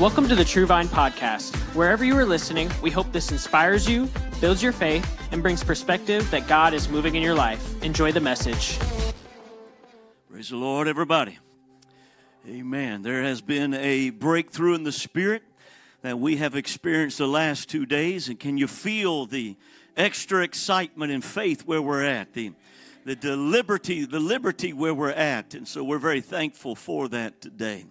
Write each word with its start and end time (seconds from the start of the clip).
Welcome 0.00 0.28
to 0.28 0.34
the 0.34 0.46
True 0.46 0.64
Vine 0.64 0.88
Podcast. 0.88 1.54
Wherever 1.74 2.06
you 2.06 2.16
are 2.16 2.24
listening, 2.24 2.70
we 2.80 2.90
hope 2.90 3.12
this 3.12 3.30
inspires 3.30 3.86
you, 3.86 4.08
builds 4.40 4.62
your 4.62 4.72
faith, 4.72 5.06
and 5.30 5.42
brings 5.42 5.62
perspective 5.62 6.30
that 6.30 6.48
God 6.48 6.72
is 6.72 6.88
moving 6.88 7.16
in 7.16 7.22
your 7.22 7.34
life. 7.34 7.82
Enjoy 7.82 8.10
the 8.10 8.18
message. 8.18 8.78
Praise 10.30 10.48
the 10.48 10.56
Lord, 10.56 10.88
everybody. 10.88 11.38
Amen. 12.48 13.02
There 13.02 13.22
has 13.24 13.42
been 13.42 13.74
a 13.74 14.08
breakthrough 14.08 14.74
in 14.74 14.84
the 14.84 14.90
Spirit 14.90 15.42
that 16.00 16.18
we 16.18 16.36
have 16.36 16.56
experienced 16.56 17.18
the 17.18 17.28
last 17.28 17.68
two 17.68 17.84
days. 17.84 18.30
And 18.30 18.40
can 18.40 18.56
you 18.56 18.68
feel 18.68 19.26
the 19.26 19.54
extra 19.98 20.42
excitement 20.42 21.12
and 21.12 21.22
faith 21.22 21.66
where 21.66 21.82
we're 21.82 22.06
at? 22.06 22.32
The, 22.32 22.54
the, 23.04 23.16
the 23.16 23.36
liberty, 23.36 24.06
the 24.06 24.18
liberty 24.18 24.72
where 24.72 24.94
we're 24.94 25.10
at. 25.10 25.52
And 25.52 25.68
so 25.68 25.84
we're 25.84 25.98
very 25.98 26.22
thankful 26.22 26.74
for 26.74 27.06
that 27.08 27.42
today. 27.42 27.84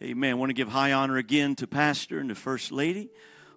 Amen. 0.00 0.30
I 0.30 0.34
want 0.34 0.50
to 0.50 0.54
give 0.54 0.68
high 0.68 0.92
honor 0.92 1.16
again 1.16 1.56
to 1.56 1.66
Pastor 1.66 2.20
and 2.20 2.30
the 2.30 2.36
First 2.36 2.70
Lady, 2.70 3.08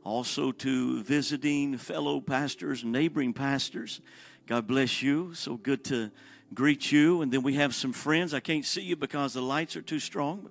also 0.04 0.52
to 0.52 1.04
visiting 1.04 1.77
fellow 1.77 2.20
pastors 2.20 2.84
neighboring 2.84 3.31
pastors. 3.31 4.02
God 4.48 4.66
bless 4.66 5.04
you. 5.04 5.36
So 5.36 5.55
good 5.55 5.84
to 5.86 6.09
greet 6.52 6.91
you. 6.91 7.22
And 7.22 7.31
then 7.31 7.44
we 7.44 7.54
have 7.58 7.76
some 7.76 7.94
friends. 7.94 8.34
I 8.34 8.40
can't 8.40 8.66
see 8.66 8.81
you 8.81 8.95
because 8.95 9.36
the 9.36 9.41
lights 9.44 9.76
are 9.76 9.84
too 9.84 10.00
strong. 10.00 10.50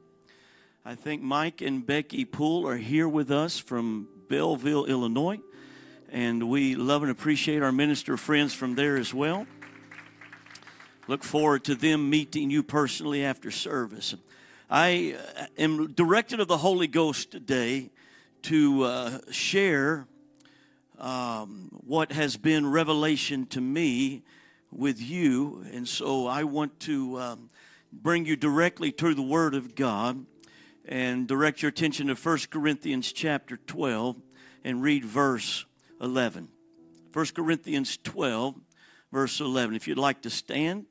I 0.84 0.94
think 0.94 1.22
Mike 1.22 1.60
and 1.60 1.84
Becky 1.84 2.24
Poole 2.24 2.68
are 2.68 2.76
here 2.76 3.08
with 3.08 3.32
us 3.32 3.58
from 3.58 4.06
Belleville, 4.28 4.84
Illinois. 4.84 5.40
And 6.08 6.48
we 6.48 6.76
love 6.76 7.02
and 7.02 7.10
appreciate 7.10 7.64
our 7.64 7.72
minister 7.72 8.16
friends 8.16 8.54
from 8.54 8.76
there 8.76 8.96
as 8.96 9.12
well. 9.12 9.44
Look 11.08 11.24
forward 11.24 11.64
to 11.64 11.74
them 11.74 12.08
meeting 12.08 12.48
you 12.48 12.62
personally 12.62 13.24
after 13.24 13.50
service. 13.50 14.14
I 14.72 15.16
uh, 15.36 15.46
am 15.58 15.94
directed 15.94 16.38
of 16.38 16.46
the 16.46 16.58
Holy 16.58 16.86
Ghost 16.86 17.32
today 17.32 17.90
to 18.42 18.84
uh, 18.84 19.18
share 19.32 20.06
um, 20.96 21.70
what 21.72 22.12
has 22.12 22.36
been 22.36 22.70
revelation 22.70 23.46
to 23.46 23.60
me 23.60 24.22
with 24.70 25.02
you. 25.02 25.64
And 25.72 25.88
so 25.88 26.28
I 26.28 26.44
want 26.44 26.78
to 26.80 27.18
um, 27.18 27.50
bring 27.92 28.26
you 28.26 28.36
directly 28.36 28.92
to 28.92 29.12
the 29.12 29.22
Word 29.22 29.56
of 29.56 29.74
God 29.74 30.24
and 30.84 31.26
direct 31.26 31.62
your 31.62 31.70
attention 31.70 32.06
to 32.06 32.14
1 32.14 32.38
Corinthians 32.48 33.10
chapter 33.10 33.56
12 33.56 34.22
and 34.62 34.80
read 34.80 35.04
verse 35.04 35.64
11. 36.00 36.46
1 37.12 37.26
Corinthians 37.34 37.98
12, 38.04 38.54
verse 39.10 39.40
11. 39.40 39.74
If 39.74 39.88
you'd 39.88 39.98
like 39.98 40.22
to 40.22 40.30
stand, 40.30 40.86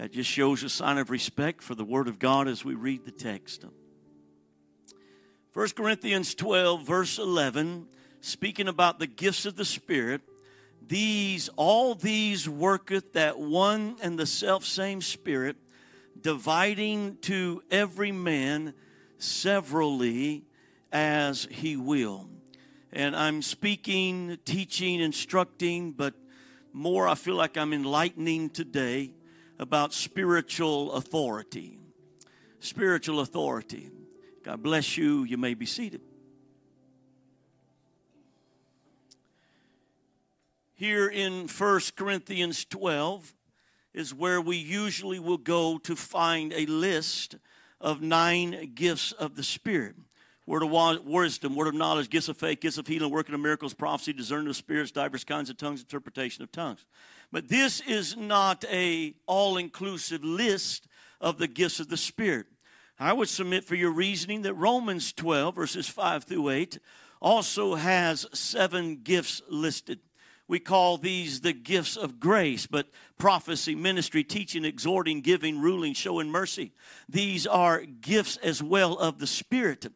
that 0.00 0.12
just 0.12 0.30
shows 0.30 0.62
a 0.62 0.70
sign 0.70 0.96
of 0.96 1.10
respect 1.10 1.62
for 1.62 1.74
the 1.74 1.84
Word 1.84 2.08
of 2.08 2.18
God 2.18 2.48
as 2.48 2.64
we 2.64 2.72
read 2.72 3.04
the 3.04 3.10
text. 3.10 3.66
1 5.52 5.68
Corinthians 5.76 6.34
12, 6.34 6.86
verse 6.86 7.18
11, 7.18 7.86
speaking 8.22 8.66
about 8.66 8.98
the 8.98 9.06
gifts 9.06 9.44
of 9.44 9.56
the 9.56 9.64
Spirit, 9.66 10.22
these, 10.80 11.50
all 11.54 11.94
these 11.94 12.48
worketh 12.48 13.12
that 13.12 13.38
one 13.38 13.96
and 14.02 14.18
the 14.18 14.24
self 14.24 14.64
same 14.64 15.02
Spirit, 15.02 15.58
dividing 16.18 17.18
to 17.18 17.62
every 17.70 18.10
man 18.10 18.72
severally 19.18 20.44
as 20.90 21.46
he 21.50 21.76
will. 21.76 22.26
And 22.90 23.14
I'm 23.14 23.42
speaking, 23.42 24.38
teaching, 24.46 25.00
instructing, 25.00 25.92
but 25.92 26.14
more 26.72 27.06
I 27.06 27.16
feel 27.16 27.34
like 27.34 27.58
I'm 27.58 27.74
enlightening 27.74 28.48
today 28.48 29.12
about 29.60 29.92
spiritual 29.92 30.92
authority. 30.92 31.78
Spiritual 32.60 33.20
authority. 33.20 33.90
God 34.42 34.62
bless 34.62 34.96
you. 34.96 35.24
You 35.24 35.36
may 35.36 35.52
be 35.52 35.66
seated. 35.66 36.00
Here 40.72 41.08
in 41.08 41.46
1 41.46 41.80
Corinthians 41.94 42.64
12 42.64 43.34
is 43.92 44.14
where 44.14 44.40
we 44.40 44.56
usually 44.56 45.18
will 45.18 45.36
go 45.36 45.76
to 45.76 45.94
find 45.94 46.54
a 46.54 46.64
list 46.64 47.36
of 47.82 48.00
nine 48.00 48.72
gifts 48.74 49.12
of 49.12 49.36
the 49.36 49.42
Spirit 49.42 49.94
word 50.50 50.64
of 50.64 51.04
wisdom, 51.04 51.54
word 51.54 51.68
of 51.68 51.74
knowledge, 51.74 52.10
gifts 52.10 52.28
of 52.28 52.36
faith, 52.36 52.60
gifts 52.60 52.76
of 52.76 52.84
healing, 52.84 53.10
working 53.10 53.34
of 53.34 53.40
miracles, 53.40 53.72
prophecy, 53.72 54.12
discerning 54.12 54.48
of 54.48 54.56
spirits, 54.56 54.90
diverse 54.90 55.22
kinds 55.22 55.48
of 55.48 55.56
tongues, 55.56 55.80
interpretation 55.80 56.42
of 56.42 56.50
tongues. 56.50 56.84
But 57.32 57.48
this 57.48 57.80
is 57.80 58.16
not 58.16 58.64
a 58.70 59.14
all-inclusive 59.26 60.24
list 60.24 60.88
of 61.20 61.38
the 61.38 61.48
gifts 61.48 61.80
of 61.80 61.88
the 61.88 61.96
Spirit. 61.96 62.46
I 62.98 63.12
would 63.12 63.28
submit 63.28 63.64
for 63.64 63.76
your 63.76 63.92
reasoning 63.92 64.42
that 64.42 64.54
Romans 64.54 65.12
12, 65.12 65.54
verses 65.54 65.88
5 65.88 66.24
through 66.24 66.50
8, 66.50 66.78
also 67.20 67.74
has 67.74 68.26
seven 68.32 69.02
gifts 69.02 69.42
listed. 69.48 70.00
We 70.48 70.58
call 70.58 70.98
these 70.98 71.42
the 71.42 71.52
gifts 71.52 71.96
of 71.96 72.18
grace, 72.18 72.66
but 72.66 72.88
prophecy, 73.18 73.76
ministry, 73.76 74.24
teaching, 74.24 74.64
exhorting, 74.64 75.20
giving, 75.20 75.60
ruling, 75.60 75.94
showing 75.94 76.28
mercy. 76.28 76.72
These 77.08 77.46
are 77.46 77.84
gifts 77.84 78.36
as 78.38 78.60
well 78.60 78.98
of 78.98 79.20
the 79.20 79.28
Spirit. 79.28 79.86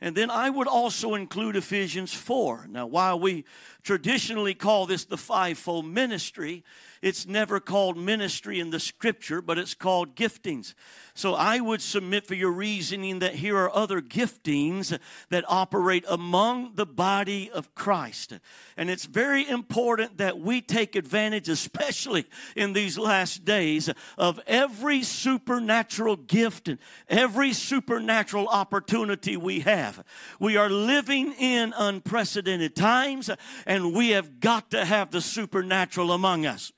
And 0.00 0.16
then 0.16 0.30
I 0.30 0.50
would 0.50 0.68
also 0.68 1.14
include 1.14 1.56
Ephesians 1.56 2.12
4. 2.12 2.66
Now, 2.68 2.86
while 2.86 3.18
we 3.18 3.44
traditionally 3.82 4.54
call 4.54 4.86
this 4.86 5.04
the 5.04 5.16
fivefold 5.16 5.86
ministry, 5.86 6.64
it's 7.04 7.26
never 7.26 7.60
called 7.60 7.98
ministry 7.98 8.58
in 8.58 8.70
the 8.70 8.80
scripture, 8.80 9.42
but 9.42 9.58
it's 9.58 9.74
called 9.74 10.16
giftings. 10.16 10.72
So 11.12 11.34
I 11.34 11.60
would 11.60 11.82
submit 11.82 12.26
for 12.26 12.34
your 12.34 12.50
reasoning 12.50 13.18
that 13.18 13.34
here 13.34 13.58
are 13.58 13.76
other 13.76 14.00
giftings 14.00 14.98
that 15.28 15.44
operate 15.46 16.06
among 16.08 16.76
the 16.76 16.86
body 16.86 17.50
of 17.50 17.74
Christ. 17.74 18.32
And 18.78 18.88
it's 18.88 19.04
very 19.04 19.46
important 19.46 20.16
that 20.16 20.38
we 20.38 20.62
take 20.62 20.96
advantage, 20.96 21.50
especially 21.50 22.24
in 22.56 22.72
these 22.72 22.96
last 22.96 23.44
days, 23.44 23.90
of 24.16 24.40
every 24.46 25.02
supernatural 25.02 26.16
gift 26.16 26.68
and 26.68 26.78
every 27.06 27.52
supernatural 27.52 28.48
opportunity 28.48 29.36
we 29.36 29.60
have. 29.60 30.02
We 30.40 30.56
are 30.56 30.70
living 30.70 31.34
in 31.34 31.74
unprecedented 31.76 32.74
times, 32.74 33.28
and 33.66 33.92
we 33.92 34.10
have 34.10 34.40
got 34.40 34.70
to 34.70 34.86
have 34.86 35.10
the 35.10 35.20
supernatural 35.20 36.10
among 36.10 36.46
us. 36.46 36.72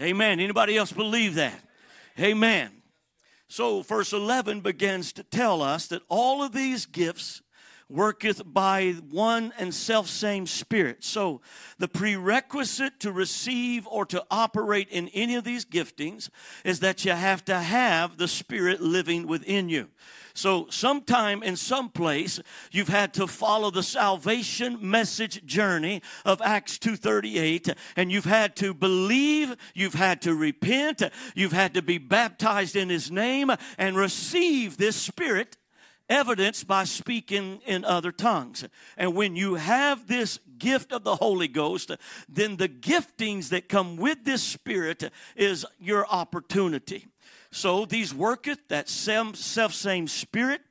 Amen. 0.00 0.40
Anybody 0.40 0.78
else 0.78 0.92
believe 0.92 1.34
that? 1.34 1.60
Amen. 2.18 2.70
So, 3.48 3.82
verse 3.82 4.12
11 4.12 4.60
begins 4.60 5.12
to 5.14 5.22
tell 5.22 5.60
us 5.60 5.88
that 5.88 6.02
all 6.08 6.42
of 6.42 6.52
these 6.52 6.86
gifts 6.86 7.42
worketh 7.90 8.40
by 8.46 8.92
one 9.10 9.52
and 9.58 9.74
self 9.74 10.08
same 10.08 10.46
spirit. 10.46 11.04
So, 11.04 11.42
the 11.78 11.88
prerequisite 11.88 13.00
to 13.00 13.12
receive 13.12 13.86
or 13.86 14.06
to 14.06 14.24
operate 14.30 14.88
in 14.88 15.08
any 15.08 15.34
of 15.34 15.44
these 15.44 15.66
giftings 15.66 16.30
is 16.64 16.80
that 16.80 17.04
you 17.04 17.12
have 17.12 17.44
to 17.46 17.58
have 17.58 18.16
the 18.16 18.28
spirit 18.28 18.80
living 18.80 19.26
within 19.26 19.68
you. 19.68 19.88
So, 20.34 20.66
sometime 20.70 21.42
in 21.42 21.56
some 21.56 21.88
place, 21.88 22.40
you've 22.70 22.88
had 22.88 23.14
to 23.14 23.26
follow 23.26 23.70
the 23.70 23.82
salvation 23.82 24.78
message 24.80 25.44
journey 25.44 26.02
of 26.24 26.40
Acts 26.42 26.78
2:38, 26.78 27.68
and 27.96 28.12
you've 28.12 28.24
had 28.24 28.56
to 28.56 28.72
believe, 28.74 29.56
you've 29.74 29.94
had 29.94 30.22
to 30.22 30.34
repent, 30.34 31.02
you've 31.34 31.52
had 31.52 31.74
to 31.74 31.82
be 31.82 31.98
baptized 31.98 32.76
in 32.76 32.88
His 32.88 33.10
name 33.10 33.50
and 33.78 33.96
receive 33.96 34.76
this 34.76 34.96
Spirit 34.96 35.56
evidenced 36.10 36.66
by 36.66 36.84
speaking 36.84 37.60
in 37.64 37.84
other 37.84 38.12
tongues. 38.12 38.64
And 38.96 39.14
when 39.14 39.36
you 39.36 39.54
have 39.54 40.08
this 40.08 40.40
gift 40.58 40.92
of 40.92 41.04
the 41.04 41.16
Holy 41.16 41.48
Ghost, 41.48 41.92
then 42.28 42.56
the 42.56 42.68
giftings 42.68 43.48
that 43.50 43.68
come 43.68 43.96
with 43.96 44.24
this 44.24 44.42
Spirit 44.42 45.10
is 45.36 45.64
your 45.78 46.06
opportunity. 46.08 47.06
So 47.52 47.84
these 47.84 48.14
worketh 48.14 48.68
that 48.68 48.88
self 48.88 49.36
same 49.36 50.06
Spirit, 50.06 50.62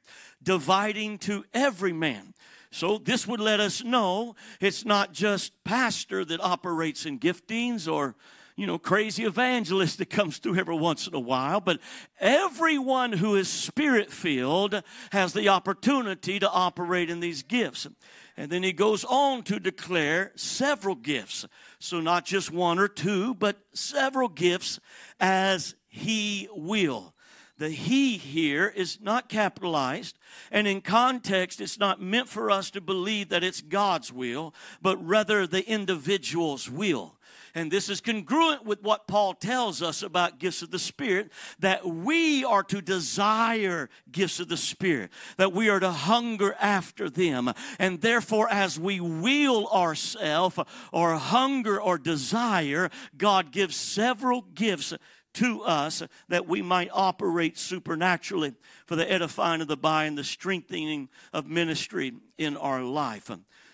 dividing 0.42 1.18
to 1.20 1.46
every 1.54 1.94
man. 1.94 2.34
So 2.72 2.98
this 2.98 3.28
would 3.28 3.40
let 3.40 3.60
us 3.60 3.84
know 3.84 4.36
it's 4.62 4.86
not 4.86 5.12
just 5.12 5.64
pastor 5.64 6.24
that 6.26 6.40
operates 6.40 7.06
in 7.06 7.20
giftings 7.20 7.92
or 7.92 8.16
you 8.60 8.68
know, 8.68 8.78
crazy 8.78 9.24
evangelist 9.24 10.00
that 10.00 10.10
comes 10.10 10.38
through 10.38 10.58
every 10.58 10.76
once 10.76 11.08
in 11.08 11.16
a 11.16 11.20
while, 11.20 11.62
but 11.62 11.80
everyone 12.20 13.14
who 13.14 13.36
is 13.36 13.48
spirit 13.48 14.12
filled 14.12 14.84
has 15.14 15.32
the 15.32 15.48
opportunity 15.48 16.40
to 16.40 16.50
operate 16.50 17.10
in 17.10 17.22
these 17.22 17.42
gifts. 17.42 17.88
And 18.36 18.52
then 18.52 18.62
he 18.62 18.74
goes 18.74 19.06
on 19.06 19.44
to 19.44 19.62
declare 19.62 20.34
several 20.36 20.96
gifts. 20.96 21.46
So, 21.80 22.02
not 22.02 22.26
just 22.26 22.52
one 22.52 22.80
or 22.80 22.90
two, 22.90 23.34
but 23.34 23.58
several 23.74 24.28
gifts 24.28 24.82
as 25.22 25.76
he 25.90 26.48
will. 26.54 27.14
The 27.58 27.70
he 27.70 28.16
here 28.16 28.72
is 28.74 29.00
not 29.02 29.28
capitalized, 29.28 30.18
and 30.50 30.66
in 30.66 30.80
context, 30.80 31.60
it's 31.60 31.78
not 31.78 32.02
meant 32.02 32.30
for 32.30 32.50
us 32.50 32.72
to 32.72 32.80
believe 32.80 33.30
that 33.30 33.44
it's 33.44 33.60
God's 33.60 34.14
will, 34.14 34.54
but 34.82 34.96
rather 35.06 35.46
the 35.46 35.68
individual's 35.70 36.70
will. 36.70 37.20
And 37.56 37.72
this 37.72 37.90
is 37.90 38.00
congruent 38.00 38.64
with 38.64 38.82
what 38.84 39.08
Paul 39.08 39.34
tells 39.34 39.82
us 39.82 40.04
about 40.04 40.40
gifts 40.40 40.62
of 40.62 40.72
the 40.72 40.80
Spirit 40.80 41.32
that 41.60 41.86
we 41.86 42.46
are 42.46 42.64
to 42.64 42.82
desire 42.82 43.90
gifts 44.12 44.40
of 44.40 44.48
the 44.48 44.58
Spirit, 44.58 45.12
that 45.38 45.52
we 45.52 45.68
are 45.68 45.80
to 45.80 45.92
hunger 45.92 46.56
after 46.60 47.10
them. 47.10 47.52
And 47.80 48.02
therefore, 48.02 48.48
as 48.50 48.80
we 48.80 49.00
will 49.00 49.68
ourselves 49.68 50.60
or 50.94 51.16
hunger 51.16 51.82
or 51.82 51.98
desire, 51.98 52.90
God 53.18 53.52
gives 53.52 53.76
several 53.76 54.42
gifts 54.42 54.94
to 55.36 55.62
us 55.64 56.04
that 56.28 56.48
we 56.48 56.62
might 56.62 56.90
operate 56.92 57.58
supernaturally 57.58 58.54
for 58.86 58.96
the 58.96 59.10
edifying 59.10 59.62
of 59.62 59.68
the 59.68 59.78
body 59.78 60.08
and 60.08 60.18
the 60.18 60.24
strengthening 60.24 61.10
of 61.34 61.48
ministry 61.48 62.14
in 62.38 62.58
our 62.58 62.82
life. 62.82 63.30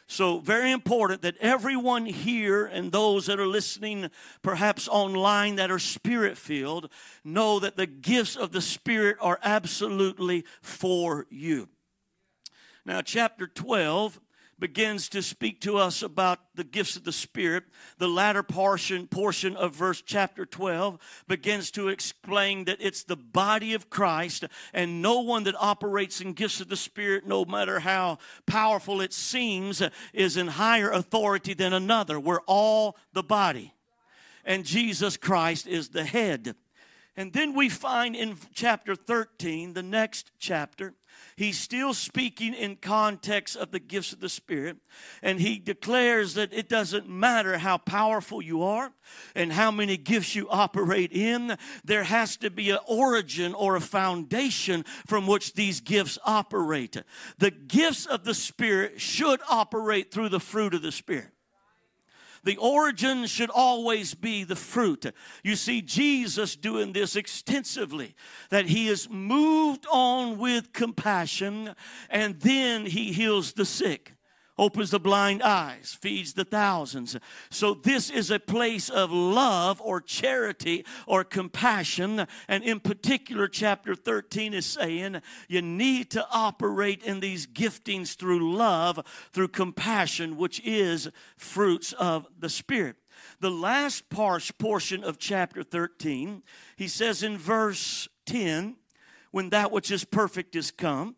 So, 0.07 0.37
very 0.37 0.71
important 0.71 1.23
that 1.23 1.37
everyone 1.37 2.05
here 2.05 2.65
and 2.65 2.91
those 2.91 3.25
that 3.25 3.39
are 3.39 3.47
listening, 3.47 4.11
perhaps 4.43 4.87
online, 4.87 5.55
that 5.55 5.71
are 5.71 5.79
spirit 5.79 6.37
filled, 6.37 6.91
know 7.23 7.59
that 7.59 7.75
the 7.75 7.87
gifts 7.87 8.35
of 8.35 8.51
the 8.51 8.61
Spirit 8.61 9.17
are 9.19 9.39
absolutely 9.41 10.45
for 10.61 11.25
you. 11.31 11.69
Now, 12.85 13.01
chapter 13.01 13.47
12 13.47 14.19
begins 14.57 15.09
to 15.09 15.21
speak 15.21 15.59
to 15.61 15.77
us 15.77 16.01
about 16.01 16.39
the 16.55 16.63
gifts 16.63 16.95
of 16.95 17.03
the 17.03 17.11
Spirit. 17.11 17.65
The 17.97 18.07
latter 18.07 18.43
portion, 18.43 19.07
portion 19.07 19.55
of 19.55 19.75
verse 19.75 20.01
chapter 20.01 20.45
12 20.45 20.97
begins 21.27 21.71
to 21.71 21.89
explain 21.89 22.65
that 22.65 22.77
it's 22.79 23.03
the 23.03 23.17
body 23.17 23.73
of 23.73 23.89
Christ, 23.89 24.45
and 24.73 25.01
no 25.01 25.19
one 25.21 25.43
that 25.43 25.55
operates 25.59 26.21
in 26.21 26.33
gifts 26.33 26.61
of 26.61 26.69
the 26.69 26.77
Spirit, 26.77 27.27
no 27.27 27.43
matter 27.43 27.79
how 27.79 28.19
powerful 28.45 29.01
it 29.01 29.13
seems, 29.13 29.81
is 30.13 30.37
in 30.37 30.47
higher 30.47 30.89
authority 30.89 31.53
than 31.53 31.73
another. 31.73 32.19
We're 32.19 32.41
all 32.45 32.97
the 33.13 33.23
body, 33.23 33.73
and 34.45 34.63
Jesus 34.63 35.17
Christ 35.17 35.67
is 35.67 35.89
the 35.89 36.05
head. 36.05 36.55
And 37.17 37.31
then 37.31 37.53
we 37.53 37.69
find 37.69 38.15
in 38.15 38.35
chapter 38.53 38.93
13, 38.93 39.73
the 39.73 39.83
next 39.83 40.31
chapter, 40.37 40.93
he's 41.35 41.59
still 41.59 41.93
speaking 41.93 42.53
in 42.53 42.77
context 42.77 43.55
of 43.55 43.71
the 43.71 43.79
gifts 43.79 44.13
of 44.13 44.19
the 44.19 44.29
Spirit. 44.29 44.77
And 45.21 45.39
he 45.39 45.59
declares 45.59 46.33
that 46.35 46.53
it 46.53 46.69
doesn't 46.69 47.07
matter 47.07 47.57
how 47.57 47.77
powerful 47.77 48.41
you 48.41 48.63
are 48.63 48.91
and 49.35 49.53
how 49.53 49.71
many 49.71 49.97
gifts 49.97 50.35
you 50.35 50.49
operate 50.49 51.11
in, 51.11 51.57
there 51.83 52.03
has 52.03 52.37
to 52.37 52.49
be 52.49 52.71
an 52.71 52.79
origin 52.87 53.53
or 53.53 53.75
a 53.75 53.81
foundation 53.81 54.83
from 55.05 55.27
which 55.27 55.53
these 55.53 55.81
gifts 55.81 56.17
operate. 56.25 56.97
The 57.37 57.51
gifts 57.51 58.05
of 58.05 58.23
the 58.23 58.33
Spirit 58.33 58.99
should 58.99 59.39
operate 59.49 60.11
through 60.11 60.29
the 60.29 60.39
fruit 60.39 60.73
of 60.73 60.81
the 60.81 60.91
Spirit 60.91 61.34
the 62.45 62.57
origin 62.57 63.25
should 63.25 63.49
always 63.49 64.13
be 64.13 64.43
the 64.43 64.55
fruit. 64.55 65.05
You 65.43 65.55
see 65.55 65.81
Jesus 65.81 66.55
doing 66.55 66.93
this 66.93 67.15
extensively, 67.15 68.15
that 68.49 68.67
he 68.67 68.87
is 68.87 69.09
moved 69.09 69.85
on 69.91 70.37
with 70.37 70.71
compassion 70.71 71.75
and 72.09 72.39
then 72.39 72.85
he 72.85 73.11
heals 73.11 73.53
the 73.53 73.65
sick 73.65 74.14
opens 74.57 74.91
the 74.91 74.99
blind 74.99 75.41
eyes, 75.41 75.97
feeds 75.99 76.33
the 76.33 76.45
thousands. 76.45 77.17
So, 77.49 77.73
this 77.73 78.09
is 78.09 78.31
a 78.31 78.39
place 78.39 78.89
of 78.89 79.11
love 79.11 79.81
or 79.81 80.01
charity 80.01 80.85
or 81.07 81.23
compassion. 81.23 82.25
And 82.47 82.63
in 82.63 82.79
particular, 82.79 83.47
chapter 83.47 83.95
13 83.95 84.53
is 84.53 84.65
saying 84.65 85.21
you 85.47 85.61
need 85.61 86.11
to 86.11 86.25
operate 86.31 87.03
in 87.03 87.19
these 87.19 87.47
giftings 87.47 88.15
through 88.15 88.53
love, 88.55 88.99
through 89.33 89.49
compassion, 89.49 90.37
which 90.37 90.61
is 90.65 91.09
fruits 91.37 91.93
of 91.93 92.27
the 92.39 92.49
Spirit. 92.49 92.95
The 93.39 93.51
last 93.51 94.09
portion 94.09 95.03
of 95.03 95.17
chapter 95.17 95.63
13, 95.63 96.43
he 96.75 96.87
says 96.87 97.23
in 97.23 97.37
verse 97.37 98.07
10, 98.25 98.77
when 99.31 99.49
that 99.49 99.71
which 99.71 99.91
is 99.91 100.05
perfect 100.05 100.55
is 100.55 100.71
come, 100.71 101.15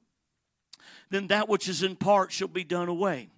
then 1.09 1.27
that 1.27 1.49
which 1.49 1.67
is 1.67 1.83
in 1.83 1.95
part 1.95 2.31
shall 2.31 2.47
be 2.47 2.63
done 2.63 2.89
away. 2.89 3.29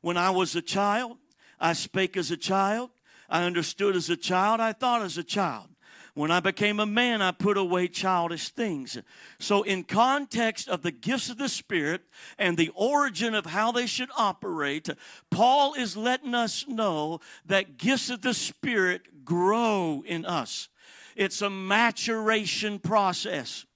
When 0.00 0.16
I 0.16 0.30
was 0.30 0.56
a 0.56 0.62
child, 0.62 1.18
I 1.58 1.74
spake 1.74 2.16
as 2.16 2.30
a 2.30 2.36
child, 2.36 2.90
I 3.28 3.44
understood 3.44 3.96
as 3.96 4.08
a 4.10 4.16
child, 4.16 4.60
I 4.60 4.72
thought 4.72 5.02
as 5.02 5.18
a 5.18 5.24
child. 5.24 5.68
When 6.14 6.30
I 6.30 6.40
became 6.40 6.80
a 6.80 6.86
man, 6.86 7.22
I 7.22 7.30
put 7.30 7.56
away 7.56 7.86
childish 7.86 8.48
things. 8.48 8.98
So, 9.38 9.62
in 9.62 9.84
context 9.84 10.68
of 10.68 10.82
the 10.82 10.90
gifts 10.90 11.30
of 11.30 11.38
the 11.38 11.48
Spirit 11.48 12.02
and 12.36 12.56
the 12.56 12.70
origin 12.74 13.34
of 13.34 13.46
how 13.46 13.70
they 13.70 13.86
should 13.86 14.10
operate, 14.16 14.88
Paul 15.30 15.74
is 15.74 15.96
letting 15.96 16.34
us 16.34 16.66
know 16.66 17.20
that 17.46 17.78
gifts 17.78 18.10
of 18.10 18.22
the 18.22 18.34
Spirit 18.34 19.24
grow 19.24 20.02
in 20.04 20.24
us. 20.24 20.68
It's 21.14 21.42
a 21.42 21.50
maturation 21.50 22.80
process 22.80 23.66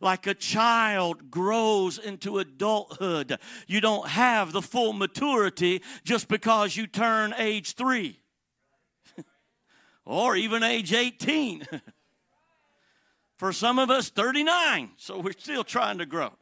like 0.00 0.26
a 0.26 0.34
child 0.34 1.30
grows 1.30 1.98
into 1.98 2.38
adulthood. 2.38 3.38
You 3.66 3.80
don't 3.80 4.08
have 4.08 4.52
the 4.52 4.62
full 4.62 4.92
maturity 4.92 5.82
just 6.04 6.28
because 6.28 6.76
you 6.76 6.86
turn 6.86 7.34
age 7.36 7.74
three 7.74 8.20
or 10.04 10.36
even 10.36 10.62
age 10.62 10.92
18. 10.92 11.66
For 13.36 13.52
some 13.52 13.78
of 13.78 13.90
us, 13.90 14.10
39. 14.10 14.90
So 14.98 15.18
we're 15.18 15.32
still 15.32 15.64
trying 15.64 15.96
to 15.98 16.06
grow. 16.06 16.32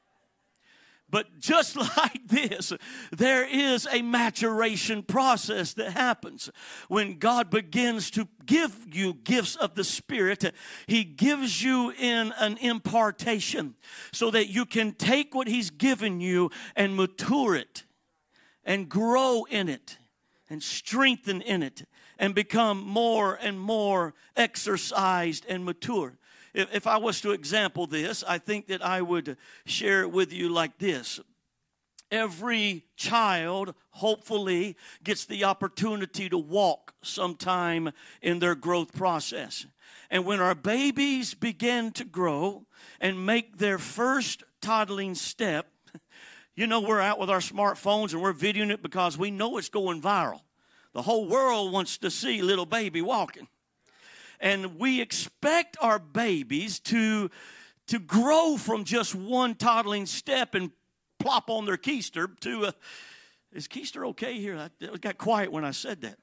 But 1.10 1.38
just 1.38 1.76
like 1.96 2.26
this, 2.26 2.72
there 3.10 3.46
is 3.46 3.86
a 3.90 4.02
maturation 4.02 5.02
process 5.02 5.74
that 5.74 5.92
happens. 5.92 6.50
When 6.88 7.18
God 7.18 7.50
begins 7.50 8.10
to 8.12 8.28
give 8.44 8.86
you 8.92 9.14
gifts 9.14 9.56
of 9.56 9.74
the 9.74 9.84
Spirit, 9.84 10.52
He 10.86 11.04
gives 11.04 11.62
you 11.62 11.92
in 11.92 12.32
an 12.38 12.58
impartation 12.58 13.74
so 14.12 14.30
that 14.30 14.48
you 14.48 14.66
can 14.66 14.92
take 14.92 15.34
what 15.34 15.48
He's 15.48 15.70
given 15.70 16.20
you 16.20 16.50
and 16.76 16.96
mature 16.96 17.56
it 17.56 17.84
and 18.64 18.88
grow 18.88 19.46
in 19.48 19.68
it 19.68 19.98
and 20.50 20.62
strengthen 20.62 21.40
in 21.42 21.62
it 21.62 21.84
and 22.18 22.34
become 22.34 22.82
more 22.82 23.38
and 23.40 23.58
more 23.58 24.14
exercised 24.36 25.46
and 25.48 25.64
mature 25.64 26.18
if, 26.54 26.74
if 26.74 26.86
I 26.86 26.96
was 26.96 27.20
to 27.22 27.32
example 27.32 27.86
this, 27.86 28.24
I 28.26 28.38
think 28.38 28.66
that 28.68 28.84
I 28.84 29.02
would 29.02 29.36
share 29.66 30.02
it 30.02 30.10
with 30.10 30.32
you 30.32 30.48
like 30.48 30.78
this. 30.78 31.20
Every 32.10 32.86
child, 32.96 33.74
hopefully, 33.90 34.76
gets 35.04 35.26
the 35.26 35.44
opportunity 35.44 36.28
to 36.28 36.38
walk 36.38 36.94
sometime 37.02 37.92
in 38.22 38.38
their 38.38 38.54
growth 38.54 38.94
process. 38.94 39.66
And 40.10 40.24
when 40.24 40.40
our 40.40 40.54
babies 40.54 41.34
begin 41.34 41.92
to 41.92 42.04
grow 42.04 42.66
and 42.98 43.26
make 43.26 43.58
their 43.58 43.78
first 43.78 44.42
toddling 44.62 45.14
step, 45.14 45.70
you 46.54 46.66
know, 46.66 46.80
we're 46.80 47.00
out 47.00 47.18
with 47.18 47.28
our 47.28 47.40
smartphones 47.40 48.14
and 48.14 48.22
we're 48.22 48.32
videoing 48.32 48.70
it 48.70 48.82
because 48.82 49.18
we 49.18 49.30
know 49.30 49.58
it's 49.58 49.68
going 49.68 50.00
viral. 50.00 50.40
The 50.94 51.02
whole 51.02 51.28
world 51.28 51.72
wants 51.72 51.98
to 51.98 52.10
see 52.10 52.40
little 52.40 52.66
baby 52.66 53.02
walking 53.02 53.48
and 54.40 54.78
we 54.78 55.00
expect 55.00 55.76
our 55.80 55.98
babies 55.98 56.78
to 56.80 57.30
to 57.88 57.98
grow 57.98 58.56
from 58.58 58.84
just 58.84 59.14
one 59.14 59.54
toddling 59.54 60.04
step 60.04 60.54
and 60.54 60.70
plop 61.18 61.48
on 61.48 61.64
their 61.64 61.78
keister 61.78 62.38
to 62.40 62.66
uh, 62.66 62.72
is 63.52 63.66
keister 63.66 64.06
okay 64.08 64.38
here? 64.38 64.70
It 64.80 65.00
got 65.00 65.18
quiet 65.18 65.50
when 65.50 65.64
i 65.64 65.70
said 65.70 66.02
that. 66.02 66.18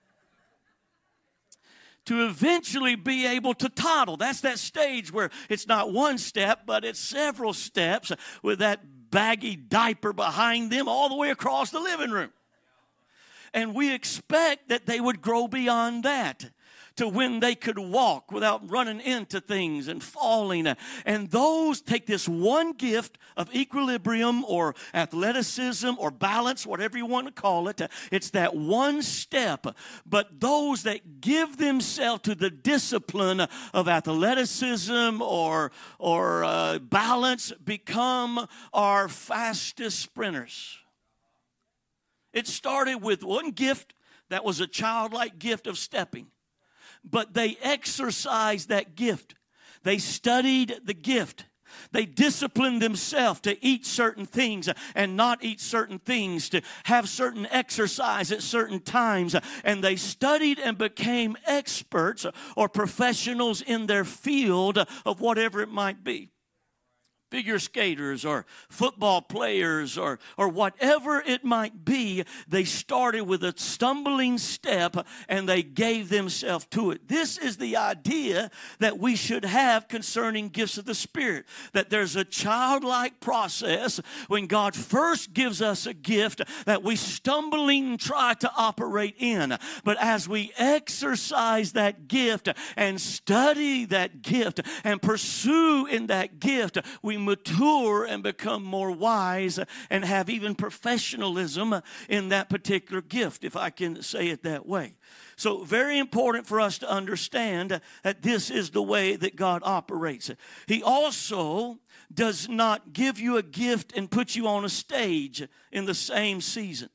To 2.06 2.28
eventually 2.28 2.96
be 2.96 3.26
able 3.26 3.56
to 3.56 3.68
toddle. 3.68 4.16
That's 4.16 4.42
that 4.42 4.60
stage 4.60 5.12
where 5.12 5.32
it's 5.50 5.68
not 5.68 5.92
one 5.92 6.18
step 6.18 6.62
but 6.66 6.86
it's 6.86 7.00
several 7.00 7.54
steps 7.54 8.12
with 8.44 8.60
that 8.60 8.82
baggy 9.10 9.56
diaper 9.56 10.14
behind 10.14 10.72
them 10.72 10.88
all 10.88 11.10
the 11.10 11.16
way 11.16 11.32
across 11.32 11.72
the 11.72 11.80
living 11.80 12.12
room. 12.12 12.32
And 13.54 13.74
we 13.74 13.94
expect 13.94 14.70
that 14.70 14.86
they 14.86 15.00
would 15.00 15.22
grow 15.22 15.48
beyond 15.48 16.04
that 16.04 16.52
to 16.96 17.08
when 17.08 17.40
they 17.40 17.56
could 17.56 17.78
walk 17.78 18.32
without 18.32 18.70
running 18.70 19.02
into 19.02 19.42
things 19.42 19.88
and 19.88 20.02
falling. 20.02 20.68
And 21.06 21.30
those 21.30 21.82
take 21.82 22.06
this 22.06 22.28
one 22.28 22.74
gift 22.74 23.18
of 23.36 23.54
equilibrium 23.54 24.46
or 24.46 24.76
athleticism 24.94 25.92
or 25.98 26.12
balance, 26.12 26.66
whatever 26.66 26.98
you 26.98 27.06
want 27.06 27.28
to 27.28 27.34
call 27.34 27.68
it. 27.68 27.82
It's 28.12 28.30
that 28.32 28.56
one 28.56 29.02
step. 29.02 29.68
But 30.06 30.40
those 30.40 30.84
that 30.84 31.22
give 31.22 31.58
themselves 31.58 32.24
to 32.24 32.36
the 32.36 32.50
discipline 32.50 33.48
of 33.74 33.88
athleticism 33.88 35.22
or, 35.22 35.72
or 36.00 36.44
uh, 36.44 36.80
balance 36.80 37.52
become 37.64 38.48
our 38.74 39.08
fastest 39.10 40.00
sprinters. 40.00 40.78
It 42.34 42.48
started 42.48 42.98
with 42.98 43.24
one 43.24 43.52
gift 43.52 43.94
that 44.30 44.44
was 44.44 44.60
a 44.60 44.68
childlike 44.68 45.40
gift 45.40 45.68
of 45.68 45.78
stepping 45.78 46.28
but 47.10 47.34
they 47.34 47.58
exercised 47.62 48.70
that 48.70 48.96
gift. 48.96 49.36
They 49.84 49.98
studied 49.98 50.82
the 50.84 50.94
gift. 50.94 51.46
They 51.92 52.06
disciplined 52.06 52.82
themselves 52.82 53.42
to 53.42 53.64
eat 53.64 53.86
certain 53.86 54.26
things 54.26 54.70
and 54.96 55.16
not 55.16 55.44
eat 55.44 55.60
certain 55.60 56.00
things, 56.00 56.50
to 56.50 56.62
have 56.86 57.10
certain 57.10 57.46
exercise 57.48 58.32
at 58.32 58.42
certain 58.42 58.80
times. 58.80 59.36
And 59.64 59.84
they 59.84 59.96
studied 59.96 60.60
and 60.60 60.78
became 60.78 61.36
experts 61.46 62.26
or 62.56 62.70
professionals 62.70 63.62
in 63.62 63.88
their 63.88 64.06
field 64.06 64.78
of 65.06 65.20
whatever 65.20 65.62
it 65.62 65.70
might 65.70 66.04
be 66.04 66.32
figure 67.36 67.60
skaters 67.60 68.24
or 68.24 68.46
football 68.70 69.22
players 69.22 69.98
or, 69.98 70.20
or 70.38 70.48
whatever 70.48 71.20
it 71.20 71.44
might 71.44 71.84
be, 71.84 72.24
they 72.48 72.64
started 72.64 73.24
with 73.24 73.44
a 73.44 73.54
stumbling 73.58 74.38
step 74.38 74.96
and 75.28 75.50
they 75.50 75.62
gave 75.62 76.08
themselves 76.08 76.66
to 76.68 76.92
it. 76.92 77.10
This 77.10 77.38
is 77.38 77.58
the 77.58 77.76
idea 77.76 78.50
that 78.80 79.00
we 79.00 79.18
should 79.18 79.44
have 79.44 79.90
concerning 79.90 80.48
gifts 80.48 80.78
of 80.78 80.86
the 80.86 80.96
Spirit. 80.96 81.46
That 81.74 81.90
there's 81.90 82.16
a 82.16 82.24
childlike 82.24 83.20
process 83.20 84.00
when 84.30 84.48
God 84.48 84.74
first 84.74 85.34
gives 85.34 85.62
us 85.62 85.86
a 85.86 85.94
gift 85.94 86.42
that 86.66 86.84
we 86.84 86.96
stumbling 86.96 87.98
try 87.98 88.34
to 88.36 88.52
operate 88.56 89.16
in. 89.20 89.58
But 89.84 89.98
as 90.00 90.30
we 90.30 90.54
exercise 90.58 91.74
that 91.74 92.08
gift 92.08 92.48
and 92.78 93.02
study 93.02 93.84
that 93.88 94.22
gift 94.22 94.62
and 94.86 95.02
pursue 95.02 95.86
in 95.88 96.08
that 96.08 96.40
gift, 96.40 96.78
we 97.02 97.18
mature 97.26 98.06
and 98.06 98.24
become 98.24 98.64
more 98.64 98.92
wise 98.92 99.60
and 99.90 100.06
have 100.06 100.30
even 100.30 100.56
professionalism 100.56 101.82
in 102.08 102.30
that 102.30 102.50
particular 102.50 103.02
gift, 103.02 103.44
if 103.44 103.56
I 103.56 103.70
can 103.70 104.02
say 104.02 104.30
it 104.30 104.44
that 104.44 104.66
way. 104.66 104.96
So, 105.36 105.64
very 105.64 105.98
important 106.00 106.48
for 106.48 106.62
us 106.62 106.78
to 106.80 106.90
understand 106.90 107.82
that 108.04 108.22
this 108.22 108.50
is 108.50 108.70
the 108.70 108.84
way 108.84 109.16
that 109.18 109.36
God 109.36 109.62
operates. 109.66 110.32
He 110.68 110.82
also 110.82 111.80
does 112.14 112.48
not 112.48 112.94
give 112.94 113.20
you 113.20 113.38
a 113.38 113.44
gift 113.44 113.92
and 113.98 114.10
put 114.10 114.36
you 114.36 114.48
on 114.48 114.64
a 114.64 114.70
stage 114.70 115.46
in 115.72 115.86
the 115.86 115.94
same 115.94 116.40
season. 116.40 116.90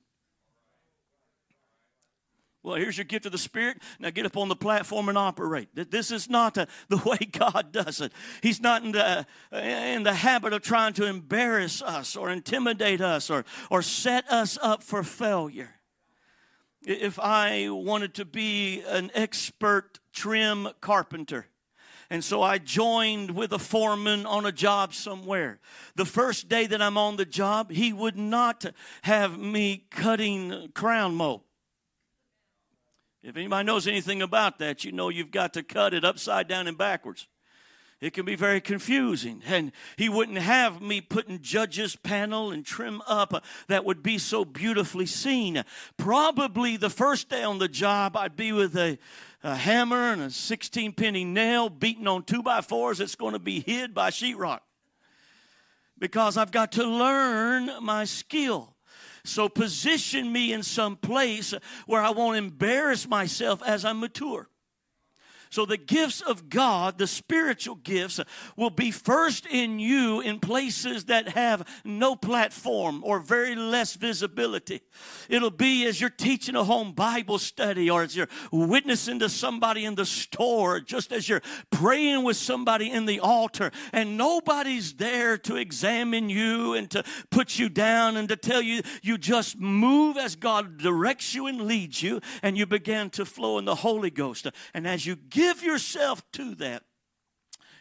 Well, 2.62 2.76
here's 2.76 2.98
your 2.98 3.06
gift 3.06 3.24
of 3.24 3.32
the 3.32 3.38
Spirit. 3.38 3.78
Now 3.98 4.10
get 4.10 4.26
up 4.26 4.36
on 4.36 4.48
the 4.48 4.56
platform 4.56 5.08
and 5.08 5.16
operate. 5.16 5.68
This 5.74 6.10
is 6.10 6.28
not 6.28 6.54
the 6.54 6.68
way 7.06 7.18
God 7.32 7.72
does 7.72 8.00
it. 8.02 8.12
He's 8.42 8.60
not 8.60 8.84
in 8.84 8.92
the, 8.92 9.26
uh, 9.52 9.56
in 9.56 10.02
the 10.02 10.12
habit 10.12 10.52
of 10.52 10.60
trying 10.60 10.92
to 10.94 11.06
embarrass 11.06 11.80
us 11.80 12.16
or 12.16 12.30
intimidate 12.30 13.00
us 13.00 13.30
or, 13.30 13.44
or 13.70 13.80
set 13.80 14.30
us 14.30 14.58
up 14.60 14.82
for 14.82 15.02
failure. 15.02 15.76
If 16.82 17.18
I 17.18 17.68
wanted 17.70 18.14
to 18.14 18.24
be 18.24 18.82
an 18.86 19.10
expert 19.14 19.98
trim 20.12 20.68
carpenter, 20.80 21.46
and 22.10 22.24
so 22.24 22.42
I 22.42 22.58
joined 22.58 23.30
with 23.30 23.52
a 23.52 23.58
foreman 23.58 24.26
on 24.26 24.44
a 24.44 24.52
job 24.52 24.94
somewhere. 24.94 25.60
The 25.94 26.04
first 26.04 26.48
day 26.48 26.66
that 26.66 26.82
I'm 26.82 26.98
on 26.98 27.16
the 27.16 27.24
job, 27.24 27.70
he 27.70 27.92
would 27.92 28.16
not 28.16 28.66
have 29.02 29.38
me 29.38 29.86
cutting 29.90 30.70
crown 30.74 31.14
mold. 31.14 31.42
If 33.22 33.36
anybody 33.36 33.66
knows 33.66 33.86
anything 33.86 34.22
about 34.22 34.58
that, 34.60 34.84
you 34.84 34.92
know 34.92 35.10
you've 35.10 35.30
got 35.30 35.52
to 35.54 35.62
cut 35.62 35.92
it 35.92 36.04
upside 36.04 36.48
down 36.48 36.66
and 36.66 36.78
backwards. 36.78 37.28
It 38.00 38.14
can 38.14 38.24
be 38.24 38.34
very 38.34 38.62
confusing. 38.62 39.42
And 39.46 39.72
he 39.96 40.08
wouldn't 40.08 40.38
have 40.38 40.80
me 40.80 41.02
putting 41.02 41.40
judges 41.40 41.96
panel 41.96 42.50
and 42.50 42.64
trim 42.64 43.02
up 43.06 43.44
that 43.68 43.84
would 43.84 44.02
be 44.02 44.16
so 44.16 44.44
beautifully 44.46 45.04
seen. 45.04 45.62
Probably 45.98 46.78
the 46.78 46.88
first 46.88 47.28
day 47.28 47.42
on 47.42 47.58
the 47.58 47.68
job, 47.68 48.16
I'd 48.16 48.36
be 48.36 48.52
with 48.52 48.74
a, 48.74 48.98
a 49.44 49.54
hammer 49.54 50.12
and 50.12 50.22
a 50.22 50.30
16 50.30 50.92
penny 50.94 51.24
nail 51.24 51.68
beating 51.68 52.08
on 52.08 52.22
two 52.22 52.42
by 52.42 52.62
fours 52.62 52.98
that's 52.98 53.16
going 53.16 53.34
to 53.34 53.38
be 53.38 53.60
hid 53.60 53.92
by 53.92 54.08
sheetrock. 54.08 54.60
Because 55.98 56.38
I've 56.38 56.52
got 56.52 56.72
to 56.72 56.84
learn 56.84 57.70
my 57.82 58.04
skill. 58.04 58.74
So 59.24 59.48
position 59.48 60.32
me 60.32 60.52
in 60.52 60.62
some 60.62 60.96
place 60.96 61.54
where 61.86 62.02
I 62.02 62.10
won't 62.10 62.36
embarrass 62.36 63.08
myself 63.08 63.62
as 63.64 63.84
I 63.84 63.92
mature. 63.92 64.48
So 65.50 65.66
the 65.66 65.76
gifts 65.76 66.20
of 66.20 66.48
God, 66.48 66.96
the 66.96 67.08
spiritual 67.08 67.74
gifts, 67.74 68.20
will 68.56 68.70
be 68.70 68.92
first 68.92 69.46
in 69.46 69.80
you 69.80 70.20
in 70.20 70.38
places 70.38 71.06
that 71.06 71.30
have 71.30 71.66
no 71.84 72.14
platform 72.14 73.02
or 73.02 73.18
very 73.18 73.56
less 73.56 73.94
visibility. 73.94 74.80
It'll 75.28 75.50
be 75.50 75.86
as 75.86 76.00
you're 76.00 76.08
teaching 76.08 76.54
a 76.54 76.62
home 76.62 76.92
Bible 76.92 77.38
study 77.38 77.90
or 77.90 78.04
as 78.04 78.14
you're 78.14 78.28
witnessing 78.52 79.18
to 79.18 79.28
somebody 79.28 79.84
in 79.84 79.96
the 79.96 80.06
store, 80.06 80.78
just 80.78 81.10
as 81.10 81.28
you're 81.28 81.42
praying 81.70 82.22
with 82.22 82.36
somebody 82.36 82.88
in 82.88 83.06
the 83.06 83.18
altar 83.18 83.72
and 83.92 84.16
nobody's 84.16 84.92
there 84.94 85.36
to 85.38 85.56
examine 85.56 86.30
you 86.30 86.74
and 86.74 86.88
to 86.92 87.02
put 87.30 87.58
you 87.58 87.68
down 87.68 88.16
and 88.16 88.28
to 88.28 88.36
tell 88.36 88.62
you 88.62 88.82
you 89.02 89.18
just 89.18 89.58
move 89.58 90.16
as 90.16 90.36
God 90.36 90.78
directs 90.78 91.34
you 91.34 91.48
and 91.48 91.62
leads 91.62 92.00
you 92.04 92.20
and 92.40 92.56
you 92.56 92.66
begin 92.66 93.10
to 93.10 93.24
flow 93.24 93.58
in 93.58 93.64
the 93.64 93.74
Holy 93.74 94.10
Ghost. 94.10 94.46
And 94.74 94.86
as 94.86 95.04
you 95.04 95.16
get 95.16 95.39
give 95.40 95.62
yourself 95.62 96.22
to 96.32 96.54
that, 96.56 96.82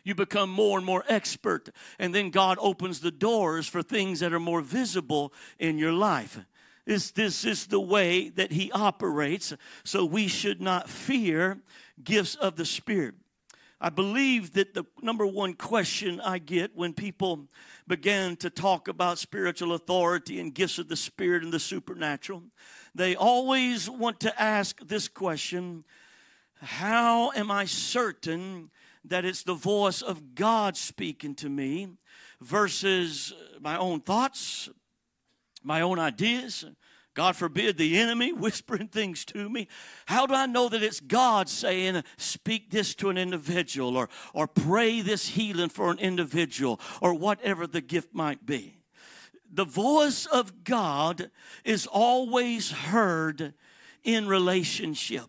you 0.05 0.15
become 0.15 0.49
more 0.49 0.77
and 0.77 0.85
more 0.85 1.03
expert. 1.09 1.69
And 1.99 2.15
then 2.15 2.29
God 2.29 2.57
opens 2.61 3.01
the 3.01 3.11
doors 3.11 3.67
for 3.67 3.83
things 3.83 4.21
that 4.21 4.33
are 4.33 4.39
more 4.39 4.61
visible 4.61 5.33
in 5.59 5.77
your 5.77 5.91
life. 5.91 6.39
This, 6.85 7.11
this 7.11 7.43
is 7.43 7.67
the 7.67 7.79
way 7.79 8.29
that 8.29 8.53
He 8.53 8.71
operates. 8.71 9.53
So 9.83 10.05
we 10.05 10.27
should 10.27 10.61
not 10.61 10.89
fear 10.89 11.59
gifts 12.01 12.35
of 12.35 12.55
the 12.55 12.65
Spirit. 12.65 13.15
I 13.81 13.89
believe 13.89 14.53
that 14.53 14.73
the 14.73 14.85
number 15.01 15.25
one 15.25 15.53
question 15.53 16.19
I 16.21 16.39
get 16.39 16.75
when 16.75 16.93
people 16.93 17.47
began 17.87 18.35
to 18.37 18.49
talk 18.49 18.87
about 18.87 19.19
spiritual 19.19 19.73
authority 19.73 20.39
and 20.39 20.53
gifts 20.53 20.79
of 20.79 20.87
the 20.87 20.97
Spirit 20.97 21.43
and 21.43 21.53
the 21.53 21.59
supernatural, 21.59 22.43
they 22.95 23.15
always 23.15 23.89
want 23.89 24.21
to 24.21 24.41
ask 24.41 24.79
this 24.85 25.07
question 25.07 25.83
how 26.61 27.31
am 27.31 27.51
I 27.51 27.65
certain 27.65 28.69
that 29.05 29.25
it's 29.25 29.43
the 29.43 29.53
voice 29.53 30.01
of 30.01 30.35
God 30.35 30.75
speaking 30.75 31.35
to 31.35 31.49
me 31.49 31.87
versus 32.41 33.33
my 33.61 33.77
own 33.77 34.01
thoughts, 34.01 34.69
my 35.63 35.81
own 35.81 35.99
ideas? 35.99 36.65
God 37.13 37.35
forbid 37.35 37.77
the 37.77 37.97
enemy 37.97 38.31
whispering 38.33 38.87
things 38.87 39.25
to 39.25 39.49
me. 39.49 39.67
How 40.05 40.25
do 40.25 40.33
I 40.33 40.45
know 40.45 40.69
that 40.69 40.83
it's 40.83 40.99
God 40.99 41.49
saying, 41.49 42.03
speak 42.17 42.71
this 42.71 42.93
to 42.95 43.09
an 43.09 43.17
individual 43.17 43.97
or, 43.97 44.09
or 44.33 44.47
pray 44.47 45.01
this 45.01 45.29
healing 45.29 45.69
for 45.69 45.91
an 45.91 45.99
individual 45.99 46.79
or 47.01 47.13
whatever 47.13 47.67
the 47.67 47.81
gift 47.81 48.13
might 48.13 48.45
be? 48.45 48.83
The 49.51 49.65
voice 49.65 50.25
of 50.27 50.63
God 50.63 51.31
is 51.63 51.87
always 51.87 52.71
heard 52.71 53.53
in 54.03 54.27
relationship. 54.27 55.25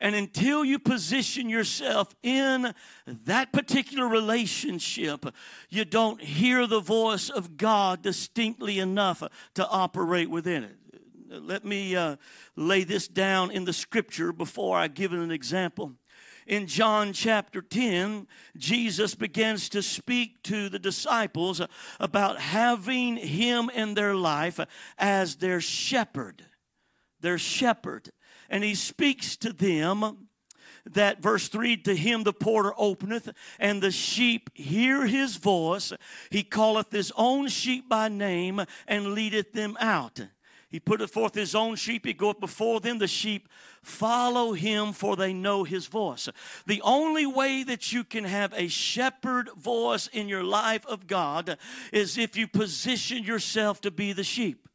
And 0.00 0.14
until 0.14 0.64
you 0.64 0.78
position 0.78 1.48
yourself 1.48 2.14
in 2.22 2.74
that 3.06 3.52
particular 3.52 4.08
relationship, 4.08 5.26
you 5.70 5.84
don't 5.84 6.20
hear 6.20 6.66
the 6.66 6.80
voice 6.80 7.28
of 7.30 7.56
God 7.56 8.02
distinctly 8.02 8.78
enough 8.78 9.22
to 9.54 9.68
operate 9.68 10.30
within 10.30 10.64
it. 10.64 10.76
Let 11.30 11.64
me 11.64 11.96
uh, 11.96 12.16
lay 12.56 12.84
this 12.84 13.08
down 13.08 13.50
in 13.50 13.64
the 13.64 13.72
scripture 13.72 14.32
before 14.32 14.78
I 14.78 14.88
give 14.88 15.12
it 15.12 15.18
an 15.18 15.32
example. 15.32 15.92
In 16.46 16.66
John 16.66 17.14
chapter 17.14 17.62
10, 17.62 18.26
Jesus 18.56 19.14
begins 19.14 19.70
to 19.70 19.82
speak 19.82 20.42
to 20.42 20.68
the 20.68 20.78
disciples 20.78 21.62
about 21.98 22.38
having 22.38 23.16
Him 23.16 23.70
in 23.70 23.94
their 23.94 24.14
life 24.14 24.60
as 24.98 25.36
their 25.36 25.60
shepherd. 25.60 26.44
Their 27.20 27.38
shepherd 27.38 28.10
and 28.54 28.62
he 28.62 28.76
speaks 28.76 29.36
to 29.36 29.52
them 29.52 30.28
that 30.86 31.20
verse 31.20 31.48
3 31.48 31.76
to 31.78 31.96
him 31.96 32.22
the 32.22 32.32
porter 32.32 32.72
openeth 32.78 33.30
and 33.58 33.82
the 33.82 33.90
sheep 33.90 34.48
hear 34.54 35.08
his 35.08 35.38
voice. 35.38 35.92
He 36.30 36.44
calleth 36.44 36.92
his 36.92 37.12
own 37.16 37.48
sheep 37.48 37.88
by 37.88 38.08
name 38.08 38.62
and 38.86 39.12
leadeth 39.12 39.54
them 39.54 39.76
out. 39.80 40.20
He 40.68 40.78
putteth 40.78 41.10
forth 41.10 41.34
his 41.34 41.56
own 41.56 41.74
sheep. 41.74 42.06
He 42.06 42.12
goeth 42.12 42.38
before 42.38 42.78
them. 42.78 42.98
The 42.98 43.08
sheep 43.08 43.48
follow 43.82 44.52
him 44.52 44.92
for 44.92 45.16
they 45.16 45.32
know 45.32 45.64
his 45.64 45.88
voice. 45.88 46.28
The 46.64 46.82
only 46.82 47.26
way 47.26 47.64
that 47.64 47.92
you 47.92 48.04
can 48.04 48.22
have 48.22 48.54
a 48.54 48.68
shepherd 48.68 49.50
voice 49.56 50.06
in 50.06 50.28
your 50.28 50.44
life 50.44 50.86
of 50.86 51.08
god 51.08 51.58
is 51.92 52.16
if 52.18 52.36
you 52.36 52.46
position 52.46 53.24
yourself 53.24 53.80
to 53.80 53.90
be 53.90 54.12
the 54.12 54.22
sheep 54.22 54.68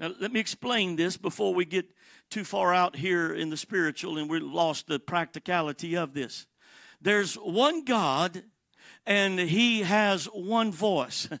now, 0.00 0.14
let 0.18 0.32
me 0.32 0.40
explain 0.40 0.96
this 0.96 1.18
before 1.18 1.52
we 1.52 1.66
get 1.66 1.84
too 2.30 2.42
far 2.42 2.72
out 2.72 2.96
here 2.96 3.34
in 3.34 3.50
the 3.50 3.56
spiritual 3.58 4.16
and 4.16 4.30
we 4.30 4.40
lost 4.40 4.86
the 4.86 4.98
practicality 4.98 5.94
of 5.94 6.14
this. 6.14 6.46
There's 7.02 7.34
one 7.34 7.84
God 7.84 8.42
and 9.04 9.38
He 9.38 9.82
has 9.82 10.24
one 10.24 10.72
voice. 10.72 11.28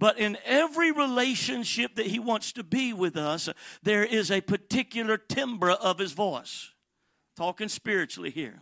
But 0.00 0.16
in 0.16 0.38
every 0.44 0.92
relationship 0.92 1.96
that 1.96 2.06
He 2.06 2.20
wants 2.20 2.52
to 2.52 2.62
be 2.62 2.92
with 2.92 3.16
us, 3.16 3.48
there 3.82 4.04
is 4.04 4.30
a 4.30 4.40
particular 4.40 5.18
timbre 5.18 5.72
of 5.72 5.98
His 5.98 6.12
voice. 6.12 6.70
Talking 7.36 7.68
spiritually 7.68 8.30
here. 8.30 8.60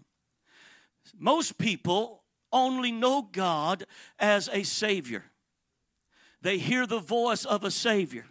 Most 1.15 1.59
people 1.59 2.23
only 2.51 2.91
know 2.91 3.21
God 3.21 3.85
as 4.19 4.49
a 4.51 4.63
Savior. 4.63 5.25
They 6.41 6.57
hear 6.57 6.87
the 6.87 7.01
voice 7.01 7.45
of 7.45 7.65
a 7.65 7.71
Savior. 7.71 8.25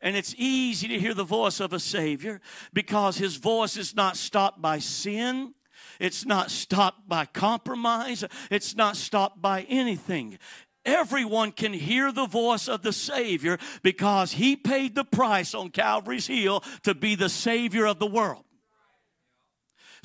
And 0.00 0.16
it's 0.16 0.34
easy 0.38 0.88
to 0.88 0.98
hear 0.98 1.14
the 1.14 1.24
voice 1.24 1.60
of 1.60 1.72
a 1.72 1.80
Savior 1.80 2.40
because 2.72 3.18
His 3.18 3.36
voice 3.36 3.76
is 3.76 3.94
not 3.94 4.16
stopped 4.16 4.62
by 4.62 4.78
sin. 4.78 5.54
It's 5.98 6.24
not 6.24 6.50
stopped 6.50 7.08
by 7.08 7.26
compromise. 7.26 8.24
It's 8.50 8.76
not 8.76 8.96
stopped 8.96 9.42
by 9.42 9.62
anything. 9.68 10.38
Everyone 10.84 11.52
can 11.52 11.72
hear 11.72 12.12
the 12.12 12.26
voice 12.26 12.68
of 12.68 12.82
the 12.82 12.92
Savior 12.92 13.58
because 13.82 14.32
He 14.32 14.56
paid 14.56 14.94
the 14.94 15.04
price 15.04 15.54
on 15.54 15.70
Calvary's 15.70 16.28
Hill 16.28 16.62
to 16.84 16.94
be 16.94 17.14
the 17.14 17.28
Savior 17.28 17.86
of 17.86 17.98
the 17.98 18.06
world. 18.06 18.44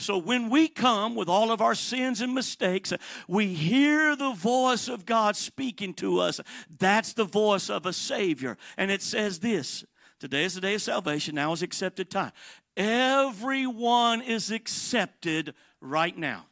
So 0.03 0.17
when 0.17 0.49
we 0.49 0.67
come 0.67 1.15
with 1.15 1.29
all 1.29 1.51
of 1.51 1.61
our 1.61 1.75
sins 1.75 2.21
and 2.21 2.33
mistakes, 2.33 2.93
we 3.27 3.53
hear 3.53 4.15
the 4.15 4.33
voice 4.33 4.87
of 4.87 5.05
God 5.05 5.35
speaking 5.35 5.93
to 5.95 6.19
us. 6.19 6.39
That's 6.77 7.13
the 7.13 7.23
voice 7.23 7.69
of 7.69 7.85
a 7.85 7.93
Savior. 7.93 8.57
And 8.77 8.91
it 8.91 9.01
says 9.01 9.39
this 9.39 9.85
Today 10.19 10.43
is 10.43 10.55
the 10.55 10.61
day 10.61 10.75
of 10.75 10.81
salvation. 10.81 11.35
Now 11.35 11.53
is 11.53 11.61
accepted 11.61 12.09
time. 12.09 12.31
Everyone 12.75 14.21
is 14.21 14.51
accepted 14.51 15.53
right 15.81 16.17
now. 16.17 16.45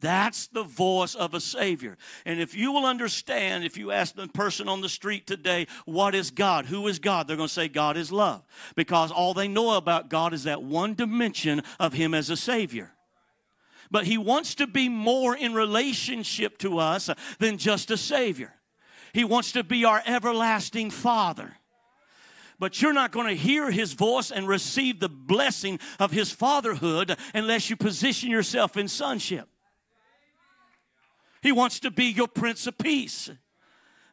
That's 0.00 0.46
the 0.48 0.62
voice 0.62 1.14
of 1.14 1.34
a 1.34 1.40
Savior. 1.40 1.96
And 2.24 2.40
if 2.40 2.54
you 2.54 2.72
will 2.72 2.86
understand, 2.86 3.64
if 3.64 3.76
you 3.76 3.90
ask 3.90 4.14
the 4.14 4.28
person 4.28 4.68
on 4.68 4.80
the 4.80 4.88
street 4.88 5.26
today, 5.26 5.66
what 5.84 6.14
is 6.14 6.30
God? 6.30 6.66
Who 6.66 6.86
is 6.86 6.98
God? 6.98 7.26
They're 7.26 7.36
going 7.36 7.48
to 7.48 7.54
say, 7.54 7.68
God 7.68 7.96
is 7.96 8.12
love. 8.12 8.42
Because 8.76 9.10
all 9.10 9.34
they 9.34 9.48
know 9.48 9.76
about 9.76 10.08
God 10.08 10.32
is 10.32 10.44
that 10.44 10.62
one 10.62 10.94
dimension 10.94 11.62
of 11.80 11.92
Him 11.92 12.14
as 12.14 12.30
a 12.30 12.36
Savior. 12.36 12.92
But 13.90 14.04
He 14.04 14.18
wants 14.18 14.54
to 14.56 14.66
be 14.66 14.88
more 14.88 15.36
in 15.36 15.54
relationship 15.54 16.58
to 16.58 16.78
us 16.78 17.10
than 17.38 17.58
just 17.58 17.90
a 17.90 17.96
Savior. 17.96 18.54
He 19.12 19.24
wants 19.24 19.52
to 19.52 19.64
be 19.64 19.84
our 19.84 20.02
everlasting 20.06 20.90
Father 20.90 21.54
but 22.58 22.82
you're 22.82 22.92
not 22.92 23.12
going 23.12 23.28
to 23.28 23.34
hear 23.34 23.70
his 23.70 23.92
voice 23.92 24.30
and 24.30 24.48
receive 24.48 24.98
the 24.98 25.08
blessing 25.08 25.78
of 26.00 26.10
his 26.10 26.32
fatherhood 26.32 27.16
unless 27.34 27.70
you 27.70 27.76
position 27.76 28.30
yourself 28.30 28.76
in 28.76 28.88
sonship. 28.88 29.48
He 31.42 31.52
wants 31.52 31.80
to 31.80 31.90
be 31.90 32.06
your 32.06 32.28
Prince 32.28 32.66
of 32.66 32.78
Peace. 32.78 33.30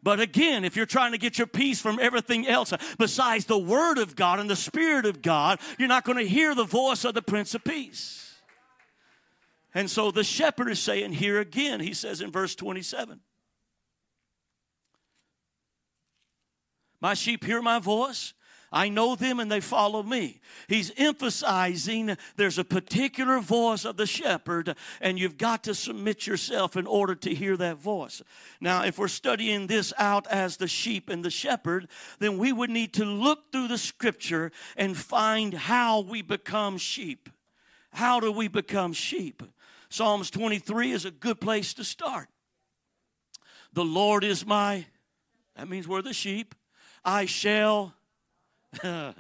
But 0.03 0.19
again, 0.19 0.65
if 0.65 0.75
you're 0.75 0.85
trying 0.85 1.13
to 1.13 1.17
get 1.17 1.39
your 1.39 1.47
peace 1.47 1.81
from 1.81 1.97
everything 1.99 2.47
else 2.47 2.71
uh, 2.71 2.77
besides 2.99 3.45
the 3.45 3.57
Word 3.57 3.97
of 3.97 4.15
God 4.15 4.39
and 4.39 4.47
the 4.47 4.55
Spirit 4.55 5.07
of 5.07 5.23
God, 5.23 5.59
you're 5.79 5.87
not 5.87 6.05
going 6.05 6.19
to 6.19 6.27
hear 6.27 6.53
the 6.53 6.63
voice 6.63 7.05
of 7.05 7.15
the 7.15 7.23
Prince 7.23 7.55
of 7.55 7.63
Peace. 7.63 8.35
And 9.73 9.89
so 9.89 10.11
the 10.11 10.23
shepherd 10.23 10.69
is 10.69 10.79
saying 10.79 11.13
here 11.13 11.39
again, 11.39 11.79
he 11.79 11.93
says 11.93 12.21
in 12.21 12.31
verse 12.31 12.53
27 12.53 13.19
My 17.01 17.15
sheep 17.15 17.43
hear 17.43 17.61
my 17.61 17.79
voice, 17.79 18.33
I 18.75 18.89
know 18.89 19.15
them 19.15 19.39
and 19.39 19.49
they 19.49 19.61
follow 19.61 20.03
me. 20.03 20.41
He's 20.67 20.91
emphasizing 20.97 22.17
there's 22.35 22.59
a 22.59 22.65
particular 22.65 23.39
voice 23.39 23.85
of 23.85 23.95
the 23.95 24.05
shepherd, 24.05 24.75
and 24.99 25.17
you've 25.17 25.37
got 25.37 25.63
to 25.63 25.73
submit 25.73 26.27
yourself 26.27 26.75
in 26.75 26.85
order 26.85 27.15
to 27.15 27.33
hear 27.33 27.55
that 27.55 27.77
voice. 27.77 28.21
Now, 28.59 28.83
if 28.83 28.99
we're 28.99 29.07
studying 29.07 29.67
this 29.67 29.93
out 29.97 30.27
as 30.27 30.57
the 30.57 30.67
sheep 30.67 31.09
and 31.09 31.23
the 31.23 31.29
shepherd, 31.29 31.87
then 32.19 32.37
we 32.37 32.51
would 32.51 32.69
need 32.69 32.93
to 32.95 33.05
look 33.05 33.49
through 33.53 33.69
the 33.69 33.77
scripture 33.77 34.51
and 34.75 34.97
find 34.97 35.53
how 35.53 36.01
we 36.01 36.21
become 36.21 36.77
sheep. 36.77 37.29
How 37.91 38.19
do 38.19 38.29
we 38.29 38.49
become 38.49 38.91
sheep? 38.91 39.41
Psalms 39.87 40.29
23 40.29 40.91
is 40.91 41.05
a 41.05 41.11
good 41.11 41.39
place 41.39 41.73
to 41.75 41.85
start. 41.85 42.27
The 43.71 43.85
Lord 43.85 44.25
is 44.25 44.45
my, 44.45 44.85
that 45.55 45.69
means 45.69 45.87
we're 45.87 46.01
the 46.01 46.13
sheep. 46.13 46.53
I 47.05 47.25
shall 47.25 47.93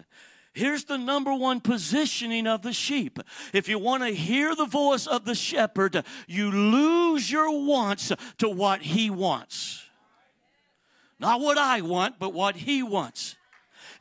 Here's 0.53 0.85
the 0.85 0.97
number 0.97 1.33
one 1.33 1.59
positioning 1.59 2.47
of 2.47 2.61
the 2.61 2.71
sheep. 2.71 3.19
If 3.51 3.67
you 3.67 3.77
want 3.77 4.03
to 4.03 4.09
hear 4.09 4.55
the 4.55 4.65
voice 4.65 5.05
of 5.05 5.25
the 5.25 5.35
shepherd, 5.35 6.05
you 6.27 6.49
lose 6.49 7.29
your 7.29 7.65
wants 7.65 8.13
to 8.37 8.49
what 8.49 8.81
he 8.81 9.09
wants. 9.09 9.83
Not 11.19 11.41
what 11.41 11.57
I 11.57 11.81
want, 11.81 12.19
but 12.19 12.33
what 12.33 12.55
he 12.55 12.83
wants. 12.83 13.35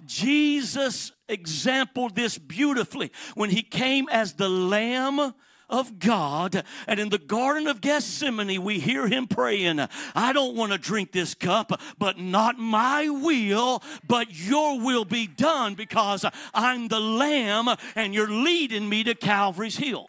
Jesus 0.07 1.11
exampled 1.29 2.15
this 2.15 2.39
beautifully 2.39 3.11
when 3.35 3.51
he 3.51 3.63
came 3.63 4.09
as 4.11 4.35
the 4.35 4.49
lamb 4.49 5.35
of 5.69 5.99
God. 5.99 6.65
And 6.87 7.01
in 7.01 7.09
the 7.09 7.19
Garden 7.19 7.67
of 7.67 7.81
Gethsemane, 7.81 8.63
we 8.63 8.81
hear 8.81 9.07
him 9.09 9.27
praying, 9.27 9.81
I 10.15 10.33
don't 10.33 10.57
want 10.57 10.73
to 10.73 10.79
drink 10.79 11.13
this 11.13 11.35
cup, 11.35 11.81
but 11.99 12.19
not 12.19 12.59
my 12.59 13.09
will, 13.09 13.83
but 14.07 14.29
your 14.31 14.81
will 14.81 15.05
be 15.05 15.27
done 15.27 15.75
because 15.75 16.25
I'm 16.53 16.89
the 16.89 17.01
lamb 17.01 17.69
and 17.95 18.15
you're 18.15 18.31
leading 18.31 18.89
me 18.89 19.05
to 19.05 19.15
Calvary's 19.15 19.77
Hill. 19.77 20.07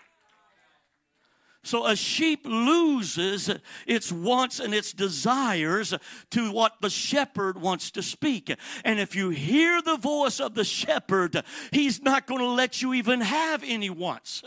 So 1.66 1.88
a 1.88 1.96
sheep 1.96 2.42
loses 2.46 3.50
its 3.88 4.12
wants 4.12 4.60
and 4.60 4.72
its 4.72 4.94
desires 4.94 5.96
to 6.30 6.52
what 6.52 6.74
the 6.80 6.92
shepherd 6.92 7.60
wants 7.60 7.90
to 7.92 8.04
speak. 8.04 8.56
And 8.84 9.00
if 9.00 9.16
you 9.16 9.32
hear 9.32 9.82
the 9.82 9.98
voice 9.98 10.40
of 10.40 10.54
the 10.54 10.64
shepherd, 10.64 11.44
he's 11.72 12.04
not 12.04 12.28
going 12.28 12.42
to 12.42 12.50
let 12.50 12.84
you 12.84 12.94
even 12.94 13.20
have 13.22 13.64
any 13.66 13.90
wants. 13.90 14.44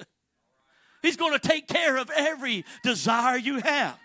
He's 1.09 1.16
going 1.16 1.33
to 1.33 1.38
take 1.38 1.66
care 1.66 1.97
of 1.97 2.11
every 2.14 2.66
desire 2.83 3.38
you 3.38 3.61
have. 3.61 3.99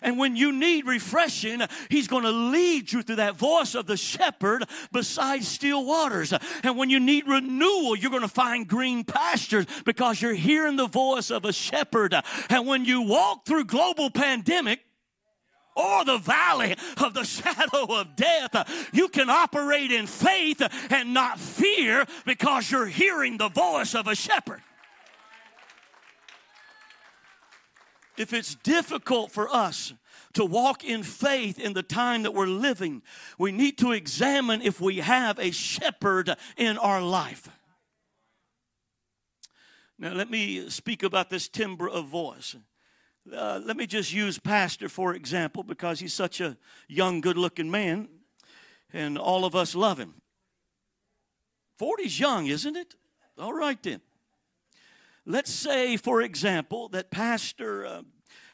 And 0.00 0.16
when 0.16 0.34
you 0.34 0.50
need 0.50 0.86
refreshing, 0.86 1.60
He's 1.90 2.08
going 2.08 2.22
to 2.22 2.30
lead 2.30 2.90
you 2.90 3.02
through 3.02 3.16
that 3.16 3.36
voice 3.36 3.74
of 3.74 3.84
the 3.84 3.98
shepherd 3.98 4.64
beside 4.90 5.44
still 5.44 5.84
waters. 5.84 6.32
And 6.62 6.78
when 6.78 6.88
you 6.88 7.00
need 7.00 7.28
renewal, 7.28 7.94
you're 7.94 8.10
going 8.10 8.22
to 8.22 8.28
find 8.28 8.66
green 8.66 9.04
pastures 9.04 9.66
because 9.84 10.22
you're 10.22 10.32
hearing 10.32 10.76
the 10.76 10.86
voice 10.86 11.30
of 11.30 11.44
a 11.44 11.52
shepherd. 11.52 12.14
And 12.48 12.66
when 12.66 12.86
you 12.86 13.02
walk 13.02 13.44
through 13.44 13.66
global 13.66 14.08
pandemic, 14.08 14.80
or 15.76 16.02
the 16.06 16.16
valley 16.16 16.74
of 16.96 17.12
the 17.12 17.24
shadow 17.24 18.00
of 18.00 18.16
death, 18.16 18.88
you 18.94 19.10
can 19.10 19.28
operate 19.28 19.92
in 19.92 20.06
faith 20.06 20.62
and 20.88 21.12
not 21.12 21.38
fear 21.38 22.06
because 22.24 22.70
you're 22.70 22.86
hearing 22.86 23.36
the 23.36 23.50
voice 23.50 23.94
of 23.94 24.06
a 24.06 24.14
shepherd. 24.14 24.62
If 28.18 28.32
it's 28.32 28.54
difficult 28.56 29.30
for 29.30 29.48
us 29.48 29.92
to 30.34 30.44
walk 30.44 30.84
in 30.84 31.02
faith 31.02 31.58
in 31.58 31.72
the 31.72 31.82
time 31.82 32.22
that 32.22 32.34
we're 32.34 32.46
living, 32.46 33.02
we 33.38 33.52
need 33.52 33.78
to 33.78 33.92
examine 33.92 34.62
if 34.62 34.80
we 34.80 34.98
have 34.98 35.38
a 35.38 35.50
shepherd 35.50 36.36
in 36.56 36.78
our 36.78 37.02
life. 37.02 37.48
Now, 39.98 40.12
let 40.12 40.30
me 40.30 40.70
speak 40.70 41.02
about 41.02 41.28
this 41.28 41.48
timbre 41.48 41.88
of 41.88 42.06
voice. 42.06 42.54
Uh, 43.34 43.60
let 43.64 43.76
me 43.76 43.86
just 43.86 44.12
use 44.12 44.38
Pastor 44.38 44.88
for 44.88 45.14
example 45.14 45.62
because 45.62 46.00
he's 46.00 46.14
such 46.14 46.40
a 46.40 46.56
young, 46.86 47.20
good 47.20 47.36
looking 47.36 47.70
man, 47.70 48.08
and 48.92 49.18
all 49.18 49.44
of 49.44 49.54
us 49.54 49.74
love 49.74 49.98
him. 49.98 50.14
40's 51.80 52.18
young, 52.18 52.46
isn't 52.46 52.76
it? 52.76 52.94
All 53.38 53.52
right, 53.52 53.80
then. 53.82 54.00
Let's 55.30 55.52
say, 55.52 55.98
for 55.98 56.22
example, 56.22 56.88
that 56.88 57.10
Pastor 57.10 57.84
uh, 57.84 58.02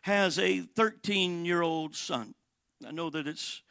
has 0.02 0.40
a 0.40 0.58
13 0.62 1.44
year 1.44 1.62
old 1.62 1.94
son. 1.94 2.34
I 2.84 2.90
know 2.90 3.10
that 3.10 3.28
it's 3.28 3.62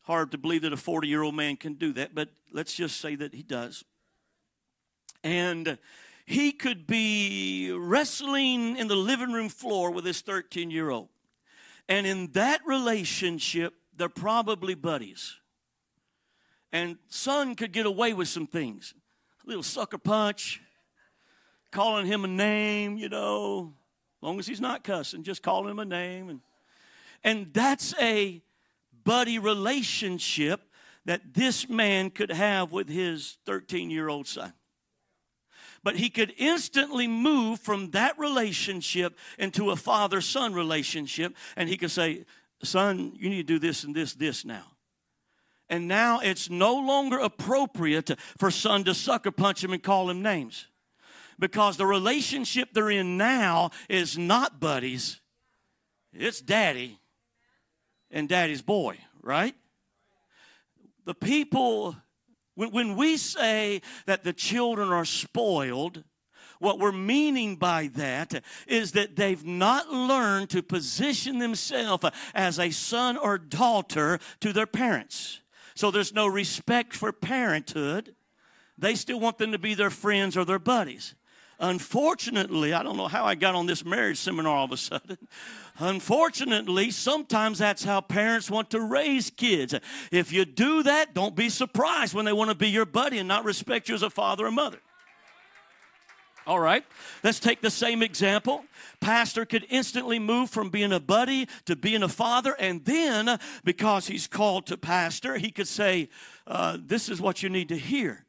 hard 0.00 0.32
to 0.32 0.38
believe 0.38 0.62
that 0.62 0.72
a 0.72 0.76
40 0.76 1.06
year 1.06 1.22
old 1.22 1.36
man 1.36 1.56
can 1.56 1.74
do 1.74 1.92
that, 1.92 2.16
but 2.16 2.30
let's 2.52 2.74
just 2.74 3.00
say 3.00 3.14
that 3.14 3.32
he 3.32 3.44
does. 3.44 3.84
And 5.22 5.78
he 6.26 6.50
could 6.50 6.88
be 6.88 7.70
wrestling 7.70 8.76
in 8.76 8.88
the 8.88 8.96
living 8.96 9.32
room 9.32 9.50
floor 9.50 9.92
with 9.92 10.04
his 10.04 10.20
13 10.20 10.72
year 10.72 10.90
old. 10.90 11.10
And 11.88 12.08
in 12.08 12.32
that 12.32 12.60
relationship, 12.66 13.74
they're 13.96 14.08
probably 14.08 14.74
buddies. 14.74 15.36
And 16.72 16.98
son 17.06 17.54
could 17.54 17.70
get 17.70 17.86
away 17.86 18.14
with 18.14 18.26
some 18.26 18.48
things. 18.48 18.94
A 19.46 19.48
little 19.48 19.62
sucker 19.62 19.96
punch, 19.96 20.60
calling 21.70 22.06
him 22.06 22.24
a 22.24 22.28
name, 22.28 22.96
you 22.96 23.08
know, 23.08 23.74
long 24.20 24.38
as 24.38 24.46
he's 24.46 24.60
not 24.60 24.84
cussing, 24.84 25.22
just 25.22 25.42
calling 25.42 25.70
him 25.70 25.78
a 25.78 25.84
name. 25.84 26.28
And, 26.28 26.40
and 27.22 27.52
that's 27.52 27.94
a 28.00 28.42
buddy 29.04 29.38
relationship 29.38 30.60
that 31.04 31.34
this 31.34 31.68
man 31.68 32.10
could 32.10 32.30
have 32.30 32.72
with 32.72 32.88
his 32.88 33.38
13 33.46 33.90
year 33.90 34.08
old 34.08 34.26
son. 34.26 34.52
But 35.82 35.96
he 35.96 36.10
could 36.10 36.34
instantly 36.36 37.06
move 37.06 37.60
from 37.60 37.92
that 37.92 38.18
relationship 38.18 39.16
into 39.38 39.70
a 39.70 39.76
father 39.76 40.20
son 40.20 40.52
relationship, 40.52 41.34
and 41.56 41.68
he 41.68 41.76
could 41.76 41.90
say, 41.90 42.24
Son, 42.64 43.12
you 43.14 43.30
need 43.30 43.46
to 43.46 43.54
do 43.54 43.58
this 43.60 43.84
and 43.84 43.94
this, 43.94 44.14
this 44.14 44.44
now. 44.44 44.64
And 45.70 45.86
now 45.86 46.18
it's 46.18 46.50
no 46.50 46.74
longer 46.74 47.18
appropriate 47.18 48.10
for 48.36 48.50
son 48.50 48.82
to 48.84 48.94
sucker 48.94 49.30
punch 49.30 49.62
him 49.62 49.72
and 49.72 49.82
call 49.82 50.10
him 50.10 50.22
names 50.22 50.66
because 51.38 51.76
the 51.76 51.86
relationship 51.86 52.70
they're 52.72 52.90
in 52.90 53.16
now 53.16 53.70
is 53.88 54.18
not 54.18 54.60
buddies, 54.60 55.20
It's 56.12 56.40
daddy 56.40 56.98
and 58.10 58.28
daddy's 58.28 58.62
boy, 58.62 58.98
right? 59.22 59.54
The 61.04 61.14
people, 61.14 61.96
when, 62.54 62.70
when 62.70 62.96
we 62.96 63.16
say 63.16 63.82
that 64.06 64.24
the 64.24 64.32
children 64.32 64.88
are 64.88 65.04
spoiled, 65.04 66.04
what 66.58 66.78
we're 66.78 66.92
meaning 66.92 67.56
by 67.56 67.88
that 67.94 68.42
is 68.66 68.92
that 68.92 69.16
they've 69.16 69.44
not 69.44 69.90
learned 69.90 70.50
to 70.50 70.62
position 70.62 71.38
themselves 71.38 72.04
as 72.34 72.58
a 72.58 72.70
son 72.70 73.16
or 73.16 73.38
daughter 73.38 74.18
to 74.40 74.52
their 74.52 74.66
parents. 74.66 75.40
So 75.74 75.90
there's 75.90 76.12
no 76.12 76.26
respect 76.26 76.94
for 76.94 77.12
parenthood. 77.12 78.16
They 78.76 78.96
still 78.96 79.20
want 79.20 79.38
them 79.38 79.52
to 79.52 79.58
be 79.58 79.74
their 79.74 79.90
friends 79.90 80.36
or 80.36 80.44
their 80.44 80.58
buddies. 80.58 81.14
Unfortunately, 81.60 82.72
I 82.72 82.84
don't 82.84 82.96
know 82.96 83.08
how 83.08 83.24
I 83.24 83.34
got 83.34 83.56
on 83.56 83.66
this 83.66 83.84
marriage 83.84 84.18
seminar 84.18 84.54
all 84.54 84.64
of 84.66 84.72
a 84.72 84.76
sudden. 84.76 85.18
Unfortunately, 85.78 86.90
sometimes 86.92 87.58
that's 87.58 87.82
how 87.82 88.00
parents 88.00 88.48
want 88.48 88.70
to 88.70 88.80
raise 88.80 89.30
kids. 89.30 89.74
If 90.12 90.32
you 90.32 90.44
do 90.44 90.84
that, 90.84 91.14
don't 91.14 91.34
be 91.34 91.48
surprised 91.48 92.14
when 92.14 92.24
they 92.24 92.32
want 92.32 92.50
to 92.50 92.54
be 92.54 92.68
your 92.68 92.86
buddy 92.86 93.18
and 93.18 93.26
not 93.26 93.44
respect 93.44 93.88
you 93.88 93.96
as 93.96 94.02
a 94.02 94.10
father 94.10 94.46
or 94.46 94.52
mother. 94.52 94.78
All 96.46 96.60
right, 96.60 96.82
let's 97.22 97.40
take 97.40 97.60
the 97.60 97.70
same 97.70 98.02
example. 98.02 98.64
Pastor 99.00 99.44
could 99.44 99.66
instantly 99.68 100.18
move 100.18 100.48
from 100.48 100.70
being 100.70 100.92
a 100.92 101.00
buddy 101.00 101.46
to 101.66 101.76
being 101.76 102.02
a 102.02 102.08
father, 102.08 102.56
and 102.58 102.82
then 102.86 103.38
because 103.64 104.06
he's 104.06 104.26
called 104.26 104.66
to 104.68 104.78
pastor, 104.78 105.36
he 105.36 105.50
could 105.50 105.68
say, 105.68 106.08
uh, 106.46 106.78
This 106.80 107.10
is 107.10 107.20
what 107.20 107.42
you 107.42 107.50
need 107.50 107.68
to 107.68 107.76
hear. 107.76 108.24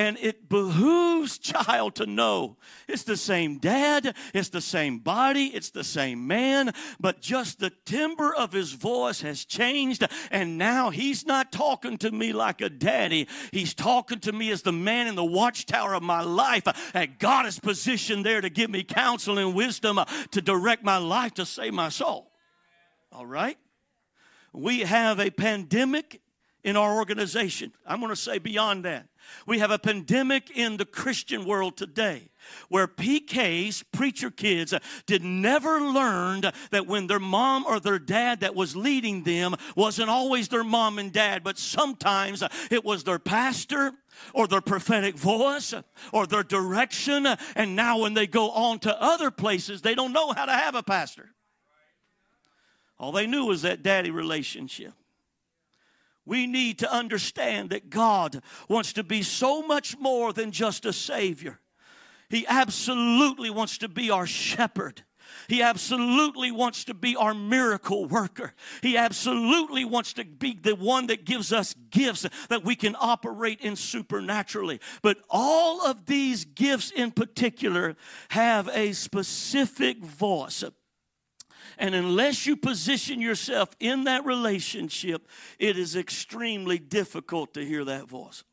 And 0.00 0.16
it 0.16 0.48
behooves 0.48 1.36
child 1.36 1.96
to 1.96 2.06
know 2.06 2.56
it's 2.88 3.02
the 3.02 3.18
same 3.18 3.58
dad, 3.58 4.16
it's 4.32 4.48
the 4.48 4.62
same 4.62 4.98
body, 5.00 5.48
it's 5.48 5.68
the 5.68 5.84
same 5.84 6.26
man, 6.26 6.72
but 6.98 7.20
just 7.20 7.60
the 7.60 7.68
timbre 7.84 8.34
of 8.34 8.50
his 8.50 8.72
voice 8.72 9.20
has 9.20 9.44
changed. 9.44 10.02
And 10.30 10.56
now 10.56 10.88
he's 10.88 11.26
not 11.26 11.52
talking 11.52 11.98
to 11.98 12.10
me 12.10 12.32
like 12.32 12.62
a 12.62 12.70
daddy. 12.70 13.28
He's 13.52 13.74
talking 13.74 14.20
to 14.20 14.32
me 14.32 14.50
as 14.50 14.62
the 14.62 14.72
man 14.72 15.06
in 15.06 15.16
the 15.16 15.22
watchtower 15.22 15.92
of 15.92 16.02
my 16.02 16.22
life. 16.22 16.62
And 16.94 17.18
God 17.18 17.44
is 17.44 17.60
positioned 17.60 18.24
there 18.24 18.40
to 18.40 18.48
give 18.48 18.70
me 18.70 18.82
counsel 18.82 19.36
and 19.36 19.54
wisdom 19.54 19.98
uh, 19.98 20.06
to 20.30 20.40
direct 20.40 20.82
my 20.82 20.96
life 20.96 21.34
to 21.34 21.44
save 21.44 21.74
my 21.74 21.90
soul. 21.90 22.30
All 23.12 23.26
right? 23.26 23.58
We 24.54 24.80
have 24.80 25.20
a 25.20 25.28
pandemic 25.28 26.22
in 26.64 26.78
our 26.78 26.96
organization. 26.96 27.74
I'm 27.86 28.00
going 28.00 28.08
to 28.08 28.16
say 28.16 28.38
beyond 28.38 28.86
that. 28.86 29.09
We 29.46 29.58
have 29.58 29.70
a 29.70 29.78
pandemic 29.78 30.50
in 30.56 30.76
the 30.76 30.84
Christian 30.84 31.44
world 31.44 31.76
today 31.76 32.30
where 32.68 32.86
PKs, 32.86 33.84
preacher 33.92 34.30
kids, 34.30 34.74
did 35.06 35.22
never 35.22 35.80
learn 35.80 36.42
that 36.70 36.86
when 36.86 37.06
their 37.06 37.18
mom 37.18 37.64
or 37.66 37.80
their 37.80 37.98
dad 37.98 38.40
that 38.40 38.54
was 38.54 38.76
leading 38.76 39.24
them 39.24 39.54
wasn't 39.76 40.10
always 40.10 40.48
their 40.48 40.64
mom 40.64 40.98
and 40.98 41.12
dad, 41.12 41.42
but 41.42 41.58
sometimes 41.58 42.42
it 42.70 42.84
was 42.84 43.04
their 43.04 43.18
pastor 43.18 43.92
or 44.34 44.46
their 44.46 44.60
prophetic 44.60 45.16
voice 45.16 45.74
or 46.12 46.26
their 46.26 46.42
direction. 46.42 47.26
And 47.54 47.76
now 47.76 47.98
when 47.98 48.14
they 48.14 48.26
go 48.26 48.50
on 48.50 48.78
to 48.80 49.02
other 49.02 49.30
places, 49.30 49.82
they 49.82 49.94
don't 49.94 50.12
know 50.12 50.32
how 50.32 50.46
to 50.46 50.52
have 50.52 50.74
a 50.74 50.82
pastor. 50.82 51.30
All 52.98 53.12
they 53.12 53.26
knew 53.26 53.46
was 53.46 53.62
that 53.62 53.82
daddy 53.82 54.10
relationship. 54.10 54.92
We 56.26 56.46
need 56.46 56.78
to 56.80 56.92
understand 56.92 57.70
that 57.70 57.90
God 57.90 58.42
wants 58.68 58.92
to 58.94 59.02
be 59.02 59.22
so 59.22 59.62
much 59.62 59.98
more 59.98 60.32
than 60.32 60.52
just 60.52 60.86
a 60.86 60.92
Savior. 60.92 61.60
He 62.28 62.46
absolutely 62.46 63.50
wants 63.50 63.78
to 63.78 63.88
be 63.88 64.10
our 64.10 64.26
shepherd. 64.26 65.02
He 65.48 65.62
absolutely 65.62 66.50
wants 66.50 66.84
to 66.84 66.94
be 66.94 67.16
our 67.16 67.34
miracle 67.34 68.04
worker. 68.06 68.54
He 68.82 68.96
absolutely 68.96 69.84
wants 69.84 70.12
to 70.14 70.24
be 70.24 70.58
the 70.60 70.74
one 70.74 71.06
that 71.08 71.24
gives 71.24 71.52
us 71.52 71.74
gifts 71.90 72.26
that 72.48 72.64
we 72.64 72.74
can 72.74 72.96
operate 72.98 73.60
in 73.60 73.76
supernaturally. 73.76 74.80
But 75.02 75.18
all 75.28 75.86
of 75.86 76.06
these 76.06 76.44
gifts 76.44 76.90
in 76.90 77.10
particular 77.10 77.96
have 78.30 78.68
a 78.68 78.92
specific 78.92 80.04
voice, 80.04 80.64
and 81.80 81.94
unless 81.94 82.46
you 82.46 82.56
position 82.56 83.22
yourself 83.22 83.70
in 83.80 84.04
that 84.04 84.26
relationship, 84.26 85.26
it 85.58 85.78
is 85.78 85.96
extremely 85.96 86.78
difficult 86.78 87.54
to 87.54 87.64
hear 87.64 87.86
that 87.86 88.06
voice. 88.06 88.44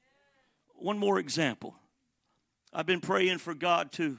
One 0.76 0.98
more 0.98 1.20
example. 1.20 1.76
I've 2.74 2.86
been 2.86 3.02
praying 3.02 3.40
for 3.40 3.54
God 3.54 3.92
to 3.94 4.18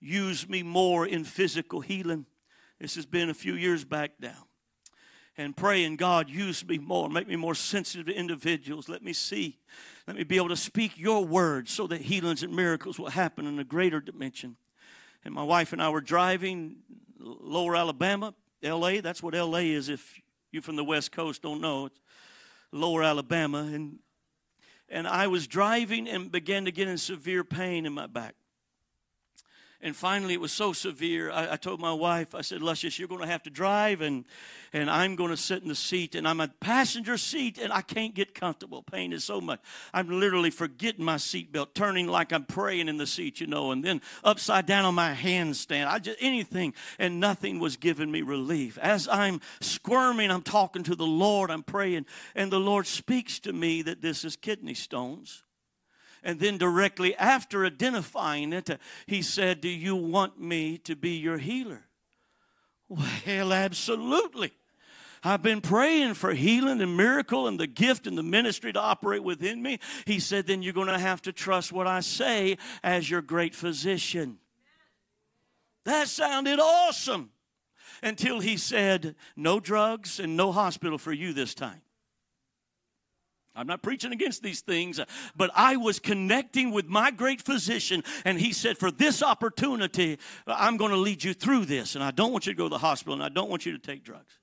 use 0.00 0.48
me 0.48 0.64
more 0.64 1.06
in 1.06 1.22
physical 1.22 1.80
healing. 1.80 2.26
This 2.80 2.96
has 2.96 3.06
been 3.06 3.30
a 3.30 3.34
few 3.34 3.54
years 3.54 3.84
back 3.84 4.12
now. 4.18 4.48
And 5.38 5.56
praying, 5.56 5.96
God, 5.96 6.28
use 6.28 6.66
me 6.66 6.78
more, 6.78 7.08
make 7.08 7.28
me 7.28 7.36
more 7.36 7.54
sensitive 7.54 8.06
to 8.06 8.12
individuals. 8.12 8.88
Let 8.88 9.04
me 9.04 9.12
see, 9.12 9.58
let 10.08 10.16
me 10.16 10.24
be 10.24 10.36
able 10.36 10.48
to 10.48 10.56
speak 10.56 10.98
your 10.98 11.24
word 11.24 11.68
so 11.68 11.86
that 11.86 12.00
healings 12.00 12.42
and 12.42 12.56
miracles 12.56 12.98
will 12.98 13.10
happen 13.10 13.46
in 13.46 13.58
a 13.60 13.64
greater 13.64 14.00
dimension. 14.00 14.56
And 15.24 15.32
my 15.32 15.44
wife 15.44 15.72
and 15.72 15.80
I 15.80 15.90
were 15.90 16.00
driving 16.00 16.76
lower 17.18 17.76
Alabama, 17.76 18.34
LA. 18.62 19.00
That's 19.00 19.22
what 19.22 19.34
LA 19.34 19.58
is 19.58 19.88
if 19.88 20.20
you 20.52 20.60
from 20.60 20.76
the 20.76 20.84
West 20.84 21.12
Coast 21.12 21.42
don't 21.42 21.60
know. 21.60 21.86
It's 21.86 22.00
lower 22.72 23.02
Alabama. 23.02 23.58
And, 23.58 23.98
and 24.88 25.06
I 25.06 25.26
was 25.26 25.46
driving 25.46 26.08
and 26.08 26.30
began 26.30 26.64
to 26.64 26.72
get 26.72 26.88
in 26.88 26.98
severe 26.98 27.44
pain 27.44 27.86
in 27.86 27.92
my 27.92 28.06
back. 28.06 28.34
And 29.82 29.94
finally, 29.94 30.34
it 30.34 30.40
was 30.40 30.52
so 30.52 30.72
severe. 30.72 31.30
I, 31.30 31.52
I 31.52 31.56
told 31.56 31.80
my 31.80 31.92
wife, 31.92 32.34
I 32.34 32.40
said, 32.40 32.62
Luscious, 32.62 32.98
you're 32.98 33.08
going 33.08 33.20
to 33.20 33.26
have 33.26 33.42
to 33.42 33.50
drive, 33.50 34.00
and, 34.00 34.24
and 34.72 34.90
I'm 34.90 35.16
going 35.16 35.30
to 35.30 35.36
sit 35.36 35.62
in 35.62 35.68
the 35.68 35.74
seat, 35.74 36.14
and 36.14 36.26
I'm 36.26 36.40
a 36.40 36.48
passenger 36.48 37.18
seat, 37.18 37.58
and 37.58 37.72
I 37.72 37.82
can't 37.82 38.14
get 38.14 38.34
comfortable. 38.34 38.82
Pain 38.82 39.12
is 39.12 39.22
so 39.22 39.40
much. 39.40 39.60
I'm 39.92 40.08
literally 40.08 40.50
forgetting 40.50 41.04
my 41.04 41.16
seatbelt, 41.16 41.74
turning 41.74 42.08
like 42.08 42.32
I'm 42.32 42.44
praying 42.44 42.88
in 42.88 42.96
the 42.96 43.06
seat, 43.06 43.40
you 43.40 43.46
know, 43.46 43.70
and 43.70 43.84
then 43.84 44.00
upside 44.24 44.64
down 44.64 44.86
on 44.86 44.94
my 44.94 45.12
handstand. 45.14 45.88
I 45.88 45.98
just 45.98 46.18
anything, 46.20 46.72
and 46.98 47.20
nothing 47.20 47.58
was 47.58 47.76
giving 47.76 48.10
me 48.10 48.22
relief. 48.22 48.78
As 48.78 49.06
I'm 49.08 49.40
squirming, 49.60 50.30
I'm 50.30 50.42
talking 50.42 50.84
to 50.84 50.96
the 50.96 51.06
Lord, 51.06 51.50
I'm 51.50 51.62
praying, 51.62 52.06
and 52.34 52.50
the 52.50 52.60
Lord 52.60 52.86
speaks 52.86 53.38
to 53.40 53.52
me 53.52 53.82
that 53.82 54.00
this 54.00 54.24
is 54.24 54.36
kidney 54.36 54.74
stones. 54.74 55.42
And 56.22 56.40
then, 56.40 56.58
directly 56.58 57.14
after 57.16 57.64
identifying 57.64 58.52
it, 58.52 58.70
he 59.06 59.22
said, 59.22 59.60
Do 59.60 59.68
you 59.68 59.94
want 59.94 60.40
me 60.40 60.78
to 60.78 60.96
be 60.96 61.16
your 61.16 61.38
healer? 61.38 61.86
Well, 62.88 63.52
absolutely. 63.52 64.52
I've 65.24 65.42
been 65.42 65.60
praying 65.60 66.14
for 66.14 66.34
healing 66.34 66.80
and 66.80 66.96
miracle 66.96 67.48
and 67.48 67.58
the 67.58 67.66
gift 67.66 68.06
and 68.06 68.16
the 68.16 68.22
ministry 68.22 68.72
to 68.72 68.80
operate 68.80 69.24
within 69.24 69.60
me. 69.60 69.80
He 70.04 70.20
said, 70.20 70.46
Then 70.46 70.62
you're 70.62 70.72
going 70.72 70.86
to 70.86 70.98
have 70.98 71.22
to 71.22 71.32
trust 71.32 71.72
what 71.72 71.86
I 71.86 72.00
say 72.00 72.58
as 72.82 73.10
your 73.10 73.22
great 73.22 73.54
physician. 73.54 74.38
That 75.84 76.08
sounded 76.08 76.60
awesome 76.60 77.30
until 78.02 78.40
he 78.40 78.56
said, 78.56 79.16
No 79.36 79.58
drugs 79.58 80.20
and 80.20 80.36
no 80.36 80.52
hospital 80.52 80.98
for 80.98 81.12
you 81.12 81.32
this 81.32 81.54
time. 81.54 81.80
I'm 83.56 83.66
not 83.66 83.82
preaching 83.82 84.12
against 84.12 84.42
these 84.42 84.60
things, 84.60 85.00
but 85.34 85.50
I 85.54 85.76
was 85.76 85.98
connecting 85.98 86.70
with 86.70 86.86
my 86.86 87.10
great 87.10 87.40
physician, 87.42 88.04
and 88.24 88.38
he 88.38 88.52
said, 88.52 88.78
For 88.78 88.90
this 88.90 89.22
opportunity, 89.22 90.18
I'm 90.46 90.76
going 90.76 90.90
to 90.90 90.96
lead 90.96 91.24
you 91.24 91.34
through 91.34 91.64
this, 91.64 91.94
and 91.94 92.04
I 92.04 92.10
don't 92.10 92.32
want 92.32 92.46
you 92.46 92.52
to 92.52 92.56
go 92.56 92.64
to 92.64 92.70
the 92.70 92.78
hospital, 92.78 93.14
and 93.14 93.22
I 93.22 93.28
don't 93.28 93.48
want 93.48 93.64
you 93.64 93.72
to 93.72 93.78
take 93.78 94.04
drugs. 94.04 94.38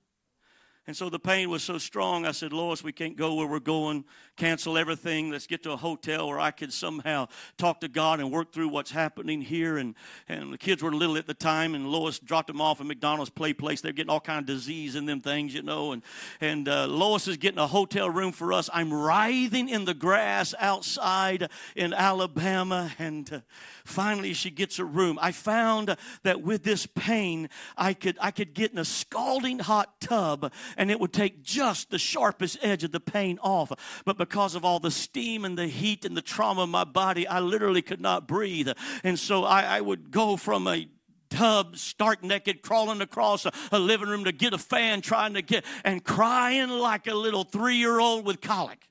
And 0.86 0.94
so 0.94 1.08
the 1.08 1.18
pain 1.18 1.48
was 1.48 1.62
so 1.62 1.78
strong, 1.78 2.26
I 2.26 2.32
said, 2.32 2.52
Lois, 2.52 2.84
we 2.84 2.92
can't 2.92 3.16
go 3.16 3.34
where 3.36 3.46
we're 3.46 3.58
going. 3.58 4.04
Cancel 4.36 4.76
everything. 4.76 5.30
Let's 5.30 5.46
get 5.46 5.62
to 5.62 5.72
a 5.72 5.76
hotel 5.76 6.28
where 6.28 6.38
I 6.38 6.50
could 6.50 6.74
somehow 6.74 7.28
talk 7.56 7.80
to 7.80 7.88
God 7.88 8.20
and 8.20 8.30
work 8.30 8.52
through 8.52 8.68
what's 8.68 8.90
happening 8.90 9.40
here. 9.40 9.78
And, 9.78 9.94
and 10.28 10.52
the 10.52 10.58
kids 10.58 10.82
were 10.82 10.92
little 10.92 11.16
at 11.16 11.26
the 11.26 11.32
time, 11.34 11.74
and 11.74 11.86
Lois 11.86 12.18
dropped 12.18 12.48
them 12.48 12.60
off 12.60 12.80
at 12.80 12.86
McDonald's 12.86 13.30
play 13.30 13.54
place. 13.54 13.80
They're 13.80 13.92
getting 13.92 14.10
all 14.10 14.20
kind 14.20 14.40
of 14.40 14.46
disease 14.46 14.94
in 14.94 15.06
them 15.06 15.22
things, 15.22 15.54
you 15.54 15.62
know. 15.62 15.92
And, 15.92 16.02
and 16.42 16.68
uh, 16.68 16.86
Lois 16.86 17.28
is 17.28 17.38
getting 17.38 17.60
a 17.60 17.66
hotel 17.66 18.10
room 18.10 18.32
for 18.32 18.52
us. 18.52 18.68
I'm 18.70 18.92
writhing 18.92 19.70
in 19.70 19.86
the 19.86 19.94
grass 19.94 20.54
outside 20.58 21.48
in 21.76 21.94
Alabama. 21.94 22.92
And 22.98 23.32
uh, 23.32 23.40
finally, 23.84 24.32
she 24.32 24.50
gets 24.50 24.78
a 24.78 24.84
room. 24.84 25.18
I 25.20 25.32
found 25.32 25.96
that 26.22 26.42
with 26.42 26.62
this 26.64 26.86
pain, 26.86 27.48
I 27.76 27.94
could, 27.94 28.16
I 28.20 28.30
could 28.30 28.54
get 28.54 28.72
in 28.72 28.78
a 28.78 28.84
scalding 28.84 29.58
hot 29.58 30.00
tub 30.00 30.52
and 30.76 30.90
it 30.90 30.98
would 31.00 31.12
take 31.12 31.42
just 31.42 31.90
the 31.90 31.98
sharpest 31.98 32.58
edge 32.62 32.84
of 32.84 32.92
the 32.92 33.00
pain 33.00 33.38
off. 33.42 33.72
But 34.04 34.18
because 34.18 34.54
of 34.54 34.64
all 34.64 34.80
the 34.80 34.90
steam 34.90 35.44
and 35.44 35.56
the 35.56 35.66
heat 35.66 36.04
and 36.04 36.16
the 36.16 36.22
trauma 36.22 36.62
of 36.62 36.68
my 36.68 36.84
body, 36.84 37.26
I 37.26 37.40
literally 37.40 37.82
could 37.82 38.00
not 38.00 38.26
breathe. 38.26 38.68
And 39.02 39.18
so 39.18 39.44
I, 39.44 39.62
I 39.62 39.80
would 39.80 40.10
go 40.10 40.36
from 40.36 40.66
a 40.66 40.88
tub, 41.30 41.76
stark 41.76 42.22
naked, 42.22 42.62
crawling 42.62 43.00
across 43.00 43.44
a, 43.44 43.52
a, 43.72 43.78
living 43.78 44.08
room 44.08 44.24
to 44.24 44.32
get 44.32 44.52
a 44.52 44.58
fan, 44.58 45.00
trying 45.00 45.34
to 45.34 45.42
get, 45.42 45.64
and 45.84 46.04
crying 46.04 46.68
like 46.68 47.06
a 47.06 47.14
little 47.14 47.44
three 47.44 47.76
year 47.76 47.98
old 47.98 48.24
with 48.24 48.40
colic. 48.40 48.88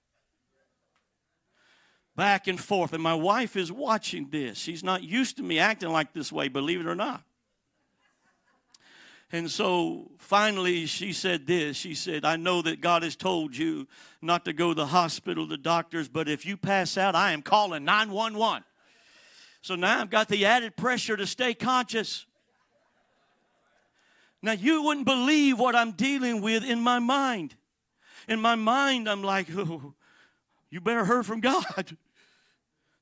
Back 2.15 2.47
and 2.47 2.60
forth. 2.60 2.93
And 2.93 3.02
my 3.02 3.15
wife 3.15 3.56
is 3.56 3.71
watching 3.71 4.30
this. 4.30 4.58
She's 4.58 4.84
not 4.84 5.04
used 5.04 5.38
to 5.38 5.43
me 5.43 5.60
acting 5.60 5.89
like 5.89 6.13
this 6.13 6.32
way, 6.32 6.47
believe 6.47 6.80
it 6.80 6.88
or 6.88 6.95
not. 6.95 7.23
And 9.32 9.49
so 9.49 10.12
finally, 10.19 10.86
she 10.86 11.12
said 11.12 11.47
this. 11.47 11.76
She 11.76 11.95
said, 11.95 12.23
I 12.23 12.36
know 12.36 12.62
that 12.62 12.82
God 12.82 13.02
has 13.02 13.15
told 13.15 13.58
you 13.58 13.88
not 14.21 14.45
to 14.45 14.54
go 14.54 14.69
to 14.69 14.76
the 14.76 14.86
hospital, 14.86 15.47
the 15.47 15.58
doctors, 15.58 16.08
but 16.08 16.30
if 16.30 16.45
you 16.45 16.56
pass 16.56 16.99
out, 16.99 17.15
I 17.15 17.32
am 17.32 17.41
calling 17.41 17.84
911. 17.84 18.63
So 19.63 19.73
now 19.73 20.02
I've 20.02 20.12
got 20.12 20.28
the 20.28 20.45
added 20.45 20.76
pressure 20.76 21.17
to 21.17 21.26
stay 21.26 21.56
conscious. 21.56 22.28
Now, 24.43 24.52
you 24.52 24.84
wouldn't 24.84 25.08
believe 25.08 25.58
what 25.58 25.73
I'm 25.73 25.93
dealing 25.93 26.41
with 26.41 26.63
in 26.63 26.82
my 26.82 26.99
mind. 26.99 27.56
In 28.28 28.39
my 28.39 28.56
mind, 28.56 29.10
I'm 29.10 29.23
like, 29.23 29.47
oh, 29.56 29.95
you 30.73 30.81
better 30.81 31.05
hear 31.05 31.23
from 31.23 31.39
God. 31.39 31.97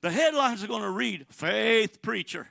The 0.01 0.11
headlines 0.11 0.63
are 0.63 0.67
going 0.67 0.81
to 0.81 0.89
read 0.89 1.27
Faith 1.29 2.01
Preacher 2.01 2.47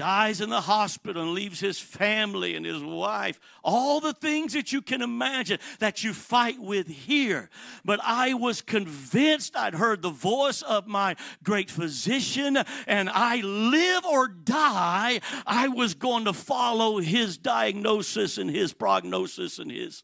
dies 0.00 0.40
in 0.40 0.48
the 0.48 0.62
hospital 0.62 1.22
and 1.22 1.32
leaves 1.32 1.60
his 1.60 1.78
family 1.78 2.54
and 2.54 2.64
his 2.64 2.82
wife. 2.82 3.38
All 3.62 4.00
the 4.00 4.14
things 4.14 4.54
that 4.54 4.72
you 4.72 4.80
can 4.80 5.02
imagine 5.02 5.58
that 5.78 6.02
you 6.02 6.14
fight 6.14 6.58
with 6.58 6.88
here. 6.88 7.50
But 7.84 8.00
I 8.02 8.32
was 8.32 8.62
convinced 8.62 9.56
I'd 9.56 9.74
heard 9.74 10.00
the 10.00 10.08
voice 10.08 10.62
of 10.62 10.86
my 10.86 11.16
great 11.42 11.70
physician, 11.70 12.56
and 12.86 13.10
I 13.10 13.42
live 13.42 14.06
or 14.06 14.28
die, 14.28 15.20
I 15.46 15.68
was 15.68 15.92
going 15.92 16.24
to 16.24 16.32
follow 16.32 16.98
his 16.98 17.36
diagnosis 17.36 18.38
and 18.38 18.48
his 18.48 18.72
prognosis 18.72 19.58
and 19.58 19.70
his. 19.70 20.02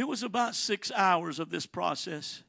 It 0.00 0.08
was 0.08 0.22
about 0.22 0.54
six 0.54 0.90
hours 0.96 1.38
of 1.38 1.50
this 1.50 1.66
process 1.66 2.42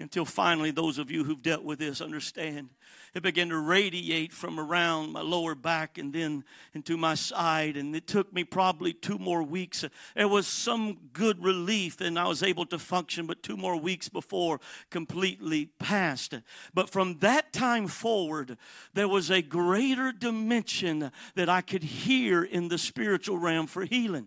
until 0.00 0.24
finally, 0.24 0.72
those 0.72 0.98
of 0.98 1.12
you 1.12 1.22
who've 1.22 1.40
dealt 1.40 1.62
with 1.62 1.78
this 1.78 2.00
understand 2.00 2.70
it 3.14 3.22
began 3.22 3.50
to 3.50 3.56
radiate 3.56 4.32
from 4.32 4.58
around 4.58 5.12
my 5.12 5.20
lower 5.20 5.54
back 5.54 5.96
and 5.96 6.12
then 6.12 6.42
into 6.74 6.96
my 6.96 7.14
side. 7.14 7.76
And 7.76 7.94
it 7.94 8.08
took 8.08 8.32
me 8.32 8.42
probably 8.42 8.92
two 8.92 9.16
more 9.16 9.44
weeks. 9.44 9.84
There 10.16 10.26
was 10.26 10.48
some 10.48 10.98
good 11.12 11.40
relief 11.40 12.00
and 12.00 12.18
I 12.18 12.26
was 12.26 12.42
able 12.42 12.66
to 12.66 12.80
function, 12.80 13.26
but 13.26 13.44
two 13.44 13.56
more 13.56 13.76
weeks 13.76 14.08
before 14.08 14.58
completely 14.90 15.66
passed. 15.78 16.34
But 16.74 16.90
from 16.90 17.18
that 17.20 17.52
time 17.52 17.86
forward, 17.86 18.58
there 18.92 19.08
was 19.08 19.30
a 19.30 19.40
greater 19.40 20.10
dimension 20.10 21.12
that 21.36 21.48
I 21.48 21.60
could 21.60 21.84
hear 21.84 22.42
in 22.42 22.66
the 22.66 22.78
spiritual 22.78 23.38
realm 23.38 23.68
for 23.68 23.84
healing 23.84 24.26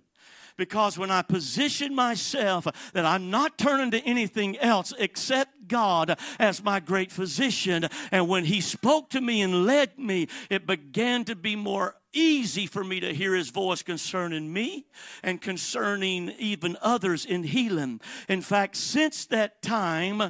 because 0.61 0.95
when 0.95 1.09
I 1.09 1.23
position 1.23 1.95
myself 1.95 2.67
that 2.93 3.03
I'm 3.03 3.31
not 3.31 3.57
turning 3.57 3.89
to 3.89 3.99
anything 4.05 4.59
else 4.59 4.93
except 4.99 5.67
God 5.67 6.19
as 6.37 6.63
my 6.63 6.79
great 6.79 7.11
physician, 7.11 7.87
and 8.11 8.29
when 8.29 8.45
He 8.45 8.61
spoke 8.61 9.09
to 9.09 9.21
me 9.21 9.41
and 9.41 9.65
led 9.65 9.97
me, 9.97 10.27
it 10.51 10.67
began 10.67 11.25
to 11.25 11.35
be 11.35 11.55
more 11.55 11.95
easy 12.13 12.67
for 12.67 12.83
me 12.83 12.99
to 12.99 13.13
hear 13.13 13.33
his 13.33 13.49
voice 13.49 13.81
concerning 13.81 14.51
me 14.51 14.85
and 15.23 15.41
concerning 15.41 16.29
even 16.37 16.77
others 16.81 17.25
in 17.25 17.43
healing. 17.43 18.01
In 18.27 18.41
fact, 18.41 18.75
since 18.75 19.25
that 19.27 19.61
time, 19.61 20.21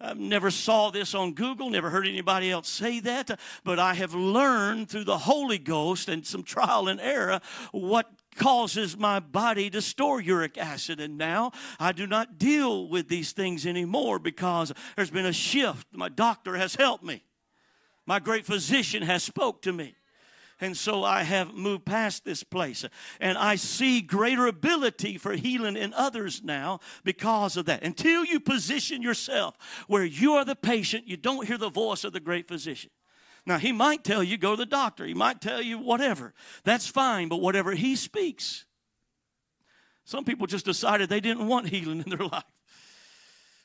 I 0.00 0.14
never 0.14 0.50
saw 0.50 0.90
this 0.90 1.14
on 1.14 1.32
Google, 1.32 1.70
never 1.70 1.90
heard 1.90 2.06
anybody 2.06 2.50
else 2.50 2.68
say 2.68 3.00
that, 3.00 3.40
but 3.64 3.78
I 3.78 3.94
have 3.94 4.14
learned 4.14 4.88
through 4.90 5.04
the 5.04 5.18
Holy 5.18 5.58
Ghost 5.58 6.08
and 6.08 6.26
some 6.26 6.42
trial 6.42 6.88
and 6.88 7.00
error 7.00 7.40
what 7.72 8.10
causes 8.36 8.96
my 8.96 9.20
body 9.20 9.70
to 9.70 9.82
store 9.82 10.20
uric 10.20 10.56
acid. 10.58 11.00
And 11.00 11.18
now 11.18 11.52
I 11.78 11.92
do 11.92 12.06
not 12.06 12.38
deal 12.38 12.88
with 12.88 13.08
these 13.08 13.32
things 13.32 13.66
anymore 13.66 14.18
because 14.18 14.72
there's 14.96 15.10
been 15.10 15.26
a 15.26 15.32
shift. 15.32 15.86
My 15.92 16.08
doctor 16.08 16.56
has 16.56 16.74
helped 16.74 17.04
me. 17.04 17.22
My 18.06 18.18
great 18.18 18.46
physician 18.46 19.02
has 19.02 19.22
spoke 19.22 19.62
to 19.62 19.72
me. 19.72 19.94
And 20.60 20.76
so 20.76 21.04
I 21.04 21.22
have 21.22 21.54
moved 21.54 21.86
past 21.86 22.24
this 22.24 22.42
place. 22.42 22.84
And 23.18 23.38
I 23.38 23.56
see 23.56 24.02
greater 24.02 24.46
ability 24.46 25.16
for 25.16 25.32
healing 25.32 25.76
in 25.76 25.94
others 25.94 26.42
now 26.44 26.80
because 27.02 27.56
of 27.56 27.64
that. 27.66 27.82
Until 27.82 28.24
you 28.24 28.40
position 28.40 29.00
yourself 29.00 29.56
where 29.86 30.04
you 30.04 30.34
are 30.34 30.44
the 30.44 30.56
patient, 30.56 31.08
you 31.08 31.16
don't 31.16 31.46
hear 31.46 31.56
the 31.56 31.70
voice 31.70 32.04
of 32.04 32.12
the 32.12 32.20
great 32.20 32.46
physician. 32.46 32.90
Now, 33.46 33.58
he 33.58 33.72
might 33.72 34.04
tell 34.04 34.22
you, 34.22 34.36
go 34.36 34.52
to 34.52 34.56
the 34.56 34.66
doctor. 34.66 35.06
He 35.06 35.14
might 35.14 35.40
tell 35.40 35.62
you 35.62 35.78
whatever. 35.78 36.34
That's 36.64 36.86
fine, 36.86 37.28
but 37.28 37.40
whatever 37.40 37.72
he 37.72 37.96
speaks. 37.96 38.66
Some 40.04 40.24
people 40.24 40.46
just 40.46 40.64
decided 40.64 41.08
they 41.08 41.20
didn't 41.20 41.46
want 41.46 41.68
healing 41.68 42.02
in 42.06 42.10
their 42.10 42.26
life. 42.26 42.44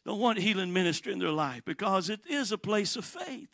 Don't 0.05 0.19
want 0.19 0.37
healing 0.37 0.71
ministry 0.71 1.11
in 1.11 1.19
their 1.19 1.31
life 1.31 1.63
because 1.65 2.09
it 2.09 2.19
is 2.29 2.51
a 2.51 2.57
place 2.57 2.95
of 2.95 3.03
faith, 3.03 3.49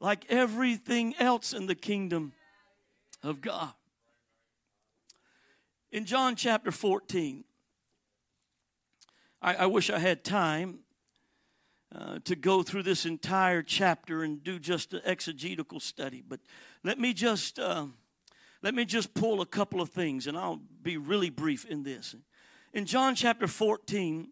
like 0.00 0.24
everything 0.30 1.14
else 1.18 1.52
in 1.52 1.66
the 1.66 1.74
kingdom 1.74 2.32
of 3.22 3.42
God. 3.42 3.72
In 5.90 6.06
John 6.06 6.36
chapter 6.36 6.72
14, 6.72 7.44
I, 9.42 9.54
I 9.54 9.66
wish 9.66 9.90
I 9.90 9.98
had 9.98 10.24
time 10.24 10.78
uh, 11.94 12.18
to 12.24 12.36
go 12.36 12.62
through 12.62 12.82
this 12.82 13.04
entire 13.04 13.62
chapter 13.62 14.22
and 14.22 14.42
do 14.42 14.58
just 14.58 14.94
an 14.94 15.02
exegetical 15.04 15.80
study, 15.80 16.22
but 16.26 16.40
let 16.84 16.98
me 16.98 17.12
just 17.12 17.58
uh, 17.58 17.86
let 18.62 18.74
me 18.74 18.84
just 18.84 19.12
pull 19.12 19.40
a 19.40 19.46
couple 19.46 19.80
of 19.80 19.90
things, 19.90 20.26
and 20.26 20.38
I'll 20.38 20.60
be 20.82 20.96
really 20.96 21.30
brief 21.30 21.64
in 21.64 21.82
this. 21.82 22.14
In 22.72 22.86
John 22.86 23.14
chapter 23.14 23.46
14, 23.46 24.28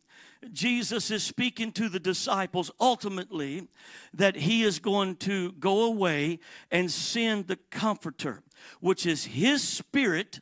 Jesus 0.52 1.10
is 1.10 1.22
speaking 1.22 1.72
to 1.72 1.88
the 1.88 2.00
disciples 2.00 2.70
ultimately 2.80 3.68
that 4.14 4.36
he 4.36 4.62
is 4.62 4.78
going 4.78 5.16
to 5.16 5.52
go 5.52 5.84
away 5.84 6.38
and 6.70 6.90
send 6.90 7.48
the 7.48 7.56
Comforter, 7.70 8.42
which 8.80 9.04
is 9.04 9.24
his 9.24 9.62
Spirit, 9.66 10.40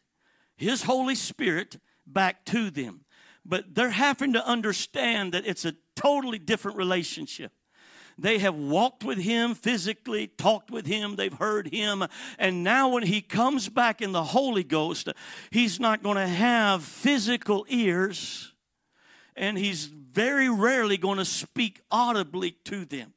his 0.56 0.82
Holy 0.82 1.14
Spirit, 1.14 1.80
back 2.06 2.44
to 2.46 2.70
them. 2.70 3.00
But 3.44 3.74
they're 3.74 3.90
having 3.90 4.34
to 4.34 4.46
understand 4.46 5.32
that 5.32 5.46
it's 5.46 5.64
a 5.64 5.74
totally 5.98 6.38
different 6.38 6.76
relationship. 6.76 7.52
They 8.16 8.38
have 8.38 8.54
walked 8.54 9.04
with 9.04 9.18
him 9.18 9.54
physically, 9.54 10.26
talked 10.26 10.70
with 10.70 10.86
him, 10.86 11.16
they've 11.16 11.32
heard 11.32 11.68
him. 11.68 12.04
And 12.38 12.64
now, 12.64 12.88
when 12.88 13.04
he 13.04 13.20
comes 13.20 13.68
back 13.68 14.02
in 14.02 14.10
the 14.12 14.24
Holy 14.24 14.64
Ghost, 14.64 15.08
he's 15.50 15.78
not 15.78 16.02
going 16.02 16.16
to 16.16 16.26
have 16.26 16.82
physical 16.82 17.64
ears, 17.68 18.52
and 19.36 19.56
he's 19.56 19.84
very 19.86 20.48
rarely 20.48 20.96
going 20.96 21.18
to 21.18 21.24
speak 21.24 21.80
audibly 21.92 22.52
to 22.64 22.84
them. 22.84 23.14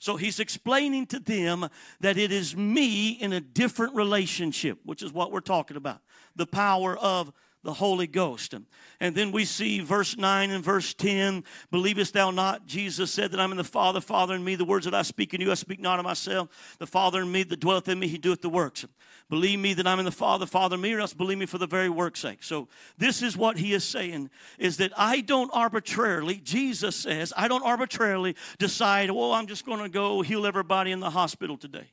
So 0.00 0.16
he's 0.16 0.40
explaining 0.40 1.06
to 1.06 1.20
them 1.20 1.68
that 2.00 2.18
it 2.18 2.32
is 2.32 2.56
me 2.56 3.10
in 3.10 3.32
a 3.32 3.40
different 3.40 3.94
relationship, 3.94 4.78
which 4.84 5.02
is 5.02 5.12
what 5.12 5.32
we're 5.32 5.40
talking 5.40 5.76
about 5.76 6.00
the 6.36 6.46
power 6.46 6.96
of 6.98 7.32
the 7.64 7.72
Holy 7.72 8.06
Ghost. 8.06 8.54
And 9.00 9.14
then 9.14 9.32
we 9.32 9.44
see 9.44 9.80
verse 9.80 10.16
9 10.16 10.50
and 10.50 10.62
verse 10.62 10.94
10 10.94 11.42
Believest 11.70 12.14
thou 12.14 12.30
not? 12.30 12.66
Jesus 12.66 13.10
said 13.10 13.32
that 13.32 13.40
I'm 13.40 13.50
in 13.50 13.56
the 13.56 13.64
Father, 13.64 14.00
Father 14.00 14.34
in 14.34 14.44
me. 14.44 14.54
The 14.54 14.64
words 14.64 14.84
that 14.84 14.94
I 14.94 15.02
speak 15.02 15.34
in 15.34 15.40
you, 15.40 15.50
I 15.50 15.54
speak 15.54 15.80
not 15.80 15.98
of 15.98 16.04
myself. 16.04 16.76
The 16.78 16.86
Father 16.86 17.22
in 17.22 17.32
me 17.32 17.42
that 17.42 17.60
dwelleth 17.60 17.88
in 17.88 17.98
me, 17.98 18.06
he 18.06 18.18
doeth 18.18 18.42
the 18.42 18.48
works. 18.48 18.84
Believe 19.30 19.58
me 19.58 19.74
that 19.74 19.86
I'm 19.86 19.98
in 19.98 20.04
the 20.04 20.12
Father, 20.12 20.46
Father 20.46 20.74
in 20.76 20.82
me, 20.82 20.92
or 20.92 21.00
else 21.00 21.14
believe 21.14 21.38
me 21.38 21.46
for 21.46 21.58
the 21.58 21.66
very 21.66 21.88
work's 21.88 22.20
sake. 22.20 22.42
So 22.42 22.68
this 22.98 23.22
is 23.22 23.36
what 23.36 23.56
he 23.56 23.72
is 23.72 23.82
saying 23.82 24.30
is 24.58 24.76
that 24.76 24.92
I 24.96 25.22
don't 25.22 25.50
arbitrarily, 25.52 26.36
Jesus 26.36 26.94
says, 26.94 27.32
I 27.36 27.48
don't 27.48 27.64
arbitrarily 27.64 28.36
decide, 28.58 29.10
well, 29.10 29.32
I'm 29.32 29.46
just 29.46 29.64
going 29.64 29.80
to 29.80 29.88
go 29.88 30.20
heal 30.20 30.46
everybody 30.46 30.92
in 30.92 31.00
the 31.00 31.10
hospital 31.10 31.56
today. 31.56 31.90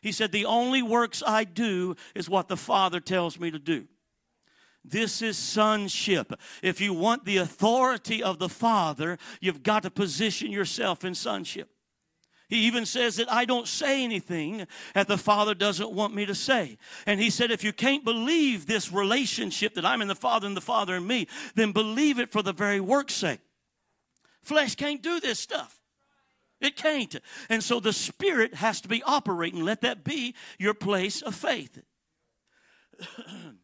He 0.00 0.12
said, 0.12 0.32
the 0.32 0.46
only 0.46 0.82
works 0.82 1.22
I 1.26 1.44
do 1.44 1.94
is 2.14 2.28
what 2.28 2.48
the 2.48 2.56
Father 2.56 3.00
tells 3.00 3.38
me 3.38 3.50
to 3.50 3.58
do. 3.58 3.86
This 4.84 5.20
is 5.20 5.36
sonship. 5.36 6.32
If 6.62 6.80
you 6.80 6.94
want 6.94 7.24
the 7.24 7.36
authority 7.36 8.22
of 8.22 8.38
the 8.38 8.48
Father, 8.48 9.18
you've 9.40 9.62
got 9.62 9.82
to 9.82 9.90
position 9.90 10.50
yourself 10.50 11.04
in 11.04 11.14
sonship. 11.14 11.68
He 12.48 12.66
even 12.66 12.84
says 12.84 13.16
that 13.16 13.30
I 13.30 13.44
don't 13.44 13.68
say 13.68 14.02
anything 14.02 14.66
that 14.94 15.06
the 15.06 15.16
Father 15.16 15.54
doesn't 15.54 15.92
want 15.92 16.14
me 16.14 16.26
to 16.26 16.34
say. 16.34 16.78
And 17.06 17.20
he 17.20 17.30
said, 17.30 17.52
if 17.52 17.62
you 17.62 17.72
can't 17.72 18.04
believe 18.04 18.66
this 18.66 18.90
relationship 18.90 19.74
that 19.74 19.86
I'm 19.86 20.02
in 20.02 20.08
the 20.08 20.16
Father 20.16 20.48
and 20.48 20.56
the 20.56 20.60
Father 20.60 20.96
in 20.96 21.06
me, 21.06 21.28
then 21.54 21.70
believe 21.70 22.18
it 22.18 22.32
for 22.32 22.42
the 22.42 22.52
very 22.52 22.80
work's 22.80 23.14
sake. 23.14 23.38
Flesh 24.42 24.74
can't 24.74 25.00
do 25.00 25.20
this 25.20 25.38
stuff. 25.38 25.80
It 26.60 26.74
can't. 26.74 27.14
And 27.48 27.62
so 27.62 27.78
the 27.78 27.92
Spirit 27.92 28.54
has 28.54 28.80
to 28.80 28.88
be 28.88 29.02
operating. 29.04 29.64
Let 29.64 29.82
that 29.82 30.02
be 30.02 30.34
your 30.58 30.74
place 30.74 31.22
of 31.22 31.36
faith. 31.36 31.80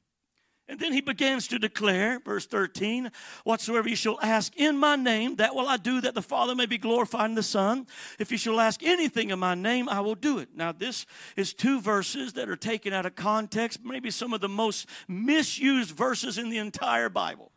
And 0.68 0.80
then 0.80 0.92
he 0.92 1.00
begins 1.00 1.46
to 1.48 1.60
declare, 1.60 2.18
verse 2.18 2.44
13, 2.44 3.12
whatsoever 3.44 3.88
you 3.88 3.94
shall 3.94 4.18
ask 4.20 4.56
in 4.56 4.76
my 4.76 4.96
name, 4.96 5.36
that 5.36 5.54
will 5.54 5.68
I 5.68 5.76
do, 5.76 6.00
that 6.00 6.14
the 6.14 6.22
Father 6.22 6.56
may 6.56 6.66
be 6.66 6.76
glorified 6.76 7.30
in 7.30 7.36
the 7.36 7.42
Son. 7.42 7.86
If 8.18 8.32
you 8.32 8.38
shall 8.38 8.58
ask 8.58 8.82
anything 8.82 9.30
in 9.30 9.38
my 9.38 9.54
name, 9.54 9.88
I 9.88 10.00
will 10.00 10.16
do 10.16 10.38
it. 10.38 10.48
Now, 10.56 10.72
this 10.72 11.06
is 11.36 11.54
two 11.54 11.80
verses 11.80 12.32
that 12.32 12.48
are 12.48 12.56
taken 12.56 12.92
out 12.92 13.06
of 13.06 13.14
context, 13.14 13.84
maybe 13.84 14.10
some 14.10 14.34
of 14.34 14.40
the 14.40 14.48
most 14.48 14.88
misused 15.06 15.92
verses 15.92 16.36
in 16.36 16.50
the 16.50 16.58
entire 16.58 17.08
Bible. 17.08 17.52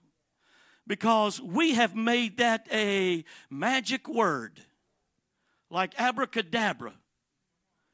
Because 0.85 1.41
we 1.41 1.73
have 1.73 1.95
made 1.95 2.37
that 2.37 2.67
a 2.71 3.25
magic 3.49 4.07
word, 4.07 4.59
like 5.71 5.99
abracadabra. 5.99 6.93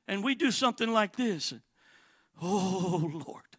And 0.10 0.26
we 0.26 0.36
do 0.36 0.52
something 0.52 0.92
like 0.92 1.16
this 1.16 1.54
Oh, 2.42 3.24
Lord. 3.26 3.55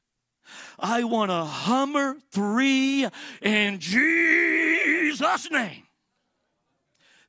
I 0.79 1.05
want 1.05 1.31
a 1.31 1.45
Hummer 1.45 2.17
3 2.33 3.09
in 3.43 3.79
Jesus' 3.79 5.51
name 5.51 5.83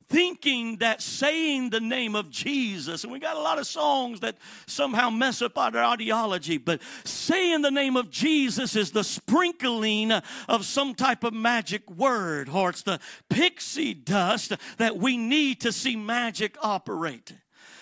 thinking 0.08 0.76
that 0.76 1.02
saying 1.02 1.70
the 1.70 1.80
name 1.80 2.14
of 2.14 2.30
Jesus, 2.30 3.04
and 3.04 3.12
we 3.12 3.18
got 3.18 3.36
a 3.36 3.40
lot 3.40 3.58
of 3.58 3.66
songs 3.66 4.20
that 4.20 4.36
somehow 4.66 5.10
mess 5.10 5.42
up 5.42 5.58
our 5.58 5.76
ideology, 5.76 6.56
but 6.56 6.80
saying 7.04 7.62
the 7.62 7.70
name 7.70 7.96
of 7.96 8.10
Jesus 8.10 8.74
is 8.74 8.90
the 8.90 9.04
sprinkling 9.04 10.12
of 10.48 10.64
some 10.64 10.94
type 10.94 11.24
of 11.24 11.34
magic 11.34 11.88
word, 11.90 12.48
or 12.48 12.70
it's 12.70 12.82
the 12.82 13.00
pixie 13.28 13.94
dust 13.94 14.54
that 14.78 14.96
we 14.96 15.16
need 15.16 15.60
to 15.60 15.72
see 15.72 15.94
magic 15.94 16.56
operate. 16.62 17.34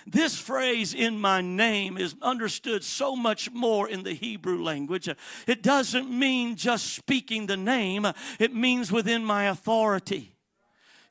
This 0.06 0.38
phrase, 0.38 0.94
in 0.94 1.18
my 1.18 1.40
name, 1.40 1.98
is 1.98 2.14
understood 2.22 2.84
so 2.84 3.16
much 3.16 3.50
more 3.50 3.88
in 3.88 4.04
the 4.04 4.14
Hebrew 4.14 4.62
language. 4.62 5.08
It 5.46 5.62
doesn't 5.62 6.08
mean 6.08 6.54
just 6.54 6.94
speaking 6.94 7.46
the 7.46 7.56
name, 7.56 8.06
it 8.38 8.54
means 8.54 8.92
within 8.92 9.24
my 9.24 9.44
authority. 9.44 10.36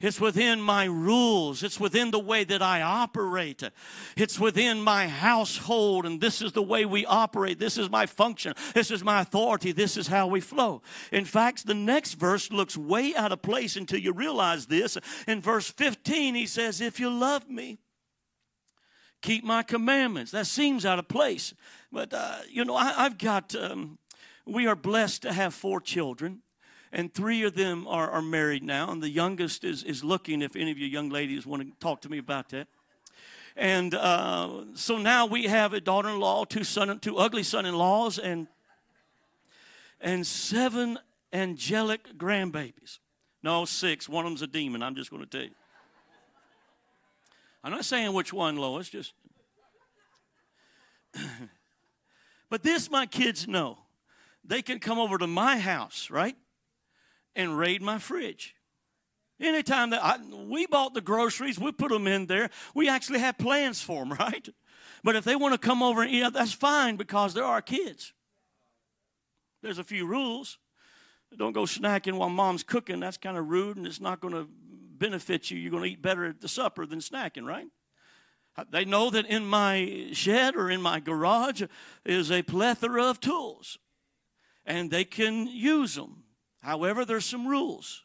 It's 0.01 0.19
within 0.19 0.61
my 0.61 0.85
rules. 0.85 1.63
It's 1.63 1.79
within 1.79 2.11
the 2.11 2.19
way 2.19 2.43
that 2.43 2.61
I 2.61 2.81
operate. 2.81 3.63
It's 4.17 4.39
within 4.39 4.81
my 4.81 5.07
household, 5.07 6.05
and 6.05 6.19
this 6.19 6.41
is 6.41 6.51
the 6.51 6.61
way 6.61 6.85
we 6.85 7.05
operate. 7.05 7.59
This 7.59 7.77
is 7.77 7.89
my 7.89 8.05
function. 8.05 8.53
This 8.73 8.91
is 8.91 9.03
my 9.03 9.21
authority. 9.21 9.71
This 9.71 9.95
is 9.95 10.07
how 10.07 10.27
we 10.27 10.41
flow. 10.41 10.81
In 11.11 11.25
fact, 11.25 11.65
the 11.65 11.73
next 11.73 12.15
verse 12.15 12.51
looks 12.51 12.77
way 12.77 13.15
out 13.15 13.31
of 13.31 13.41
place 13.41 13.77
until 13.77 13.99
you 13.99 14.11
realize 14.11 14.65
this. 14.65 14.97
In 15.27 15.41
verse 15.41 15.71
15, 15.71 16.35
he 16.35 16.45
says, 16.45 16.81
If 16.81 16.99
you 16.99 17.09
love 17.09 17.49
me, 17.49 17.79
keep 19.25 19.43
my 19.43 19.63
commandments. 19.63 20.31
That 20.31 20.45
seems 20.45 20.85
out 20.85 20.99
of 20.99 21.07
place. 21.07 21.53
But, 21.91 22.13
uh, 22.13 22.37
you 22.49 22.63
know, 22.63 22.75
I, 22.75 22.91
have 23.03 23.17
got, 23.17 23.55
um, 23.55 23.97
we 24.45 24.67
are 24.67 24.75
blessed 24.75 25.23
to 25.23 25.33
have 25.33 25.53
four 25.53 25.81
children 25.81 26.43
and 26.91 27.13
three 27.13 27.43
of 27.43 27.55
them 27.55 27.87
are, 27.87 28.09
are 28.09 28.21
married 28.21 28.63
now. 28.63 28.91
And 28.91 29.01
the 29.01 29.09
youngest 29.09 29.63
is, 29.63 29.83
is 29.83 30.03
looking 30.03 30.41
if 30.41 30.55
any 30.55 30.71
of 30.71 30.77
you 30.77 30.87
young 30.87 31.09
ladies 31.09 31.45
want 31.45 31.63
to 31.63 31.71
talk 31.79 32.01
to 32.01 32.09
me 32.09 32.19
about 32.19 32.49
that. 32.49 32.67
And 33.57 33.95
uh, 33.95 34.65
so 34.75 34.97
now 34.97 35.25
we 35.25 35.45
have 35.47 35.73
a 35.73 35.81
daughter-in-law, 35.81 36.45
two 36.45 36.63
son, 36.63 36.99
two 36.99 37.17
ugly 37.17 37.43
son-in-laws, 37.43 38.19
and 38.19 38.47
and 40.01 40.27
seven 40.27 40.99
angelic 41.31 42.17
grandbabies. 42.17 42.99
No, 43.41 43.63
six. 43.63 44.09
One 44.09 44.25
of 44.25 44.31
them's 44.31 44.41
a 44.41 44.47
demon. 44.47 44.83
I'm 44.83 44.93
just 44.93 45.09
going 45.09 45.23
to 45.23 45.29
tell 45.29 45.47
you. 45.47 45.55
I'm 47.65 47.71
not 47.71 47.83
saying 47.83 48.13
which 48.13 48.31
one, 48.31 48.55
Lois. 48.55 48.87
Just. 48.87 49.13
but 52.49 52.63
this, 52.63 52.89
my 52.89 53.05
kids 53.05 53.45
know. 53.45 53.79
They 54.45 54.61
can 54.61 54.79
come 54.79 54.99
over 54.99 55.17
to 55.17 55.27
my 55.27 55.57
house, 55.57 56.09
right? 56.09 56.37
and 57.35 57.57
raid 57.57 57.81
my 57.81 57.99
fridge. 57.99 58.55
Anytime 59.39 59.89
that 59.89 60.03
I, 60.03 60.17
we 60.47 60.65
bought 60.65 60.93
the 60.93 61.01
groceries, 61.01 61.59
we 61.59 61.71
put 61.73 61.91
them 61.91 62.07
in 62.07 62.25
there. 62.25 62.49
We 62.73 62.87
actually 62.87 63.19
have 63.19 63.37
plans 63.37 63.81
for 63.81 64.05
them, 64.05 64.13
right? 64.19 64.47
But 65.03 65.15
if 65.15 65.25
they 65.25 65.35
want 65.35 65.53
to 65.53 65.57
come 65.57 65.83
over 65.83 66.01
and 66.01 66.11
eat, 66.11 66.23
uh, 66.23 66.29
that's 66.29 66.53
fine 66.53 66.95
because 66.95 67.33
they're 67.33 67.43
our 67.43 67.61
kids. 67.61 68.13
There's 69.61 69.79
a 69.79 69.83
few 69.83 70.07
rules. 70.07 70.57
Don't 71.37 71.51
go 71.51 71.63
snacking 71.63 72.17
while 72.17 72.29
mom's 72.29 72.63
cooking. 72.63 73.01
That's 73.01 73.17
kind 73.17 73.37
of 73.37 73.49
rude 73.49 73.75
and 73.75 73.85
it's 73.85 73.99
not 73.99 74.21
going 74.21 74.33
to 74.33 74.47
benefit 74.99 75.51
you. 75.51 75.57
You're 75.57 75.71
going 75.71 75.83
to 75.83 75.89
eat 75.89 76.01
better 76.01 76.25
at 76.25 76.41
the 76.41 76.47
supper 76.47 76.85
than 76.85 76.99
snacking, 76.99 77.45
right? 77.45 77.67
They 78.71 78.85
know 78.85 79.09
that 79.09 79.25
in 79.25 79.45
my 79.45 80.09
shed 80.13 80.55
or 80.55 80.71
in 80.71 80.81
my 80.81 80.99
garage 80.99 81.63
is 82.05 82.31
a 82.31 82.41
plethora 82.41 83.03
of 83.03 83.19
tools 83.19 83.77
and 84.65 84.89
they 84.89 85.03
can 85.03 85.47
use 85.47 85.95
them. 85.95 86.23
However, 86.61 87.05
there's 87.05 87.25
some 87.25 87.47
rules. 87.47 88.03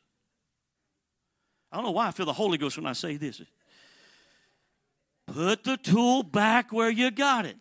I 1.72 1.76
don't 1.76 1.84
know 1.84 1.92
why 1.92 2.08
I 2.08 2.10
feel 2.10 2.26
the 2.26 2.32
Holy 2.32 2.58
Ghost 2.58 2.76
when 2.76 2.86
I 2.86 2.92
say 2.94 3.16
this. 3.16 3.40
Put 5.26 5.62
the 5.62 5.76
tool 5.76 6.24
back 6.24 6.72
where 6.72 6.90
you 6.90 7.10
got 7.10 7.46
it. 7.46 7.56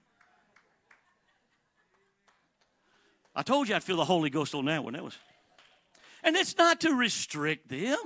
I 3.35 3.43
told 3.43 3.69
you 3.69 3.75
I'd 3.75 3.83
feel 3.83 3.97
the 3.97 4.05
Holy 4.05 4.31
Ghost 4.31 4.55
on 4.55 4.65
that 4.65 4.83
one. 4.83 4.93
That 4.93 5.03
was, 5.03 5.17
and 6.23 6.35
it's 6.35 6.57
not 6.57 6.81
to 6.81 6.93
restrict 6.93 7.69
them. 7.69 7.97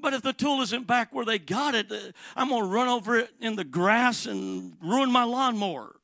But 0.00 0.14
if 0.14 0.22
the 0.22 0.32
tool 0.32 0.60
isn't 0.62 0.86
back 0.86 1.14
where 1.14 1.24
they 1.24 1.38
got 1.38 1.74
it, 1.74 1.90
uh, 1.90 2.12
I'm 2.36 2.48
going 2.48 2.62
to 2.62 2.68
run 2.68 2.88
over 2.88 3.16
it 3.18 3.30
in 3.40 3.56
the 3.56 3.64
grass 3.64 4.26
and 4.26 4.76
ruin 4.82 5.10
my 5.10 5.24
lawnmower 5.24 5.96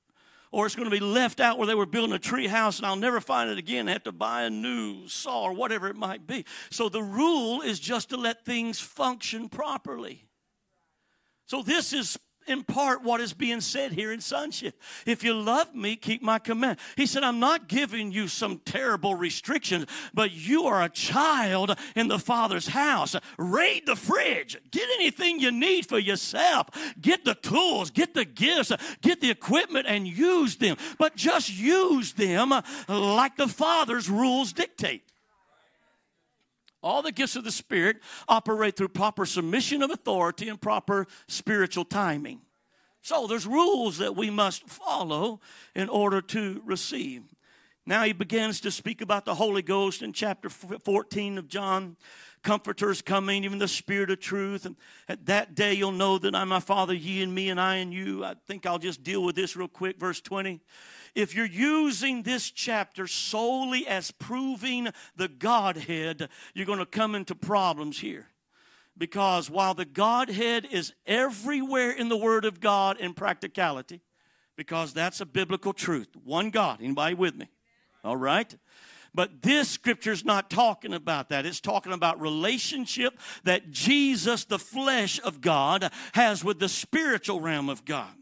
or 0.56 0.64
it's 0.64 0.74
going 0.74 0.88
to 0.88 0.96
be 0.96 1.04
left 1.04 1.38
out 1.38 1.59
where 1.59 1.66
they 1.66 1.74
were 1.74 1.85
building 1.85 2.14
a 2.14 2.18
tree 2.18 2.46
house 2.46 2.78
and 2.78 2.87
I'll 2.87 2.96
never 2.96 3.20
find 3.20 3.50
it 3.50 3.59
again. 3.59 3.88
I 3.88 3.92
have 3.92 4.04
to 4.04 4.12
buy 4.12 4.44
a 4.44 4.50
new 4.50 5.06
saw 5.06 5.42
or 5.42 5.52
whatever 5.52 5.88
it 5.88 5.96
might 5.96 6.26
be. 6.26 6.44
So 6.70 6.88
the 6.88 7.02
rule 7.02 7.61
is 7.61 7.78
just 7.78 8.09
to 8.11 8.16
let 8.16 8.44
things 8.44 8.80
function 8.80 9.50
properly. 9.50 10.26
So 11.44 11.62
this 11.62 11.92
is 11.92 12.18
in 12.46 12.62
part 12.64 13.02
what 13.02 13.20
is 13.20 13.32
being 13.32 13.61
said 13.61 13.92
here 13.92 14.12
in 14.12 14.20
sonship. 14.20 14.80
If 15.04 15.22
you 15.24 15.35
love 15.35 15.74
me, 15.74 15.96
keep 15.96 16.22
my 16.22 16.38
command. 16.38 16.78
He 16.96 17.06
said, 17.06 17.22
I'm 17.22 17.40
not 17.40 17.68
giving 17.68 18.12
you 18.12 18.28
some 18.28 18.61
terrible 18.64 19.14
restrictions, 19.14 19.87
but 20.14 20.32
you 20.32 20.66
are 20.66 20.82
a 20.82 20.88
child 20.88 21.76
in 21.94 22.09
the 22.09 22.18
Father's 22.18 22.68
house. 22.68 23.16
Raid 23.38 23.87
the 23.87 23.96
fridge. 23.96 24.56
Get 24.70 24.88
anything 24.96 25.40
you 25.40 25.50
need 25.50 25.87
for 25.87 25.98
yourself. 25.98 26.68
Get 27.00 27.24
the 27.24 27.35
tools, 27.35 27.90
get 27.90 28.14
the 28.14 28.24
gifts, 28.24 28.72
get 29.00 29.20
the 29.20 29.30
equipment 29.30 29.87
and 29.88 30.06
use 30.06 30.56
them. 30.56 30.76
But 30.98 31.16
just 31.16 31.52
use 31.52 32.12
them 32.12 32.52
like 32.88 33.37
the 33.37 33.48
Father's 33.48 34.09
rules 34.09 34.52
dictate. 34.52 35.02
All 36.82 37.02
the 37.02 37.12
gifts 37.12 37.36
of 37.36 37.44
the 37.44 37.50
Spirit 37.50 37.98
operate 38.28 38.76
through 38.76 38.88
proper 38.88 39.26
submission 39.26 39.82
of 39.82 39.90
authority 39.90 40.48
and 40.48 40.60
proper 40.60 41.06
spiritual 41.28 41.84
timing. 41.84 42.40
So 43.02 43.26
there's 43.26 43.46
rules 43.46 43.98
that 43.98 44.16
we 44.16 44.30
must 44.30 44.68
follow 44.68 45.40
in 45.74 45.88
order 45.88 46.20
to 46.20 46.62
receive. 46.64 47.22
Now 47.86 48.02
he 48.02 48.12
begins 48.12 48.60
to 48.62 48.70
speak 48.72 49.00
about 49.00 49.24
the 49.24 49.34
Holy 49.36 49.62
Ghost 49.62 50.02
in 50.02 50.12
chapter 50.12 50.48
14 50.48 51.38
of 51.38 51.48
John. 51.48 51.96
Comforters 52.42 53.02
coming, 53.02 53.44
even 53.44 53.58
the 53.58 53.68
Spirit 53.68 54.10
of 54.10 54.20
truth. 54.20 54.66
And 54.66 54.76
at 55.08 55.26
that 55.26 55.54
day 55.54 55.74
you'll 55.74 55.92
know 55.92 56.18
that 56.18 56.34
I'm 56.34 56.48
my 56.48 56.60
Father, 56.60 56.94
ye 56.94 57.22
and 57.22 57.32
me, 57.32 57.48
and 57.48 57.60
I 57.60 57.76
and 57.76 57.92
you. 57.92 58.24
I 58.24 58.34
think 58.46 58.66
I'll 58.66 58.78
just 58.78 59.02
deal 59.04 59.22
with 59.22 59.36
this 59.36 59.54
real 59.56 59.68
quick. 59.68 59.98
Verse 59.98 60.20
20 60.20 60.60
if 61.16 61.35
you're 61.35 61.46
using 61.46 62.22
this 62.22 62.50
chapter 62.50 63.07
solely 63.07 63.87
as 63.88 64.11
proving 64.12 64.88
the 65.16 65.29
Godhead, 65.29 66.29
you're 66.55 66.66
going 66.66 66.79
to 66.79 66.87
come 66.87 67.14
into 67.14 67.35
problems 67.35 67.98
here. 67.98 68.26
Because 68.98 69.50
while 69.50 69.74
the 69.74 69.87
Godhead 69.87 70.68
is 70.70 70.92
everywhere 71.07 71.90
in 71.90 72.09
the 72.09 72.16
Word 72.16 72.44
of 72.44 72.61
God 72.61 72.98
in 73.00 73.14
practicality, 73.14 74.02
because 74.57 74.92
that's 74.92 75.20
a 75.20 75.26
biblical 75.26 75.72
truth. 75.72 76.09
One 76.22 76.50
God. 76.50 76.81
Anybody 76.83 77.14
with 77.14 77.35
me? 77.35 77.48
All 78.05 78.16
right? 78.16 78.55
But 79.14 79.40
this 79.40 79.70
scripture 79.70 80.12
is 80.12 80.24
not 80.24 80.50
talking 80.50 80.92
about 80.92 81.31
that. 81.31 81.46
It's 81.46 81.61
talking 81.61 81.92
about 81.92 82.20
relationship 82.20 83.18
that 83.44 83.70
Jesus, 83.70 84.44
the 84.44 84.59
flesh 84.59 85.18
of 85.24 85.40
God, 85.40 85.90
has 86.12 86.44
with 86.44 86.59
the 86.59 86.68
spiritual 86.68 87.40
realm 87.40 87.70
of 87.70 87.87
God. 87.87 88.12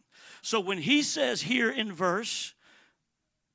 So 0.43 0.61
when 0.61 0.79
he 0.79 1.03
says 1.03 1.43
here 1.43 1.71
in 1.71 1.93
verse 1.93 2.55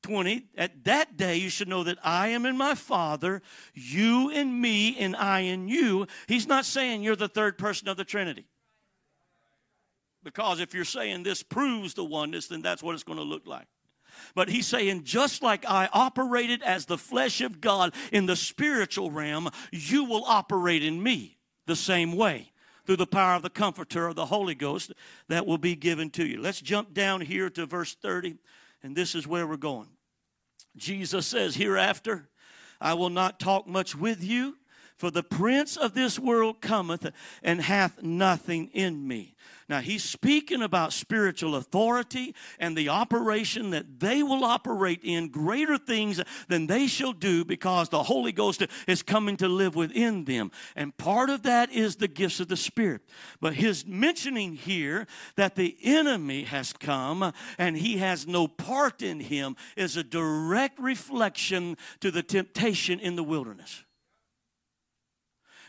20 0.04 0.46
at 0.58 0.84
that 0.86 1.18
day 1.18 1.38
you 1.38 1.50
should 1.50 1.68
know 1.68 1.84
that 1.84 1.98
i 2.04 2.30
am 2.30 2.46
in 2.46 2.58
my 2.58 2.76
father 2.76 3.42
you 3.74 4.30
in 4.30 4.60
me 4.60 4.98
and 4.98 5.16
i 5.16 5.42
in 5.42 5.68
you 5.68 6.08
he's 6.28 6.48
not 6.48 6.66
saying 6.66 7.04
you're 7.04 7.16
the 7.16 7.28
third 7.28 7.58
person 7.58 7.88
of 7.88 7.98
the 7.98 8.06
trinity 8.06 8.46
because 10.24 10.60
if 10.60 10.74
you're 10.74 10.86
saying 10.86 11.24
this 11.24 11.44
proves 11.44 11.94
the 11.94 12.04
oneness 12.04 12.48
then 12.48 12.62
that's 12.62 12.82
what 12.82 12.94
it's 12.94 13.04
going 13.04 13.20
to 13.20 13.24
look 13.24 13.46
like 13.46 13.68
but 14.36 14.50
he's 14.50 14.68
saying, 14.68 15.04
just 15.04 15.42
like 15.42 15.66
I 15.66 15.90
operated 15.92 16.62
as 16.64 16.86
the 16.86 16.98
flesh 16.98 17.42
of 17.42 17.62
God 17.62 17.94
in 18.12 18.26
the 18.26 18.36
spiritual 18.36 19.12
realm, 19.12 19.50
you 19.72 20.04
will 20.04 20.24
operate 20.26 20.84
in 20.84 21.02
me 21.02 21.38
the 21.66 21.76
same 21.76 22.16
way 22.16 22.52
through 22.86 22.98
the 22.98 23.08
power 23.08 23.36
of 23.36 23.44
the 23.44 23.50
Comforter 23.50 24.08
of 24.08 24.16
the 24.16 24.26
Holy 24.26 24.56
Ghost 24.56 24.94
that 25.28 25.46
will 25.46 25.58
be 25.58 25.76
given 25.76 26.10
to 26.12 26.26
you. 26.26 26.42
Let's 26.42 26.62
jump 26.62 26.94
down 26.94 27.22
here 27.22 27.50
to 27.52 27.66
verse 27.66 27.96
30. 27.96 28.38
And 28.84 28.96
this 28.96 29.16
is 29.16 29.28
where 29.28 29.46
we're 29.48 29.58
going. 29.58 29.90
Jesus 30.78 31.28
says, 31.28 31.56
Hereafter, 31.56 32.30
I 32.80 32.94
will 32.94 33.10
not 33.10 33.40
talk 33.40 33.68
much 33.68 33.96
with 33.96 34.24
you, 34.24 34.58
For 35.00 35.10
the 35.10 35.24
prince 35.24 35.78
of 35.78 35.94
this 35.94 36.20
world 36.20 36.60
cometh 36.60 37.10
and 37.42 37.62
hath 37.62 38.04
nothing 38.04 38.70
in 38.74 39.08
me. 39.08 39.34
Now, 39.70 39.80
he's 39.80 40.04
speaking 40.04 40.62
about 40.62 40.92
spiritual 40.92 41.56
authority 41.56 42.36
and 42.60 42.76
the 42.76 42.90
operation 42.90 43.70
that 43.70 44.02
they 44.02 44.24
will 44.24 44.44
operate 44.44 45.00
in 45.02 45.30
greater 45.30 45.78
things 45.78 46.20
than 46.50 46.68
they 46.68 46.88
shall 46.88 47.14
do 47.14 47.46
because 47.46 47.88
the 47.88 48.04
Holy 48.04 48.34
Ghost 48.34 48.62
is 48.88 49.02
coming 49.02 49.38
to 49.38 49.48
live 49.48 49.74
within 49.74 50.26
them. 50.26 50.52
And 50.76 50.98
part 50.98 51.30
of 51.30 51.44
that 51.44 51.72
is 51.72 51.96
the 51.96 52.10
gifts 52.10 52.42
of 52.42 52.50
the 52.50 52.58
Spirit. 52.58 53.02
But 53.40 53.54
his 53.54 53.86
mentioning 53.86 54.58
here 54.58 55.08
that 55.38 55.56
the 55.56 55.78
enemy 55.82 56.44
has 56.44 56.74
come 56.74 57.32
and 57.58 57.78
he 57.78 58.00
has 58.00 58.28
no 58.28 58.50
part 58.50 59.02
in 59.02 59.22
him 59.22 59.56
is 59.78 59.96
a 59.96 60.04
direct 60.04 60.78
reflection 60.78 61.78
to 62.02 62.12
the 62.12 62.22
temptation 62.22 63.00
in 63.00 63.16
the 63.16 63.24
wilderness 63.24 63.86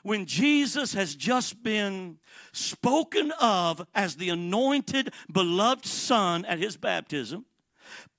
when 0.03 0.27
Jesus 0.27 0.95
has 0.95 1.15
just 1.15 1.63
been 1.63 2.19
spoken 2.53 3.33
of 3.41 3.87
as 3.95 4.17
the 4.17 4.31
anointed, 4.31 5.13
beloved 5.31 5.87
Son 5.87 6.45
at 6.45 6.59
his 6.59 6.77
baptism, 6.77 7.45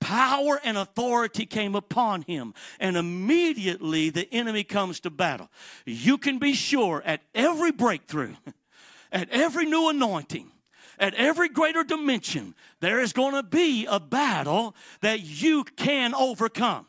power 0.00 0.60
and 0.64 0.76
authority 0.76 1.46
came 1.46 1.74
upon 1.74 2.22
him, 2.22 2.54
and 2.78 2.96
immediately 2.96 4.10
the 4.10 4.32
enemy 4.32 4.64
comes 4.64 5.00
to 5.00 5.10
battle. 5.10 5.48
You 5.86 6.18
can 6.18 6.38
be 6.38 6.54
sure 6.54 7.02
at 7.04 7.22
every 7.34 7.72
breakthrough, 7.72 8.34
at 9.12 9.28
every 9.30 9.66
new 9.66 9.88
anointing, 9.88 10.50
at 10.98 11.14
every 11.14 11.48
greater 11.48 11.82
dimension, 11.82 12.54
there 12.80 13.00
is 13.00 13.12
going 13.12 13.34
to 13.34 13.42
be 13.42 13.86
a 13.86 13.98
battle 13.98 14.74
that 15.00 15.20
you 15.20 15.64
can 15.64 16.14
overcome. 16.14 16.86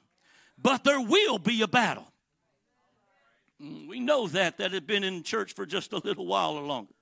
But 0.62 0.84
there 0.84 1.02
will 1.02 1.40
be 1.40 1.62
a 1.62 1.68
battle. 1.68 2.13
Mm, 3.64 3.88
we 3.88 4.00
know 4.00 4.28
that, 4.28 4.58
that 4.58 4.72
had 4.72 4.86
been 4.86 5.04
in 5.04 5.24
church 5.24 5.54
for 5.54 5.66
just 5.66 5.94
a 5.94 5.98
little 5.98 6.26
while 6.26 6.54
or 6.54 6.64
longer. 6.64 6.94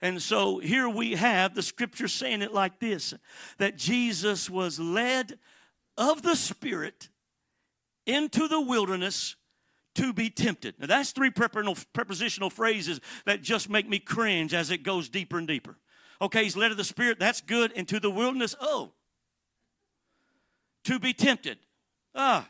And 0.00 0.22
so 0.22 0.58
here 0.58 0.88
we 0.88 1.12
have 1.12 1.54
the 1.54 1.62
scripture 1.62 2.06
saying 2.06 2.42
it 2.42 2.54
like 2.54 2.78
this 2.78 3.14
that 3.58 3.76
Jesus 3.76 4.48
was 4.48 4.78
led 4.78 5.38
of 5.96 6.22
the 6.22 6.36
Spirit 6.36 7.08
into 8.06 8.46
the 8.46 8.60
wilderness 8.60 9.34
to 9.96 10.12
be 10.12 10.30
tempted. 10.30 10.76
Now, 10.78 10.86
that's 10.86 11.10
three 11.10 11.30
prepositional 11.30 12.50
phrases 12.50 13.00
that 13.26 13.42
just 13.42 13.68
make 13.68 13.88
me 13.88 13.98
cringe 13.98 14.54
as 14.54 14.70
it 14.70 14.84
goes 14.84 15.08
deeper 15.08 15.38
and 15.38 15.48
deeper. 15.48 15.76
Okay, 16.22 16.44
he's 16.44 16.56
led 16.56 16.70
of 16.70 16.76
the 16.76 16.84
Spirit, 16.84 17.18
that's 17.18 17.40
good. 17.40 17.72
Into 17.72 17.98
the 17.98 18.10
wilderness, 18.10 18.54
oh, 18.60 18.92
to 20.84 21.00
be 21.00 21.12
tempted. 21.12 21.58
Ah, 22.14 22.48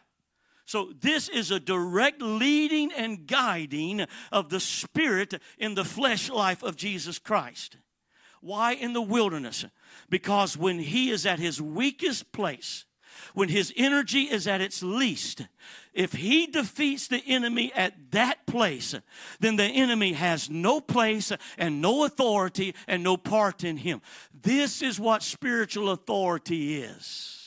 so, 0.69 0.93
this 1.01 1.31
is 1.31 1.51
a 1.51 1.59
direct 1.59 2.21
leading 2.21 2.93
and 2.93 3.27
guiding 3.27 4.05
of 4.31 4.51
the 4.51 4.61
Spirit 4.61 5.41
in 5.57 5.75
the 5.75 5.83
flesh 5.83 6.29
life 6.29 6.63
of 6.63 6.77
Jesus 6.77 7.19
Christ. 7.19 7.79
Why 8.43 8.75
in 8.75 8.93
the 8.93 9.01
wilderness? 9.01 9.65
Because 10.11 10.59
when 10.59 10.79
He 10.79 11.09
is 11.09 11.25
at 11.25 11.39
His 11.39 11.59
weakest 11.59 12.33
place, 12.33 12.85
when 13.33 13.49
His 13.49 13.73
energy 13.79 14.25
is 14.25 14.47
at 14.47 14.61
its 14.61 14.83
least, 14.83 15.47
if 15.95 16.13
He 16.13 16.47
defeats 16.47 17.09
the 17.09 17.23
enemy 17.27 17.73
at 17.75 18.11
that 18.11 18.47
place, 18.47 18.95
then 19.41 19.57
the 19.57 19.65
enemy 19.65 20.13
has 20.13 20.51
no 20.51 20.83
place 20.83 21.33
and 21.57 21.81
no 21.81 22.05
authority 22.05 22.75
and 22.87 23.03
no 23.03 23.17
part 23.17 23.65
in 23.65 23.79
Him. 23.79 24.03
This 24.39 24.83
is 24.83 25.01
what 25.01 25.23
spiritual 25.23 25.89
authority 25.89 26.83
is. 26.83 27.38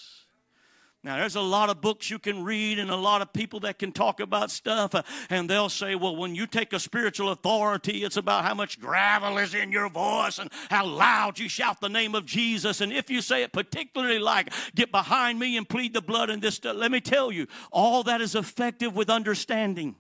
Now, 1.04 1.18
there's 1.18 1.36
a 1.36 1.42
lot 1.42 1.72
of 1.72 1.82
books 1.82 2.12
you 2.12 2.20
can 2.20 2.44
read 2.44 2.78
and 2.78 2.92
a 2.92 2.96
lot 2.96 3.24
of 3.24 3.34
people 3.34 3.62
that 3.62 3.80
can 3.80 3.92
talk 3.92 4.20
about 4.20 4.52
stuff, 4.52 4.94
uh, 4.94 5.02
and 5.32 5.50
they'll 5.50 5.68
say, 5.68 5.96
well, 5.96 6.16
when 6.16 6.36
you 6.36 6.46
take 6.46 6.74
a 6.74 6.80
spiritual 6.80 7.30
authority, 7.30 8.04
it's 8.04 8.18
about 8.18 8.46
how 8.46 8.54
much 8.54 8.80
gravel 8.80 9.40
is 9.40 9.56
in 9.56 9.72
your 9.72 9.90
voice 9.90 10.38
and 10.38 10.52
how 10.70 10.86
loud 10.86 11.40
you 11.40 11.50
shout 11.50 11.82
the 11.82 11.90
name 11.90 12.14
of 12.14 12.28
Jesus. 12.28 12.82
And 12.82 12.94
if 12.94 13.10
you 13.10 13.22
say 13.22 13.42
it 13.42 13.52
particularly 13.52 14.20
like, 14.20 14.54
get 14.76 14.92
behind 14.92 15.40
me 15.40 15.58
and 15.58 15.68
plead 15.68 15.94
the 15.94 16.04
blood 16.04 16.30
and 16.30 16.40
this 16.40 16.56
stuff, 16.56 16.76
let 16.78 16.92
me 16.92 17.02
tell 17.02 17.32
you, 17.32 17.48
all 17.72 18.04
that 18.04 18.22
is 18.22 18.36
effective 18.36 18.96
with 18.96 19.10
understanding. 19.10 19.96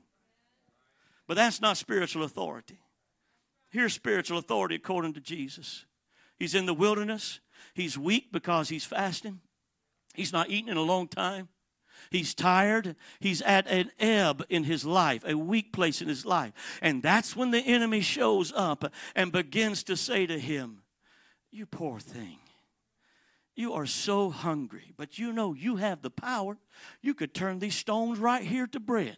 But 1.27 1.33
that's 1.33 1.61
not 1.61 1.77
spiritual 1.77 2.23
authority. 2.23 2.77
Here's 3.71 3.93
spiritual 3.93 4.37
authority 4.37 4.75
according 4.75 5.13
to 5.13 5.19
Jesus. 5.19 5.85
He's 6.37 6.53
in 6.53 6.67
the 6.67 6.75
wilderness, 6.75 7.39
he's 7.73 7.97
weak 7.97 8.31
because 8.31 8.69
he's 8.69 8.85
fasting. 8.85 9.39
He's 10.13 10.33
not 10.33 10.49
eaten 10.49 10.69
in 10.69 10.77
a 10.77 10.81
long 10.81 11.07
time. 11.07 11.49
He's 12.09 12.33
tired. 12.33 12.95
He's 13.19 13.41
at 13.41 13.67
an 13.67 13.91
ebb 13.99 14.43
in 14.49 14.63
his 14.63 14.85
life, 14.85 15.23
a 15.25 15.37
weak 15.37 15.71
place 15.71 16.01
in 16.01 16.07
his 16.07 16.25
life. 16.25 16.53
And 16.81 17.03
that's 17.03 17.35
when 17.35 17.51
the 17.51 17.59
enemy 17.59 18.01
shows 18.01 18.51
up 18.55 18.91
and 19.15 19.31
begins 19.31 19.83
to 19.83 19.95
say 19.95 20.25
to 20.25 20.39
him, 20.39 20.81
You 21.51 21.65
poor 21.65 21.99
thing. 21.99 22.39
You 23.55 23.73
are 23.73 23.85
so 23.85 24.29
hungry, 24.29 24.93
but 24.97 25.19
you 25.19 25.33
know 25.33 25.53
you 25.53 25.75
have 25.75 26.01
the 26.01 26.09
power. 26.09 26.57
You 27.01 27.13
could 27.13 27.33
turn 27.33 27.59
these 27.59 27.75
stones 27.75 28.17
right 28.17 28.43
here 28.43 28.67
to 28.67 28.79
bread. 28.79 29.17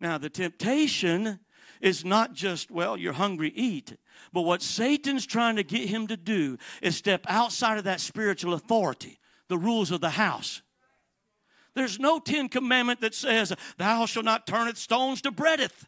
Now, 0.00 0.18
the 0.18 0.30
temptation 0.30 1.38
is 1.80 2.04
not 2.04 2.32
just, 2.32 2.70
well, 2.70 2.96
you're 2.96 3.12
hungry, 3.12 3.52
eat. 3.54 3.96
But 4.32 4.42
what 4.42 4.62
Satan's 4.62 5.26
trying 5.26 5.56
to 5.56 5.62
get 5.62 5.88
him 5.88 6.06
to 6.08 6.16
do 6.16 6.58
is 6.82 6.96
step 6.96 7.24
outside 7.28 7.78
of 7.78 7.84
that 7.84 8.00
spiritual 8.00 8.54
authority 8.54 9.18
the 9.48 9.58
rules 9.58 9.90
of 9.90 10.00
the 10.00 10.10
house. 10.10 10.62
There's 11.74 11.98
no 11.98 12.18
Ten 12.18 12.48
Commandment 12.48 13.00
that 13.00 13.14
says, 13.14 13.52
Thou 13.78 14.06
shalt 14.06 14.24
not 14.24 14.46
turneth 14.46 14.78
stones 14.78 15.20
to 15.22 15.30
breadeth. 15.30 15.86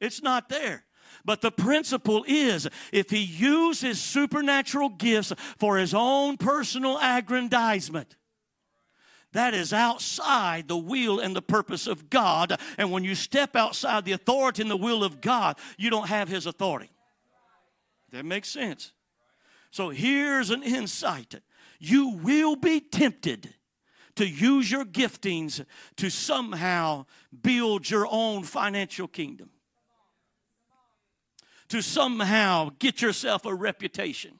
It's 0.00 0.22
not 0.22 0.48
there. 0.48 0.84
But 1.24 1.42
the 1.42 1.52
principle 1.52 2.24
is 2.26 2.68
if 2.92 3.10
he 3.10 3.22
uses 3.22 4.00
supernatural 4.00 4.88
gifts 4.88 5.32
for 5.58 5.76
his 5.76 5.94
own 5.94 6.36
personal 6.36 6.98
aggrandizement, 7.00 8.16
that 9.32 9.54
is 9.54 9.72
outside 9.72 10.68
the 10.68 10.76
will 10.76 11.20
and 11.20 11.34
the 11.34 11.42
purpose 11.42 11.86
of 11.86 12.10
God. 12.10 12.58
And 12.76 12.90
when 12.90 13.04
you 13.04 13.14
step 13.14 13.56
outside 13.56 14.04
the 14.04 14.12
authority 14.12 14.62
and 14.62 14.70
the 14.70 14.76
will 14.76 15.04
of 15.04 15.20
God, 15.20 15.58
you 15.78 15.90
don't 15.90 16.08
have 16.08 16.28
his 16.28 16.46
authority. 16.46 16.90
That 18.10 18.24
makes 18.24 18.48
sense. 18.48 18.92
So 19.70 19.88
here's 19.88 20.50
an 20.50 20.62
insight 20.62 21.40
you 21.82 22.10
will 22.22 22.54
be 22.54 22.80
tempted 22.80 23.52
to 24.14 24.26
use 24.26 24.70
your 24.70 24.84
giftings 24.84 25.64
to 25.96 26.10
somehow 26.10 27.06
build 27.42 27.90
your 27.90 28.06
own 28.08 28.44
financial 28.44 29.08
kingdom, 29.08 29.50
to 31.68 31.82
somehow 31.82 32.70
get 32.78 33.02
yourself 33.02 33.44
a 33.46 33.54
reputation, 33.54 34.38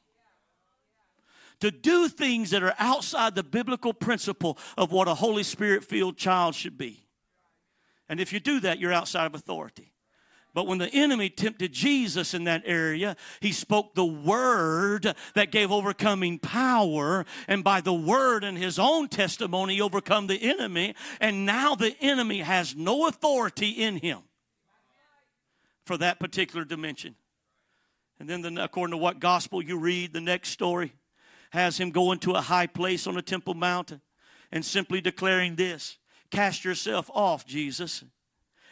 to 1.58 1.72
do 1.72 2.08
things 2.08 2.50
that 2.50 2.62
are 2.62 2.74
outside 2.78 3.34
the 3.34 3.42
biblical 3.42 3.92
principle 3.92 4.56
of 4.78 4.92
what 4.92 5.08
a 5.08 5.14
Holy 5.14 5.42
Spirit 5.42 5.82
filled 5.82 6.16
child 6.16 6.54
should 6.54 6.78
be. 6.78 7.08
And 8.08 8.20
if 8.20 8.32
you 8.32 8.38
do 8.38 8.60
that, 8.60 8.78
you're 8.78 8.92
outside 8.92 9.26
of 9.26 9.34
authority. 9.34 9.91
But 10.54 10.66
when 10.66 10.78
the 10.78 10.92
enemy 10.92 11.30
tempted 11.30 11.72
Jesus 11.72 12.34
in 12.34 12.44
that 12.44 12.62
area, 12.66 13.16
he 13.40 13.52
spoke 13.52 13.94
the 13.94 14.04
word 14.04 15.14
that 15.34 15.50
gave 15.50 15.72
overcoming 15.72 16.38
power. 16.38 17.24
And 17.48 17.64
by 17.64 17.80
the 17.80 17.94
word 17.94 18.44
and 18.44 18.58
his 18.58 18.78
own 18.78 19.08
testimony, 19.08 19.80
overcome 19.80 20.26
the 20.26 20.36
enemy. 20.36 20.94
And 21.20 21.46
now 21.46 21.74
the 21.74 21.96
enemy 22.00 22.40
has 22.40 22.76
no 22.76 23.08
authority 23.08 23.70
in 23.70 23.96
him 23.96 24.18
for 25.86 25.96
that 25.96 26.20
particular 26.20 26.64
dimension. 26.64 27.14
And 28.20 28.28
then, 28.28 28.42
the, 28.42 28.62
according 28.62 28.92
to 28.92 28.98
what 28.98 29.20
gospel 29.20 29.62
you 29.62 29.78
read, 29.78 30.12
the 30.12 30.20
next 30.20 30.50
story 30.50 30.92
has 31.50 31.78
him 31.78 31.90
going 31.90 32.18
to 32.20 32.32
a 32.32 32.40
high 32.42 32.66
place 32.66 33.06
on 33.06 33.16
a 33.16 33.22
temple 33.22 33.54
mountain 33.54 34.02
and 34.52 34.64
simply 34.64 35.00
declaring 35.00 35.56
this 35.56 35.96
Cast 36.30 36.62
yourself 36.64 37.10
off, 37.14 37.46
Jesus 37.46 38.04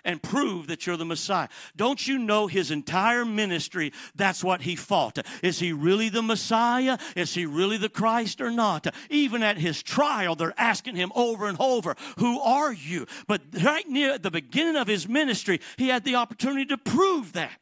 and 0.04 0.22
prove 0.22 0.66
that 0.66 0.86
you're 0.86 0.96
the 0.96 1.04
Messiah. 1.04 1.48
Don't 1.76 2.06
you 2.06 2.18
know 2.18 2.46
his 2.46 2.70
entire 2.70 3.24
ministry? 3.24 3.92
That's 4.14 4.42
what 4.44 4.62
he 4.62 4.76
fought. 4.76 5.18
Is 5.42 5.58
he 5.58 5.72
really 5.72 6.08
the 6.08 6.22
Messiah? 6.22 6.98
Is 7.16 7.34
he 7.34 7.46
really 7.46 7.76
the 7.76 7.88
Christ 7.88 8.40
or 8.40 8.50
not? 8.50 8.86
Even 9.08 9.42
at 9.42 9.58
his 9.58 9.82
trial, 9.82 10.34
they're 10.34 10.58
asking 10.58 10.96
him 10.96 11.12
over 11.14 11.46
and 11.46 11.58
over, 11.60 11.96
Who 12.18 12.40
are 12.40 12.72
you? 12.72 13.06
But 13.26 13.42
right 13.62 13.88
near 13.88 14.18
the 14.18 14.30
beginning 14.30 14.76
of 14.76 14.88
his 14.88 15.08
ministry, 15.08 15.60
he 15.76 15.88
had 15.88 16.04
the 16.04 16.16
opportunity 16.16 16.66
to 16.66 16.78
prove 16.78 17.32
that. 17.32 17.58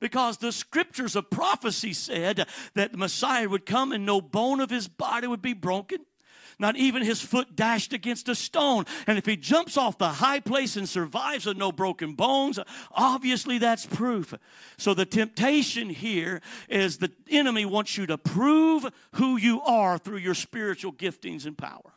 Because 0.00 0.36
the 0.36 0.52
scriptures 0.52 1.16
of 1.16 1.30
prophecy 1.30 1.92
said 1.92 2.46
that 2.74 2.92
the 2.92 2.98
Messiah 2.98 3.48
would 3.48 3.64
come 3.64 3.92
and 3.92 4.04
no 4.04 4.20
bone 4.20 4.60
of 4.60 4.68
his 4.68 4.86
body 4.86 5.26
would 5.26 5.40
be 5.40 5.54
broken 5.54 6.04
not 6.58 6.76
even 6.76 7.02
his 7.02 7.20
foot 7.20 7.56
dashed 7.56 7.92
against 7.92 8.28
a 8.28 8.34
stone. 8.34 8.84
And 9.06 9.18
if 9.18 9.26
he 9.26 9.36
jumps 9.36 9.76
off 9.76 9.98
the 9.98 10.08
high 10.08 10.40
place 10.40 10.76
and 10.76 10.88
survives 10.88 11.46
with 11.46 11.56
no 11.56 11.72
broken 11.72 12.14
bones, 12.14 12.58
obviously 12.92 13.58
that's 13.58 13.86
proof. 13.86 14.34
So 14.76 14.94
the 14.94 15.06
temptation 15.06 15.90
here 15.90 16.40
is 16.68 16.98
the 16.98 17.12
enemy 17.30 17.64
wants 17.64 17.96
you 17.96 18.06
to 18.06 18.18
prove 18.18 18.86
who 19.12 19.36
you 19.36 19.60
are 19.62 19.98
through 19.98 20.18
your 20.18 20.34
spiritual 20.34 20.92
giftings 20.92 21.46
and 21.46 21.56
power. 21.56 21.92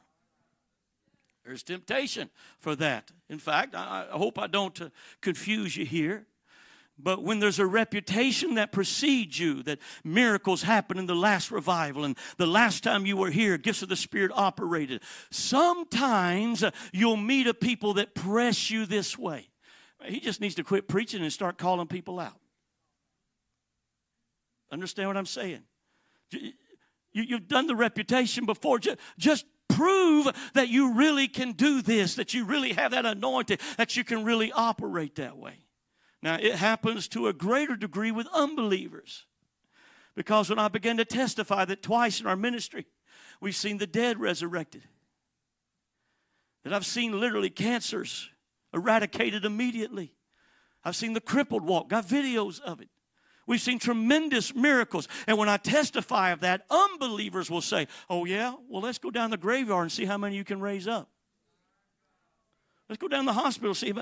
There's 1.48 1.64
temptation 1.64 2.30
for 2.60 2.76
that. 2.76 3.12
In 3.30 3.40
fact, 3.40 3.74
I, 3.74 4.08
hope 4.12 4.38
I 4.38 4.48
don't 4.48 4.82
uh, 4.82 4.90
confuse 5.22 5.78
you 5.78 5.86
here. 5.86 6.26
But 7.00 7.24
when 7.24 7.40
there's 7.40 7.60
a 7.60 7.66
reputation 7.66 8.56
that 8.56 8.72
precedes 8.72 9.40
you, 9.40 9.62
that 9.64 9.80
miracles 10.04 10.64
happened 10.64 11.00
in 11.00 11.06
the 11.06 11.16
last 11.16 11.52
revival 11.52 12.04
and 12.06 12.18
the 12.38 12.48
last 12.48 12.84
time 12.84 13.06
you 13.06 13.16
were 13.18 13.30
here, 13.30 13.58
gifts 13.58 13.84
of 13.84 13.90
the 13.90 13.96
Spirit 13.96 14.32
operated, 14.34 15.04
sometimes 15.30 16.64
uh, 16.64 16.72
you'll 16.92 17.18
meet 17.18 17.46
a 17.46 17.54
people 17.54 17.94
that 17.96 18.16
press 18.16 18.72
you 18.72 18.88
this 18.88 19.18
way. 19.18 19.48
He 20.06 20.20
just 20.20 20.42
needs 20.42 20.56
to 20.56 20.64
quit 20.64 20.88
preaching 20.88 21.22
and 21.22 21.32
start 21.32 21.58
calling 21.58 21.88
people 21.88 22.20
out. 22.20 22.40
Understand 24.72 25.10
what 25.10 25.18
I'm 25.18 25.26
saying? 25.26 25.62
You, 26.32 27.36
have 27.36 27.48
done 27.48 27.68
the 27.68 27.76
reputation 27.76 28.46
before. 28.46 28.80
Just 29.18 29.46
prove 29.70 30.28
that 30.56 30.70
you 30.70 30.94
really 30.94 31.28
can 31.28 31.52
do 31.52 31.82
this, 31.82 32.16
that 32.16 32.34
you 32.34 32.44
really 32.44 32.74
have 32.74 32.92
that 32.92 33.06
anointing, 33.06 33.60
that 33.78 33.96
you 33.96 34.04
can 34.04 34.24
really 34.24 34.52
operate 34.52 35.16
that 35.16 35.38
way. 35.38 35.67
Now, 36.22 36.36
it 36.36 36.56
happens 36.56 37.08
to 37.10 37.28
a 37.28 37.34
greater 37.34 37.76
degree 37.76 38.12
with 38.12 38.28
unbelievers. 38.34 39.26
Because 40.16 40.50
when 40.50 40.58
I 40.58 40.68
began 40.68 40.98
to 40.98 41.06
testify 41.06 41.66
that 41.66 41.84
twice 41.84 42.20
in 42.20 42.26
our 42.26 42.36
ministry, 42.36 42.88
we've 43.40 43.56
seen 43.56 43.78
the 43.78 43.86
dead 43.86 44.20
resurrected, 44.20 44.84
that 46.64 46.74
I've 46.74 46.86
seen 46.86 47.20
literally 47.20 47.52
cancers 47.52 48.30
eradicated 48.74 49.46
immediately. 49.46 50.14
I've 50.84 50.96
seen 50.96 51.14
the 51.14 51.22
crippled 51.22 51.64
walk, 51.64 51.90
got 51.90 52.08
videos 52.08 52.60
of 52.62 52.82
it. 52.82 52.90
We've 53.46 53.62
seen 53.62 53.80
tremendous 53.80 54.54
miracles. 54.54 55.08
And 55.26 55.38
when 55.38 55.48
I 55.48 55.58
testify 55.58 56.32
of 56.32 56.42
that, 56.42 56.66
unbelievers 56.70 57.50
will 57.50 57.62
say, 57.62 57.88
Oh, 58.10 58.26
yeah? 58.26 58.56
Well, 58.68 58.82
let's 58.82 58.98
go 58.98 59.10
down 59.10 59.30
the 59.30 59.38
graveyard 59.38 59.84
and 59.84 59.92
see 59.92 60.06
how 60.06 60.18
many 60.18 60.36
you 60.36 60.44
can 60.44 60.60
raise 60.60 60.88
up. 60.88 61.10
Let's 62.90 63.02
go 63.02 63.08
down 63.08 63.26
to 63.26 63.34
the 63.34 63.34
hospital, 63.34 63.74
see 63.74 63.90
if, 63.90 63.98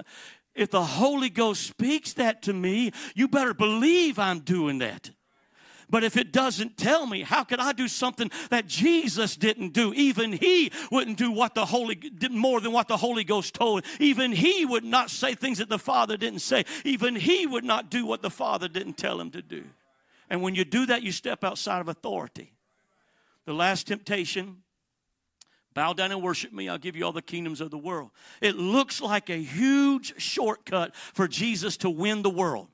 if 0.54 0.70
the 0.70 0.84
Holy 0.84 1.30
Ghost 1.30 1.64
speaks 1.64 2.14
that 2.14 2.44
to 2.44 2.54
me, 2.54 2.92
you 3.16 3.28
better 3.28 3.54
believe 3.54 4.20
I'm 4.20 4.40
doing 4.40 4.78
that. 4.80 5.10
But 5.90 6.04
if 6.04 6.18
it 6.18 6.32
doesn't 6.32 6.78
tell 6.78 7.06
me, 7.06 7.22
how 7.22 7.44
could 7.44 7.60
I 7.60 7.72
do 7.72 7.88
something 7.88 8.32
that 8.50 8.66
Jesus 8.66 9.36
didn't 9.36 9.74
do? 9.74 9.94
Even 9.94 10.34
he 10.34 10.72
wouldn't 10.92 11.18
do 11.18 11.32
what 11.32 11.54
the 11.54 11.66
Holy 11.66 12.00
more 12.32 12.60
than 12.60 12.72
what 12.72 12.88
the 12.88 12.98
Holy 12.98 13.24
Ghost 13.24 13.54
told. 13.54 13.86
Even 14.00 14.32
he 14.32 14.66
would 14.66 14.84
not 14.84 15.12
say 15.12 15.36
things 15.36 15.60
that 15.60 15.70
the 15.70 15.80
Father 15.80 16.18
didn't 16.18 16.40
say. 16.40 16.66
Even 16.84 17.16
he 17.16 17.46
would 17.46 17.64
not 17.64 17.92
do 17.92 18.06
what 18.06 18.24
the 18.24 18.32
Father 18.32 18.68
didn't 18.68 18.98
tell 18.98 19.20
him 19.20 19.30
to 19.32 19.42
do. 19.42 19.64
And 20.30 20.42
when 20.42 20.56
you 20.56 20.66
do 20.66 20.88
that, 20.88 21.04
you 21.04 21.12
step 21.12 21.44
outside 21.44 21.82
of 21.82 21.88
authority. 21.88 22.52
The 23.46 23.54
last 23.54 23.86
temptation 23.86 24.64
Bow 25.76 25.92
down 25.92 26.12
and 26.14 26.24
worship 26.24 26.54
me, 26.54 26.70
I'll 26.70 26.78
give 26.78 26.96
you 26.96 27.06
all 27.06 27.12
the 27.12 27.22
kingdoms 27.22 27.60
of 27.60 27.70
the 27.70 27.78
world. 27.78 28.10
It 28.42 28.56
looks 28.56 29.02
like 29.02 29.30
a 29.30 29.36
huge 29.36 30.20
shortcut 30.20 30.96
for 30.96 31.28
Jesus 31.28 31.76
to 31.78 31.90
win 31.90 32.24
the 32.24 32.30
world. 32.30 32.70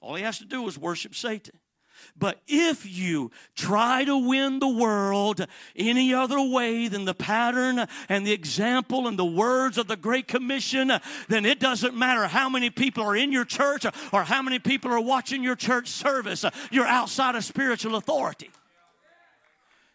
All 0.00 0.16
he 0.16 0.24
has 0.24 0.38
to 0.38 0.44
do 0.44 0.66
is 0.66 0.76
worship 0.76 1.14
Satan. 1.14 1.58
But 2.18 2.40
if 2.48 2.84
you 2.84 3.30
try 3.54 4.04
to 4.04 4.16
win 4.16 4.58
the 4.58 4.66
world 4.68 5.46
any 5.76 6.12
other 6.12 6.40
way 6.40 6.88
than 6.88 7.04
the 7.04 7.14
pattern 7.14 7.86
and 8.08 8.26
the 8.26 8.32
example 8.32 9.06
and 9.06 9.16
the 9.16 9.24
words 9.24 9.78
of 9.78 9.86
the 9.86 9.96
Great 9.96 10.26
Commission, 10.26 10.92
then 11.28 11.46
it 11.46 11.60
doesn't 11.60 11.94
matter 11.94 12.26
how 12.26 12.48
many 12.48 12.70
people 12.70 13.04
are 13.04 13.14
in 13.14 13.30
your 13.30 13.44
church 13.44 13.86
or 14.12 14.24
how 14.24 14.42
many 14.42 14.58
people 14.58 14.90
are 14.90 15.00
watching 15.00 15.44
your 15.44 15.54
church 15.54 15.86
service. 15.88 16.44
You're 16.72 16.88
outside 16.88 17.36
of 17.36 17.44
spiritual 17.44 17.94
authority. 17.94 18.50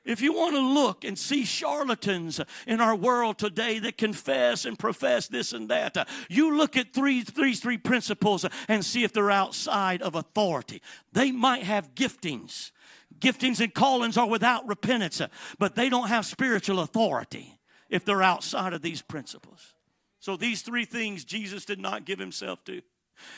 If 0.07 0.21
you 0.21 0.31
want 0.31 0.55
to 0.55 0.61
look 0.61 1.03
and 1.03 1.19
see 1.19 1.43
charlatans 1.43 2.39
in 2.65 2.79
our 2.79 2.95
world 2.95 3.37
today 3.37 3.77
that 3.79 3.97
confess 3.97 4.63
and 4.63 4.79
profess 4.79 5.27
this 5.27 5.51
and 5.51 5.67
that, 5.69 6.07
you 6.29 6.55
look 6.55 6.77
at 6.77 6.93
three, 6.93 7.23
three, 7.23 7.53
three 7.53 7.77
principles 7.77 8.45
and 8.69 8.85
see 8.85 9.03
if 9.03 9.11
they're 9.11 9.29
outside 9.29 10.01
of 10.01 10.15
authority. 10.15 10.81
They 11.11 11.33
might 11.33 11.63
have 11.63 11.93
giftings. 11.93 12.71
Giftings 13.19 13.59
and 13.59 13.73
callings 13.73 14.17
are 14.17 14.29
without 14.29 14.65
repentance, 14.65 15.21
but 15.59 15.75
they 15.75 15.89
don't 15.89 16.07
have 16.07 16.25
spiritual 16.25 16.79
authority 16.79 17.59
if 17.89 18.05
they're 18.05 18.23
outside 18.23 18.71
of 18.71 18.81
these 18.81 19.01
principles. 19.01 19.73
So, 20.19 20.37
these 20.37 20.61
three 20.61 20.85
things 20.85 21.25
Jesus 21.25 21.65
did 21.65 21.79
not 21.79 22.05
give 22.05 22.19
himself 22.19 22.63
to. 22.65 22.81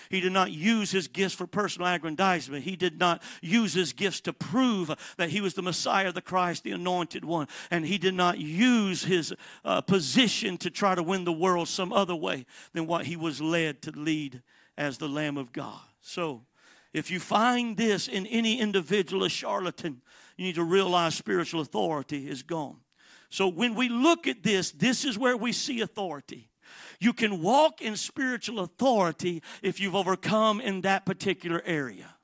He 0.09 0.21
did 0.21 0.31
not 0.31 0.51
use 0.51 0.91
his 0.91 1.07
gifts 1.07 1.35
for 1.35 1.47
personal 1.47 1.87
aggrandizement. 1.87 2.63
He 2.63 2.75
did 2.75 2.99
not 2.99 3.21
use 3.41 3.73
his 3.73 3.93
gifts 3.93 4.21
to 4.21 4.33
prove 4.33 4.91
that 5.17 5.29
he 5.29 5.41
was 5.41 5.53
the 5.53 5.61
Messiah, 5.61 6.11
the 6.11 6.21
Christ, 6.21 6.63
the 6.63 6.71
anointed 6.71 7.25
one. 7.25 7.47
And 7.71 7.85
he 7.85 7.97
did 7.97 8.13
not 8.13 8.39
use 8.39 9.03
his 9.03 9.33
uh, 9.63 9.81
position 9.81 10.57
to 10.57 10.69
try 10.69 10.95
to 10.95 11.03
win 11.03 11.23
the 11.23 11.31
world 11.31 11.67
some 11.67 11.93
other 11.93 12.15
way 12.15 12.45
than 12.73 12.87
what 12.87 13.05
he 13.05 13.15
was 13.15 13.41
led 13.41 13.81
to 13.83 13.91
lead 13.91 14.41
as 14.77 14.97
the 14.97 15.09
Lamb 15.09 15.37
of 15.37 15.51
God. 15.51 15.81
So, 16.01 16.45
if 16.93 17.11
you 17.11 17.19
find 17.19 17.77
this 17.77 18.07
in 18.07 18.25
any 18.25 18.59
individual, 18.59 19.23
a 19.23 19.29
charlatan, 19.29 20.01
you 20.37 20.45
need 20.45 20.55
to 20.55 20.63
realize 20.63 21.13
spiritual 21.13 21.61
authority 21.61 22.27
is 22.27 22.41
gone. 22.41 22.77
So, 23.29 23.47
when 23.47 23.75
we 23.75 23.89
look 23.89 24.27
at 24.27 24.41
this, 24.41 24.71
this 24.71 25.05
is 25.05 25.17
where 25.17 25.37
we 25.37 25.51
see 25.51 25.81
authority. 25.81 26.48
You 26.99 27.13
can 27.13 27.41
walk 27.41 27.81
in 27.81 27.95
spiritual 27.95 28.59
authority 28.59 29.41
if 29.61 29.79
you've 29.79 29.95
overcome 29.95 30.59
in 30.59 30.81
that 30.81 31.05
particular 31.05 31.61
area. 31.65 32.15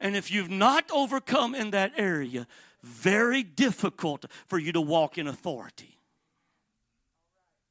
And 0.00 0.16
if 0.16 0.30
you've 0.30 0.50
not 0.50 0.90
overcome 0.92 1.54
in 1.54 1.70
that 1.70 1.92
area, 1.96 2.46
very 2.82 3.42
difficult 3.42 4.24
for 4.46 4.58
you 4.58 4.72
to 4.72 4.80
walk 4.80 5.18
in 5.18 5.26
authority. 5.26 5.98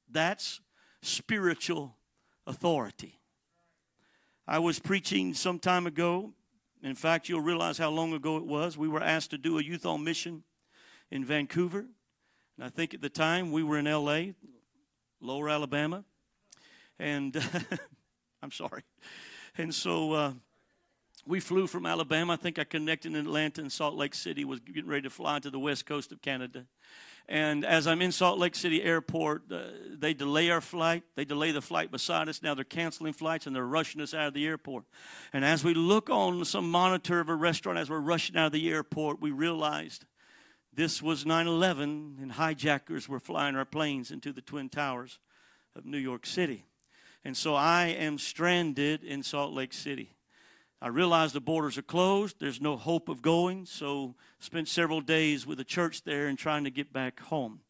That's 0.09 0.61
spiritual 1.01 1.95
authority. 2.45 3.19
I 4.47 4.59
was 4.59 4.79
preaching 4.79 5.33
some 5.33 5.59
time 5.59 5.87
ago. 5.87 6.33
In 6.81 6.95
fact, 6.95 7.27
you'll 7.27 7.41
realize 7.41 7.77
how 7.77 7.89
long 7.89 8.13
ago 8.13 8.37
it 8.37 8.45
was. 8.45 8.77
We 8.77 8.87
were 8.87 9.03
asked 9.03 9.31
to 9.31 9.37
do 9.37 9.57
a 9.59 9.63
youth 9.63 9.85
on 9.85 10.03
mission 10.03 10.43
in 11.11 11.25
Vancouver. 11.25 11.85
And 12.57 12.65
I 12.65 12.69
think 12.69 12.93
at 12.93 13.01
the 13.01 13.09
time 13.09 13.51
we 13.51 13.63
were 13.63 13.77
in 13.77 13.85
LA. 13.85 14.33
Lower 15.21 15.49
Alabama. 15.49 16.03
And 16.99 17.35
I'm 18.43 18.51
sorry. 18.51 18.83
And 19.57 19.73
so 19.73 20.13
uh, 20.13 20.31
we 21.25 21.39
flew 21.39 21.67
from 21.67 21.85
Alabama. 21.85 22.33
I 22.33 22.35
think 22.35 22.59
I 22.59 22.63
connected 22.63 23.13
in 23.13 23.17
Atlanta 23.17 23.61
and 23.61 23.71
Salt 23.71 23.95
Lake 23.95 24.15
City, 24.15 24.45
was 24.45 24.59
getting 24.59 24.87
ready 24.87 25.03
to 25.03 25.09
fly 25.09 25.39
to 25.39 25.49
the 25.49 25.59
west 25.59 25.85
coast 25.85 26.11
of 26.11 26.21
Canada. 26.21 26.65
And 27.29 27.65
as 27.65 27.87
I'm 27.87 28.01
in 28.01 28.13
Salt 28.13 28.39
Lake 28.39 28.55
City 28.55 28.81
Airport, 28.81 29.51
uh, 29.51 29.63
they 29.89 30.13
delay 30.13 30.49
our 30.49 30.61
flight. 30.61 31.03
They 31.15 31.25
delay 31.25 31.51
the 31.51 31.61
flight 31.61 31.91
beside 31.91 32.29
us. 32.29 32.41
Now 32.41 32.53
they're 32.53 32.63
canceling 32.63 33.11
flights 33.11 33.47
and 33.47 33.55
they're 33.55 33.65
rushing 33.65 33.99
us 33.99 34.13
out 34.13 34.29
of 34.29 34.33
the 34.33 34.45
airport. 34.45 34.85
And 35.33 35.43
as 35.43 35.61
we 35.61 35.73
look 35.73 36.09
on 36.09 36.45
some 36.45 36.71
monitor 36.71 37.19
of 37.19 37.27
a 37.27 37.35
restaurant 37.35 37.79
as 37.79 37.89
we're 37.89 37.99
rushing 37.99 38.37
out 38.37 38.47
of 38.47 38.51
the 38.53 38.69
airport, 38.69 39.21
we 39.21 39.31
realized 39.31 40.05
this 40.77 41.01
was 41.01 41.25
9 41.25 41.47
11, 41.47 42.17
and 42.21 42.31
hijackers 42.33 43.09
were 43.09 43.19
flying 43.19 43.55
our 43.55 43.65
planes 43.65 44.11
into 44.11 44.31
the 44.31 44.41
Twin 44.41 44.69
Towers 44.69 45.17
of 45.75 45.87
New 45.87 45.97
York 45.97 46.23
City. 46.27 46.65
And 47.25 47.35
so 47.35 47.55
I 47.55 47.87
am 47.87 48.19
stranded 48.19 49.03
in 49.03 49.23
Salt 49.23 49.53
Lake 49.53 49.73
City. 49.73 50.11
I 50.79 50.89
realize 50.89 51.33
the 51.33 51.41
borders 51.41 51.79
are 51.79 51.81
closed. 51.81 52.39
There's 52.39 52.61
no 52.61 52.77
hope 52.77 53.09
of 53.09 53.23
going, 53.23 53.65
so 53.65 54.13
spent 54.37 54.67
several 54.67 55.01
days 55.01 55.47
with 55.47 55.57
the 55.57 55.63
church 55.63 56.03
there 56.03 56.27
and 56.27 56.37
trying 56.37 56.63
to 56.65 56.69
get 56.69 56.93
back 56.93 57.21
home. 57.21 57.61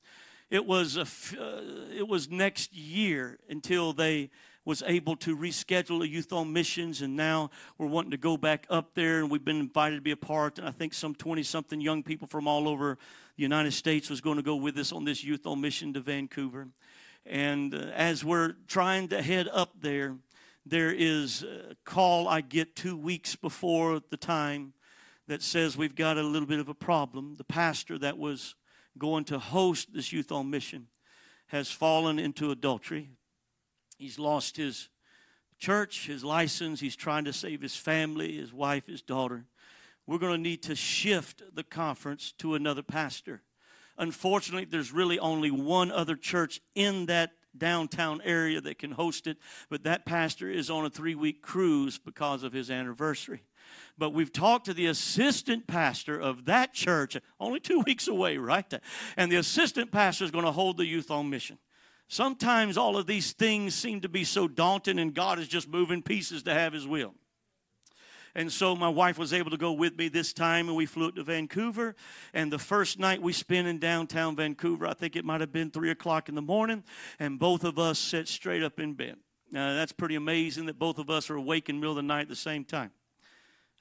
It 0.50 0.66
was 0.66 0.98
a, 0.98 1.04
uh, 1.42 1.62
it 1.96 2.10
was 2.10 2.30
next 2.30 2.76
year 2.76 3.40
until 3.50 3.94
they 3.94 4.32
was 4.68 4.84
able 4.86 5.16
to 5.16 5.38
reschedule 5.38 6.04
a 6.04 6.08
youth 6.10 6.34
on 6.34 6.52
missions, 6.52 7.02
and 7.02 7.16
now 7.16 7.50
we're 7.78 7.88
wanting 7.88 8.12
to 8.12 8.18
go 8.18 8.36
back 8.36 8.68
up 8.70 8.94
there, 8.96 9.20
and 9.20 9.32
we've 9.32 9.46
been 9.46 9.62
invited 9.62 9.96
to 9.96 10.02
be 10.02 10.12
a 10.12 10.18
part. 10.18 10.60
And 10.60 10.68
I 10.68 10.72
think 10.72 10.94
some 10.94 11.16
20 11.16 11.42
something 11.44 11.80
young 11.80 12.04
people 12.04 12.28
from 12.28 12.50
all 12.50 12.68
over 12.68 12.98
the 13.38 13.42
United 13.42 13.72
States 13.72 14.10
was 14.10 14.20
going 14.20 14.36
to 14.36 14.44
go 14.44 14.58
with 14.58 14.78
us 14.78 14.92
on 14.92 15.06
this 15.06 15.24
youth 15.24 15.48
on 15.48 15.62
mission 15.62 15.94
to 15.94 16.02
Vancouver. 16.02 16.68
And 17.26 17.74
uh, 17.74 17.78
as 17.96 18.26
we're 18.26 18.56
trying 18.68 19.08
to 19.08 19.22
head 19.22 19.48
up 19.54 19.72
there, 19.80 20.18
there 20.66 20.92
is 20.92 21.44
a 21.44 21.76
call 21.86 22.28
I 22.28 22.42
get 22.42 22.76
two 22.76 22.98
weeks 22.98 23.38
before 23.38 24.02
the 24.10 24.18
time 24.18 24.74
that 25.30 25.42
says 25.42 25.78
we've 25.78 25.96
got 25.96 26.18
a 26.18 26.24
little 26.24 26.48
bit 26.48 26.60
of 26.60 26.68
a 26.68 26.74
problem. 26.74 27.36
The 27.38 27.46
pastor 27.46 27.98
that 28.00 28.18
was 28.18 28.56
going 28.98 29.24
to 29.26 29.40
host 29.40 29.94
this 29.94 30.12
youth 30.12 30.30
on 30.30 30.50
mission 30.50 30.88
has 31.48 31.72
fallen 31.72 32.20
into 32.20 32.52
adultery, 32.52 33.12
He's 33.98 34.20
lost 34.20 34.58
his 34.58 34.90
church, 35.60 36.08
his 36.08 36.24
license. 36.24 36.80
He's 36.80 36.96
trying 36.96 37.26
to 37.26 37.34
save 37.34 37.62
his 37.62 37.76
family, 37.76 38.38
his 38.38 38.54
wife, 38.54 38.88
his 38.88 39.02
daughter. 39.02 39.46
We're 40.06 40.20
going 40.20 40.34
to 40.34 40.50
need 40.50 40.64
to 40.64 40.76
shift 40.76 41.44
the 41.54 41.64
conference 41.64 42.32
to 42.40 42.56
another 42.56 42.84
pastor. 42.84 43.42
Unfortunately, 43.98 44.66
there's 44.66 44.92
really 44.92 45.20
only 45.20 45.52
one 45.52 45.92
other 45.92 46.16
church 46.16 46.62
in 46.76 47.08
that 47.08 47.32
downtown 47.58 48.22
area 48.24 48.62
that 48.62 48.78
can 48.78 48.92
host 48.92 49.26
it, 49.26 49.38
but 49.70 49.84
that 49.84 50.06
pastor 50.06 50.50
is 50.50 50.70
on 50.70 50.86
a 50.86 50.90
three 50.90 51.16
week 51.16 51.42
cruise 51.42 51.98
because 51.98 52.44
of 52.44 52.54
his 52.54 52.70
anniversary. 52.70 53.42
But 53.98 54.12
we've 54.12 54.32
talked 54.32 54.66
to 54.66 54.74
the 54.74 54.86
assistant 54.86 55.68
pastor 55.68 56.20
of 56.20 56.46
that 56.46 56.74
church, 56.74 57.18
only 57.40 57.60
two 57.60 57.80
weeks 57.86 58.08
away, 58.08 58.38
right? 58.38 58.72
And 59.18 59.32
the 59.32 59.38
assistant 59.38 59.92
pastor 59.92 60.24
is 60.24 60.32
going 60.32 60.46
to 60.46 60.52
hold 60.52 60.78
the 60.78 60.86
youth 60.86 61.10
on 61.12 61.30
mission. 61.30 61.58
Sometimes 62.08 62.78
all 62.78 62.98
of 62.98 63.06
these 63.06 63.34
things 63.34 63.76
seem 63.76 64.02
to 64.02 64.10
be 64.10 64.24
so 64.24 64.48
daunting, 64.48 65.00
and 65.00 65.14
God 65.14 65.40
is 65.40 65.48
just 65.48 65.68
moving 65.68 66.02
pieces 66.02 66.44
to 66.44 66.54
have 66.54 66.74
His 66.74 66.88
will. 66.88 67.14
And 68.34 68.52
so 68.52 68.76
my 68.76 68.88
wife 68.88 69.18
was 69.18 69.34
able 69.34 69.50
to 69.50 69.58
go 69.58 69.74
with 69.74 69.98
me 69.98 70.10
this 70.10 70.32
time, 70.32 70.68
and 70.68 70.78
we 70.78 70.86
flew 70.86 71.08
up 71.08 71.16
to 71.16 71.24
Vancouver. 71.24 71.96
And 72.34 72.54
the 72.54 72.60
first 72.60 73.00
night 73.00 73.22
we 73.22 73.34
spent 73.34 73.68
in 73.68 73.80
downtown 73.80 74.36
Vancouver, 74.36 74.88
I 74.88 74.94
think 74.94 75.16
it 75.16 75.26
might 75.26 75.42
have 75.42 75.52
been 75.52 75.72
three 75.72 75.90
o'clock 75.90 76.30
in 76.30 76.36
the 76.36 76.42
morning, 76.42 76.84
and 77.20 77.40
both 77.40 77.64
of 77.64 77.80
us 77.80 77.98
sat 77.98 78.28
straight 78.28 78.64
up 78.64 78.80
in 78.80 78.94
bed. 78.94 79.16
Now, 79.52 79.74
that's 79.74 79.92
pretty 79.92 80.16
amazing 80.16 80.68
that 80.68 80.78
both 80.78 81.00
of 81.00 81.10
us 81.10 81.30
are 81.30 81.36
awake 81.36 81.68
in 81.68 81.78
the 81.78 81.80
middle 81.80 81.94
of 81.94 81.98
the 81.98 82.04
night 82.04 82.24
at 82.24 82.30
the 82.30 82.36
same 82.36 82.64
time. 82.64 82.92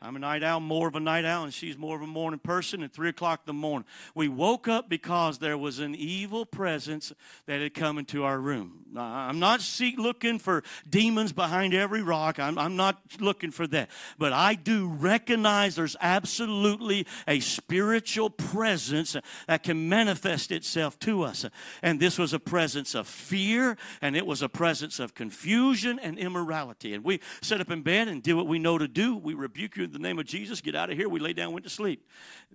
I'm 0.02 0.14
a 0.14 0.18
night 0.18 0.42
owl, 0.42 0.60
more 0.60 0.88
of 0.88 0.94
a 0.94 1.00
night 1.00 1.24
owl, 1.24 1.44
and 1.44 1.54
she's 1.54 1.78
more 1.78 1.96
of 1.96 2.02
a 2.02 2.06
morning 2.06 2.38
person. 2.38 2.82
At 2.82 2.92
3 2.92 3.08
o'clock 3.08 3.40
in 3.40 3.46
the 3.46 3.54
morning, 3.54 3.86
we 4.14 4.28
woke 4.28 4.68
up 4.68 4.90
because 4.90 5.38
there 5.38 5.56
was 5.56 5.78
an 5.78 5.94
evil 5.94 6.44
presence 6.44 7.14
that 7.46 7.62
had 7.62 7.72
come 7.72 7.96
into 7.96 8.22
our 8.22 8.38
room. 8.38 8.84
I'm 8.94 9.38
not 9.38 9.62
looking 9.96 10.38
for 10.38 10.62
demons 10.88 11.32
behind 11.32 11.72
every 11.72 12.02
rock. 12.02 12.38
I'm, 12.38 12.58
I'm 12.58 12.76
not 12.76 13.00
looking 13.20 13.50
for 13.50 13.66
that. 13.68 13.88
But 14.18 14.34
I 14.34 14.54
do 14.54 14.88
recognize 14.88 15.76
there's 15.76 15.96
absolutely 15.98 17.06
a 17.26 17.40
spiritual 17.40 18.28
presence 18.28 19.16
that 19.46 19.62
can 19.62 19.88
manifest 19.88 20.52
itself 20.52 20.98
to 21.00 21.22
us. 21.22 21.46
And 21.82 21.98
this 21.98 22.18
was 22.18 22.34
a 22.34 22.38
presence 22.38 22.94
of 22.94 23.08
fear, 23.08 23.78
and 24.02 24.14
it 24.14 24.26
was 24.26 24.42
a 24.42 24.48
presence 24.50 25.00
of 25.00 25.14
confusion 25.14 25.98
and 25.98 26.18
immorality. 26.18 26.92
And 26.92 27.02
we 27.02 27.20
sat 27.40 27.62
up 27.62 27.70
in 27.70 27.80
bed 27.80 28.08
and 28.08 28.22
did 28.22 28.34
what 28.34 28.46
we 28.46 28.58
know 28.58 28.76
to 28.76 28.88
do. 28.88 29.16
We 29.16 29.32
rebuke 29.32 29.78
you 29.78 29.85
in 29.94 30.02
the 30.02 30.08
name 30.08 30.18
of 30.18 30.26
Jesus, 30.26 30.60
get 30.60 30.74
out 30.74 30.90
of 30.90 30.96
here. 30.96 31.08
We 31.08 31.20
lay 31.20 31.32
down, 31.32 31.52
went 31.52 31.64
to 31.64 31.70
sleep. 31.70 32.08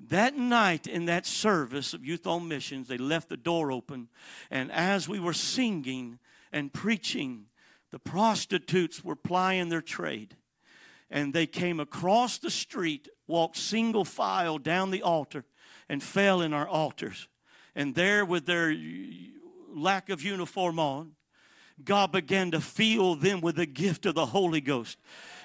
That 0.09 0.38
night 0.38 0.88
in 0.88 1.05
that 1.05 1.25
service 1.25 1.93
of 1.93 2.05
Youth 2.05 2.27
on 2.27 2.47
Missions, 2.47 2.88
they 2.88 2.97
left 2.97 3.29
the 3.29 3.38
door 3.38 3.71
open. 3.71 4.09
And 4.49 4.71
as 4.71 5.07
we 5.07 5.19
were 5.19 5.34
singing 5.34 6.19
and 6.51 6.71
preaching, 6.71 7.45
the 7.91 7.99
prostitutes 7.99 9.03
were 9.03 9.15
plying 9.15 9.69
their 9.69 9.82
trade. 9.82 10.36
And 11.09 11.34
they 11.34 11.45
came 11.45 11.79
across 11.79 12.38
the 12.38 12.51
street, 12.51 13.09
walked 13.27 13.57
single 13.57 14.05
file 14.05 14.57
down 14.57 14.91
the 14.91 15.03
altar, 15.03 15.45
and 15.89 16.01
fell 16.01 16.41
in 16.41 16.53
our 16.53 16.67
altars. 16.67 17.27
And 17.75 17.95
there, 17.95 18.23
with 18.25 18.45
their 18.45 18.75
lack 19.69 20.09
of 20.09 20.23
uniform 20.23 20.79
on, 20.79 21.13
God 21.84 22.11
began 22.11 22.51
to 22.51 22.61
fill 22.61 23.15
them 23.15 23.41
with 23.41 23.55
the 23.55 23.65
gift 23.65 24.05
of 24.05 24.15
the 24.15 24.27
Holy 24.27 24.61
Ghost 24.61 24.97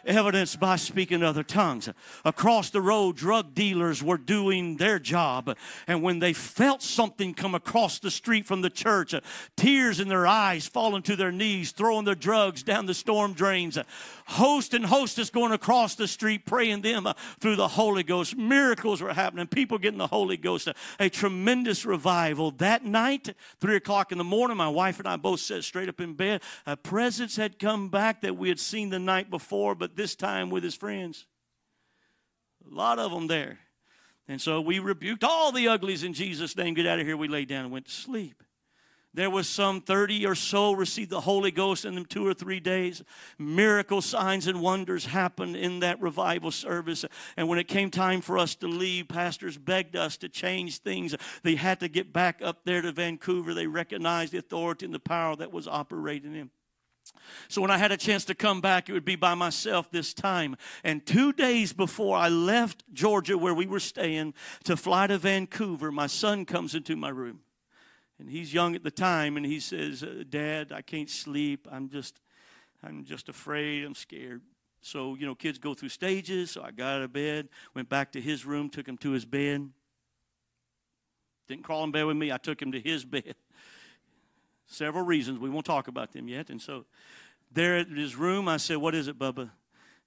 evidenced 0.06 0.60
by 0.60 0.76
speaking 0.76 1.22
other 1.22 1.42
tongues. 1.42 1.88
Across 2.24 2.70
the 2.70 2.80
road, 2.80 3.16
drug 3.16 3.54
dealers 3.54 4.02
were 4.02 4.18
doing 4.18 4.76
their 4.76 4.98
job. 4.98 5.56
And 5.86 6.02
when 6.02 6.18
they 6.18 6.32
felt 6.32 6.82
something 6.82 7.34
come 7.34 7.54
across 7.54 7.98
the 7.98 8.10
street 8.10 8.46
from 8.46 8.62
the 8.62 8.70
church, 8.70 9.14
tears 9.56 10.00
in 10.00 10.08
their 10.08 10.26
eyes, 10.26 10.66
falling 10.66 11.02
to 11.02 11.16
their 11.16 11.32
knees, 11.32 11.72
throwing 11.72 12.04
their 12.04 12.14
drugs 12.14 12.62
down 12.62 12.86
the 12.86 12.94
storm 12.94 13.32
drains, 13.32 13.78
host 14.26 14.74
and 14.74 14.86
hostess 14.86 15.30
going 15.30 15.52
across 15.52 15.94
the 15.94 16.08
street, 16.08 16.46
praying 16.46 16.82
them 16.82 17.06
through 17.40 17.56
the 17.56 17.68
Holy 17.68 18.02
Ghost. 18.02 18.36
Miracles 18.36 19.02
were 19.02 19.12
happening, 19.12 19.46
people 19.46 19.78
getting 19.78 19.98
the 19.98 20.06
Holy 20.06 20.36
Ghost. 20.36 20.68
A 20.98 21.08
tremendous 21.08 21.84
revival. 21.84 22.50
That 22.52 22.84
night, 22.84 23.34
three 23.60 23.76
o'clock 23.76 24.12
in 24.12 24.18
the 24.18 24.24
morning, 24.24 24.56
my 24.56 24.68
wife 24.68 24.98
and 24.98 25.08
I 25.08 25.16
both 25.16 25.40
sat 25.40 25.64
straight 25.64 25.88
up 25.88 26.00
in 26.00 26.14
bed. 26.14 26.42
A 26.66 26.76
presence 26.76 27.36
had 27.36 27.58
come 27.58 27.88
back 27.88 28.20
that 28.22 28.36
we 28.36 28.48
had 28.48 28.60
seen 28.60 28.90
the 28.90 28.98
night 28.98 29.30
before, 29.30 29.74
but 29.74 29.95
this 29.96 30.14
time 30.14 30.50
with 30.50 30.62
his 30.62 30.74
friends. 30.74 31.26
A 32.70 32.74
lot 32.74 32.98
of 32.98 33.10
them 33.10 33.26
there. 33.26 33.58
And 34.28 34.40
so 34.40 34.60
we 34.60 34.78
rebuked 34.78 35.24
all 35.24 35.52
the 35.52 35.68
uglies 35.68 36.02
in 36.02 36.12
Jesus' 36.12 36.56
name. 36.56 36.74
Get 36.74 36.86
out 36.86 36.98
of 36.98 37.06
here. 37.06 37.16
We 37.16 37.28
laid 37.28 37.48
down 37.48 37.64
and 37.64 37.72
went 37.72 37.86
to 37.86 37.92
sleep. 37.92 38.42
There 39.16 39.30
was 39.30 39.48
some 39.48 39.80
30 39.80 40.26
or 40.26 40.34
so 40.34 40.74
received 40.74 41.08
the 41.08 41.22
Holy 41.22 41.50
Ghost 41.50 41.86
in 41.86 41.94
them 41.94 42.04
two 42.04 42.26
or 42.26 42.34
three 42.34 42.60
days. 42.60 43.02
Miracle 43.38 44.02
signs 44.02 44.46
and 44.46 44.60
wonders 44.60 45.06
happened 45.06 45.56
in 45.56 45.80
that 45.80 46.02
revival 46.02 46.50
service. 46.50 47.02
And 47.34 47.48
when 47.48 47.58
it 47.58 47.66
came 47.66 47.90
time 47.90 48.20
for 48.20 48.36
us 48.36 48.54
to 48.56 48.68
leave, 48.68 49.08
pastors 49.08 49.56
begged 49.56 49.96
us 49.96 50.18
to 50.18 50.28
change 50.28 50.80
things. 50.80 51.14
They 51.42 51.54
had 51.54 51.80
to 51.80 51.88
get 51.88 52.12
back 52.12 52.40
up 52.42 52.66
there 52.66 52.82
to 52.82 52.92
Vancouver. 52.92 53.54
They 53.54 53.66
recognized 53.66 54.34
the 54.34 54.38
authority 54.38 54.84
and 54.84 54.94
the 54.94 55.00
power 55.00 55.34
that 55.36 55.50
was 55.50 55.66
operating 55.66 56.34
in. 56.36 56.50
So 57.48 57.60
when 57.60 57.70
I 57.70 57.78
had 57.78 57.92
a 57.92 57.96
chance 57.96 58.24
to 58.26 58.34
come 58.34 58.60
back, 58.60 58.88
it 58.88 58.92
would 58.92 59.04
be 59.04 59.16
by 59.16 59.34
myself 59.34 59.90
this 59.90 60.14
time. 60.14 60.56
And 60.84 61.04
two 61.04 61.32
days 61.32 61.72
before 61.72 62.16
I 62.16 62.28
left 62.28 62.84
Georgia, 62.92 63.38
where 63.38 63.54
we 63.54 63.66
were 63.66 63.80
staying, 63.80 64.34
to 64.64 64.76
fly 64.76 65.06
to 65.06 65.18
Vancouver, 65.18 65.92
my 65.92 66.06
son 66.06 66.44
comes 66.44 66.74
into 66.74 66.96
my 66.96 67.08
room. 67.08 67.40
And 68.18 68.30
he's 68.30 68.52
young 68.54 68.74
at 68.74 68.82
the 68.82 68.90
time, 68.90 69.36
and 69.36 69.44
he 69.44 69.60
says, 69.60 70.02
uh, 70.02 70.24
Dad, 70.28 70.72
I 70.72 70.80
can't 70.80 71.10
sleep. 71.10 71.68
I'm 71.70 71.90
just, 71.90 72.20
I'm 72.82 73.04
just 73.04 73.28
afraid. 73.28 73.84
I'm 73.84 73.94
scared. 73.94 74.40
So, 74.80 75.16
you 75.16 75.26
know, 75.26 75.34
kids 75.34 75.58
go 75.58 75.74
through 75.74 75.90
stages. 75.90 76.52
So 76.52 76.62
I 76.62 76.70
got 76.70 76.96
out 76.96 77.02
of 77.02 77.12
bed, 77.12 77.48
went 77.74 77.88
back 77.88 78.12
to 78.12 78.20
his 78.20 78.46
room, 78.46 78.70
took 78.70 78.88
him 78.88 78.96
to 78.98 79.10
his 79.10 79.24
bed. 79.24 79.68
Didn't 81.48 81.64
crawl 81.64 81.84
in 81.84 81.92
bed 81.92 82.04
with 82.04 82.16
me. 82.16 82.32
I 82.32 82.38
took 82.38 82.60
him 82.60 82.72
to 82.72 82.80
his 82.80 83.04
bed. 83.04 83.34
Several 84.66 85.04
reasons. 85.04 85.38
We 85.38 85.50
won't 85.50 85.66
talk 85.66 85.88
about 85.88 86.12
them 86.12 86.28
yet. 86.28 86.50
And 86.50 86.60
so 86.60 86.84
there 87.52 87.78
at 87.78 87.88
his 87.88 88.16
room, 88.16 88.48
I 88.48 88.56
said, 88.56 88.78
What 88.78 88.94
is 88.94 89.08
it, 89.08 89.18
Bubba? 89.18 89.50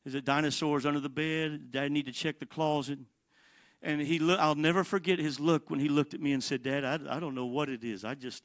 Is 0.05 0.15
it 0.15 0.25
dinosaurs 0.25 0.85
under 0.85 0.99
the 0.99 1.09
bed? 1.09 1.71
Dad 1.71 1.91
need 1.91 2.05
to 2.05 2.11
check 2.11 2.39
the 2.39 2.45
closet. 2.45 2.99
And 3.81 4.01
he 4.01 4.19
look, 4.19 4.39
I'll 4.39 4.55
never 4.55 4.83
forget 4.83 5.19
his 5.19 5.39
look 5.39 5.69
when 5.69 5.79
he 5.79 5.87
looked 5.87 6.13
at 6.13 6.21
me 6.21 6.33
and 6.33 6.43
said, 6.43 6.63
Dad, 6.63 6.83
I, 6.83 7.17
I 7.17 7.19
don't 7.19 7.35
know 7.35 7.45
what 7.45 7.69
it 7.69 7.83
is. 7.83 8.03
I 8.03 8.15
just, 8.15 8.43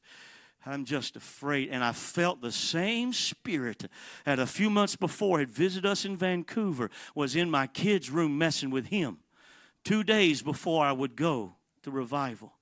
I'm 0.64 0.84
just 0.84 1.16
afraid. 1.16 1.70
And 1.70 1.82
I 1.82 1.92
felt 1.92 2.40
the 2.40 2.52
same 2.52 3.12
spirit 3.12 3.86
that 4.24 4.38
a 4.38 4.46
few 4.46 4.70
months 4.70 4.96
before 4.96 5.40
had 5.40 5.50
visited 5.50 5.86
us 5.86 6.04
in 6.04 6.16
Vancouver 6.16 6.90
was 7.14 7.34
in 7.34 7.50
my 7.50 7.66
kid's 7.66 8.10
room 8.10 8.38
messing 8.38 8.70
with 8.70 8.86
him. 8.86 9.18
Two 9.84 10.04
days 10.04 10.42
before 10.42 10.84
I 10.84 10.92
would 10.92 11.16
go 11.16 11.56
to 11.82 11.90
revival. 11.90 12.52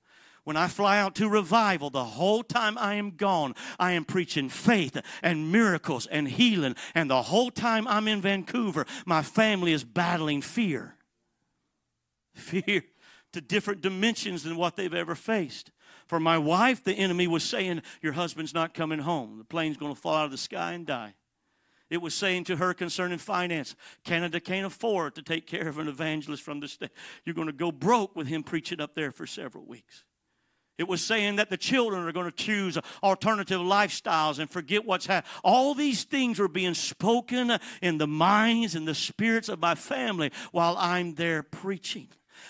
When 0.43 0.57
I 0.57 0.67
fly 0.67 0.99
out 0.99 1.15
to 1.15 1.29
revival, 1.29 1.89
the 1.89 2.03
whole 2.03 2.43
time 2.43 2.77
I 2.77 2.95
am 2.95 3.11
gone, 3.11 3.55
I 3.79 3.93
am 3.93 4.03
preaching 4.03 4.49
faith 4.49 5.01
and 5.21 5.51
miracles 5.51 6.05
and 6.07 6.27
healing. 6.27 6.75
And 6.93 7.09
the 7.09 7.21
whole 7.21 7.49
time 7.49 7.87
I'm 7.87 8.09
in 8.09 8.21
Vancouver, 8.21 8.85
my 9.05 9.21
family 9.21 9.71
is 9.71 9.85
battling 9.85 10.41
fear. 10.41 10.97
Fear 12.33 12.83
to 13.31 13.41
different 13.41 13.81
dimensions 13.81 14.43
than 14.43 14.57
what 14.57 14.75
they've 14.75 14.93
ever 14.93 15.15
faced. 15.15 15.71
For 16.07 16.19
my 16.19 16.37
wife, 16.37 16.83
the 16.83 16.93
enemy 16.93 17.27
was 17.27 17.43
saying, 17.43 17.81
Your 18.01 18.13
husband's 18.13 18.53
not 18.53 18.73
coming 18.73 18.99
home. 18.99 19.37
The 19.37 19.45
plane's 19.45 19.77
going 19.77 19.95
to 19.95 19.99
fall 19.99 20.15
out 20.15 20.25
of 20.25 20.31
the 20.31 20.37
sky 20.37 20.73
and 20.73 20.85
die. 20.85 21.13
It 21.89 22.01
was 22.01 22.15
saying 22.15 22.45
to 22.45 22.57
her 22.57 22.73
concerning 22.73 23.19
finance, 23.19 23.75
Canada 24.03 24.39
can't 24.39 24.65
afford 24.65 25.15
to 25.15 25.21
take 25.21 25.47
care 25.47 25.67
of 25.67 25.77
an 25.77 25.87
evangelist 25.87 26.43
from 26.43 26.59
the 26.59 26.67
state. 26.67 26.89
You're 27.23 27.35
going 27.35 27.47
to 27.47 27.53
go 27.53 27.71
broke 27.71 28.15
with 28.15 28.27
him 28.27 28.43
preaching 28.43 28.81
up 28.81 28.95
there 28.95 29.11
for 29.11 29.25
several 29.25 29.65
weeks. 29.65 30.03
It 30.77 30.87
was 30.87 31.03
saying 31.03 31.35
that 31.35 31.49
the 31.51 31.57
children 31.57 32.07
are 32.07 32.11
going 32.11 32.29
to 32.29 32.35
choose 32.35 32.79
alternative 33.03 33.61
lifestyles 33.61 34.39
and 34.39 34.49
forget 34.49 34.85
what's 34.85 35.05
happened. 35.05 35.31
All 35.43 35.75
these 35.75 36.03
things 36.03 36.39
were 36.39 36.47
being 36.47 36.73
spoken 36.73 37.59
in 37.81 37.99
the 37.99 38.07
minds 38.07 38.73
and 38.73 38.87
the 38.87 38.95
spirits 38.95 39.49
of 39.49 39.59
my 39.59 39.75
family 39.75 40.31
while 40.51 40.75
I'm 40.79 41.13
there 41.13 41.43
preaching. 41.43 42.07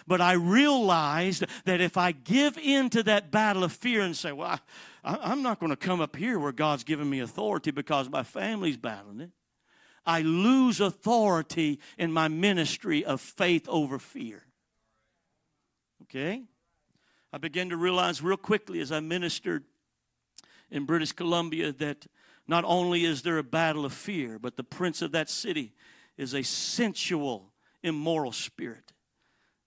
But 0.07 0.21
I 0.21 0.34
realized 0.34 1.45
that 1.65 1.82
if 1.82 1.97
I 1.97 2.13
give 2.13 2.57
in 2.57 2.89
to 2.91 3.03
that 3.03 3.30
battle 3.30 3.63
of 3.63 3.74
fear 3.74 4.01
and 4.01 4.15
say, 4.15 4.32
well, 4.32 4.59
I, 5.03 5.32
am 5.32 5.41
not 5.41 5.59
going 5.59 5.71
to 5.71 5.76
come 5.76 5.99
up 5.99 6.15
here 6.15 6.39
where 6.39 6.53
God's 6.53 6.86
given 6.86 7.09
me 7.09 7.19
authority 7.19 7.71
because 7.71 8.09
my 8.09 8.24
family's 8.24 8.78
battling 8.78 9.19
it, 9.19 9.32
I 10.05 10.21
lose 10.21 10.82
authority 10.82 11.80
in 11.97 12.11
my 12.11 12.30
ministry 12.30 13.03
of 13.03 13.21
faith 13.21 13.67
over 13.69 13.99
fear. 13.99 14.43
Okay? 16.03 16.43
I 17.34 17.40
began 17.40 17.70
to 17.70 17.78
realize 17.78 18.22
real 18.22 18.38
quickly 18.38 18.80
as 18.80 18.92
I 18.92 19.00
ministered 19.00 19.64
in 20.70 20.86
British 20.86 21.14
Columbia 21.14 21.72
that 21.74 22.06
not 22.48 22.64
only 22.64 23.06
is 23.06 23.24
there 23.24 23.40
a 23.40 23.44
battle 23.44 23.86
of 23.86 23.94
fear, 23.94 24.38
but 24.38 24.56
the 24.56 24.64
prince 24.64 25.02
of 25.02 25.14
that 25.14 25.32
city 25.32 25.74
is 26.16 26.36
a 26.36 26.44
sensual, 26.44 27.52
immoral 27.82 28.32
spirit. 28.32 28.94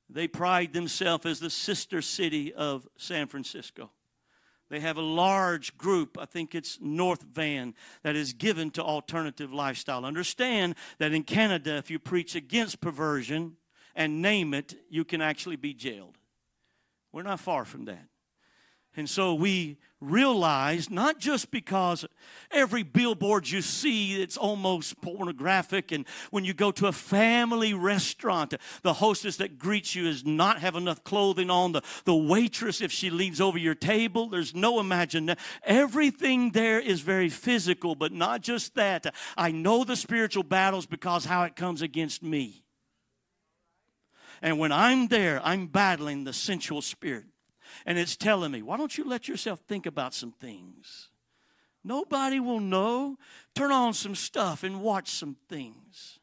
They 0.09 0.29
pride 0.29 0.75
themselves 0.75 1.27
as 1.27 1.41
the 1.41 1.51
sister 1.51 2.01
city 2.03 2.55
of 2.55 2.87
San 2.97 3.27
Francisco. 3.27 3.91
They 4.69 4.79
have 4.79 4.97
a 4.97 5.03
large 5.03 5.77
group, 5.77 6.17
I 6.21 6.25
think 6.25 6.55
it's 6.55 6.79
North 6.81 7.23
Van, 7.23 7.75
that 8.05 8.14
is 8.14 8.33
given 8.33 8.71
to 8.73 8.83
alternative 8.85 9.53
lifestyle. 9.53 10.05
Understand 10.05 10.77
that 10.99 11.12
in 11.12 11.25
Canada, 11.25 11.77
if 11.77 11.91
you 11.91 11.99
preach 11.99 12.37
against 12.37 12.81
perversion 12.81 13.57
and 13.97 14.23
name 14.23 14.55
it, 14.55 14.77
you 14.89 15.05
can 15.05 15.21
actually 15.21 15.57
be 15.57 15.75
jailed. 15.75 16.16
We're 17.17 17.23
not 17.23 17.41
far 17.41 17.64
from 17.64 17.87
that. 17.87 18.09
And 18.95 19.09
so 19.09 19.33
we 19.33 19.79
realized 20.03 20.91
not 20.91 21.19
just 21.19 21.51
because 21.51 22.05
every 22.51 22.83
billboard 22.83 23.49
you 23.49 23.62
see 23.62 24.21
it's 24.21 24.37
almost 24.37 25.01
pornographic 25.01 25.93
and 25.93 26.07
when 26.31 26.45
you 26.45 26.53
go 26.53 26.71
to 26.73 26.89
a 26.89 26.93
family 26.93 27.73
restaurant 27.73 28.53
the 28.83 28.93
hostess 28.93 29.39
that 29.39 29.59
greets 29.59 29.95
you 29.95 30.07
is 30.07 30.27
not 30.27 30.61
have 30.61 30.77
enough 30.77 31.03
clothing 31.05 31.49
on. 31.49 31.73
The, 31.73 31.83
the 32.05 32.14
waitress 32.14 32.83
if 32.83 32.93
she 32.93 33.09
leans 33.09 33.41
over 33.41 33.57
your 33.57 33.75
table 33.75 34.29
there's 34.29 34.55
no 34.55 34.79
imagine 34.79 35.35
everything 35.64 36.51
there 36.51 36.79
is 36.79 37.01
very 37.01 37.31
physical 37.31 37.95
but 37.95 38.12
not 38.12 38.43
just 38.43 38.75
that. 38.75 39.14
I 39.39 39.53
know 39.53 39.85
the 39.85 39.97
spiritual 39.97 40.43
battles 40.43 40.85
because 40.85 41.25
how 41.25 41.45
it 41.45 41.57
comes 41.57 41.81
against 41.81 42.23
me 42.23 42.66
and 44.43 44.59
when 44.59 44.72
i'm 44.72 45.09
there 45.09 45.41
i'm 45.45 45.66
battling 45.66 46.24
the 46.24 46.32
sensual 46.32 46.82
spirit 46.82 47.24
and 47.84 47.99
it's 47.99 48.16
telling 48.16 48.53
me, 48.53 48.62
why 48.62 48.76
don't 48.76 48.97
you 48.97 49.05
let 49.05 49.28
yourself 49.28 49.61
think 49.66 49.87
about 49.87 50.14
some 50.14 50.32
things? 50.32 51.09
Nobody 51.84 52.41
will 52.41 52.61
know. 52.61 53.18
Turn 53.55 53.70
on 53.72 53.95
some 53.95 54.14
stuff 54.14 54.62
and 54.62 54.80
watch 54.80 55.09
some 55.09 55.37
things. 55.49 56.18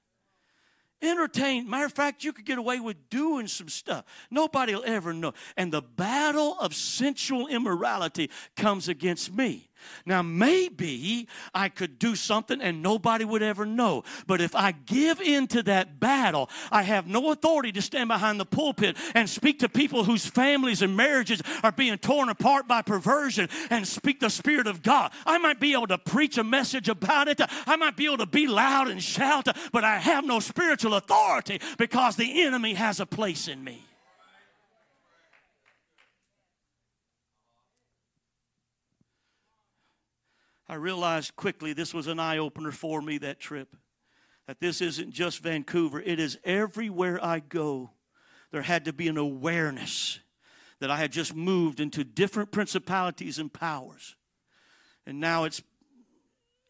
Entertain. 1.02 1.70
Matter 1.70 1.86
of 1.86 1.94
fact, 1.94 2.24
you 2.24 2.32
could 2.32 2.46
get 2.46 2.58
away 2.58 2.80
with 2.80 3.10
doing 3.10 3.48
some 3.48 3.68
stuff. 3.68 4.06
Nobody 4.32 4.74
will 4.74 4.84
ever 4.86 5.14
know. 5.14 5.34
And 5.58 5.72
the 5.72 5.82
battle 5.82 6.58
of 6.60 6.74
sensual 6.74 7.48
immorality 7.48 8.30
comes 8.56 8.88
against 8.88 9.34
me. 9.34 9.70
Now, 10.06 10.22
maybe 10.22 11.28
I 11.54 11.70
could 11.70 12.00
do 12.00 12.16
something 12.16 12.62
and 12.62 12.82
nobody 12.82 13.26
would 13.26 13.44
ever 13.44 13.66
know. 13.66 14.04
But 14.28 14.42
if 14.42 14.56
I 14.56 14.72
give 14.72 15.22
in 15.22 15.48
to 15.48 15.64
that 15.64 16.00
battle, 16.00 16.50
I 16.72 16.84
have 16.84 17.08
no 17.08 17.32
authority 17.32 17.72
to 17.74 17.82
stand 17.82 18.08
behind 18.08 18.40
the 18.40 18.46
pulpit 18.46 18.98
and 19.16 19.30
speak 19.30 19.60
to 19.60 19.70
people 19.70 20.04
whose 20.04 20.26
families 20.26 20.82
and 20.82 20.96
marriages 20.96 21.42
are 21.64 21.72
being 21.72 21.98
torn 21.98 22.30
apart 22.30 22.68
by 22.68 22.82
perversion 22.82 23.50
and 23.70 23.88
speak 23.88 24.20
the 24.20 24.30
Spirit 24.30 24.68
of 24.68 24.82
God. 24.82 25.12
I 25.26 25.38
might 25.38 25.60
be 25.60 25.74
able 25.74 25.88
to 25.88 25.98
preach 25.98 26.38
a 26.38 26.44
message 26.44 26.90
about 26.90 27.28
it. 27.28 27.42
I 27.68 27.76
might 27.76 27.96
be 27.96 28.06
able 28.06 28.18
to 28.18 28.26
be 28.26 28.48
loud 28.48 28.88
and 28.88 29.02
shout, 29.02 29.48
but 29.72 29.84
I 29.84 29.98
have 30.00 30.26
no 30.26 30.40
spiritual 30.40 30.96
authority 30.96 31.60
because 31.78 32.16
the 32.16 32.44
enemy 32.44 32.74
has 32.74 33.00
a 33.00 33.06
place 33.06 33.48
in 33.48 33.64
me. 33.64 33.86
I 40.68 40.76
realized 40.76 41.36
quickly 41.36 41.74
this 41.74 41.94
was 41.94 42.08
an 42.08 42.20
eye 42.20 42.38
opener 42.38 42.72
for 42.72 43.02
me 43.02 43.18
that 43.20 43.40
trip. 43.40 43.76
That 44.48 44.60
this 44.60 44.82
isn't 44.82 45.12
just 45.12 45.40
Vancouver, 45.42 46.02
it 46.02 46.20
is 46.20 46.38
everywhere 46.44 47.24
I 47.24 47.40
go. 47.40 47.92
There 48.52 48.62
had 48.62 48.86
to 48.86 48.94
be 48.94 49.08
an 49.08 49.18
awareness 49.18 50.20
that 50.80 50.92
I 50.92 50.98
had 50.98 51.12
just 51.12 51.34
moved 51.34 51.80
into 51.80 52.04
different 52.04 52.52
principalities 52.52 53.40
and 53.40 53.52
powers. 53.52 54.16
And 55.06 55.20
now 55.20 55.46
it's 55.46 55.62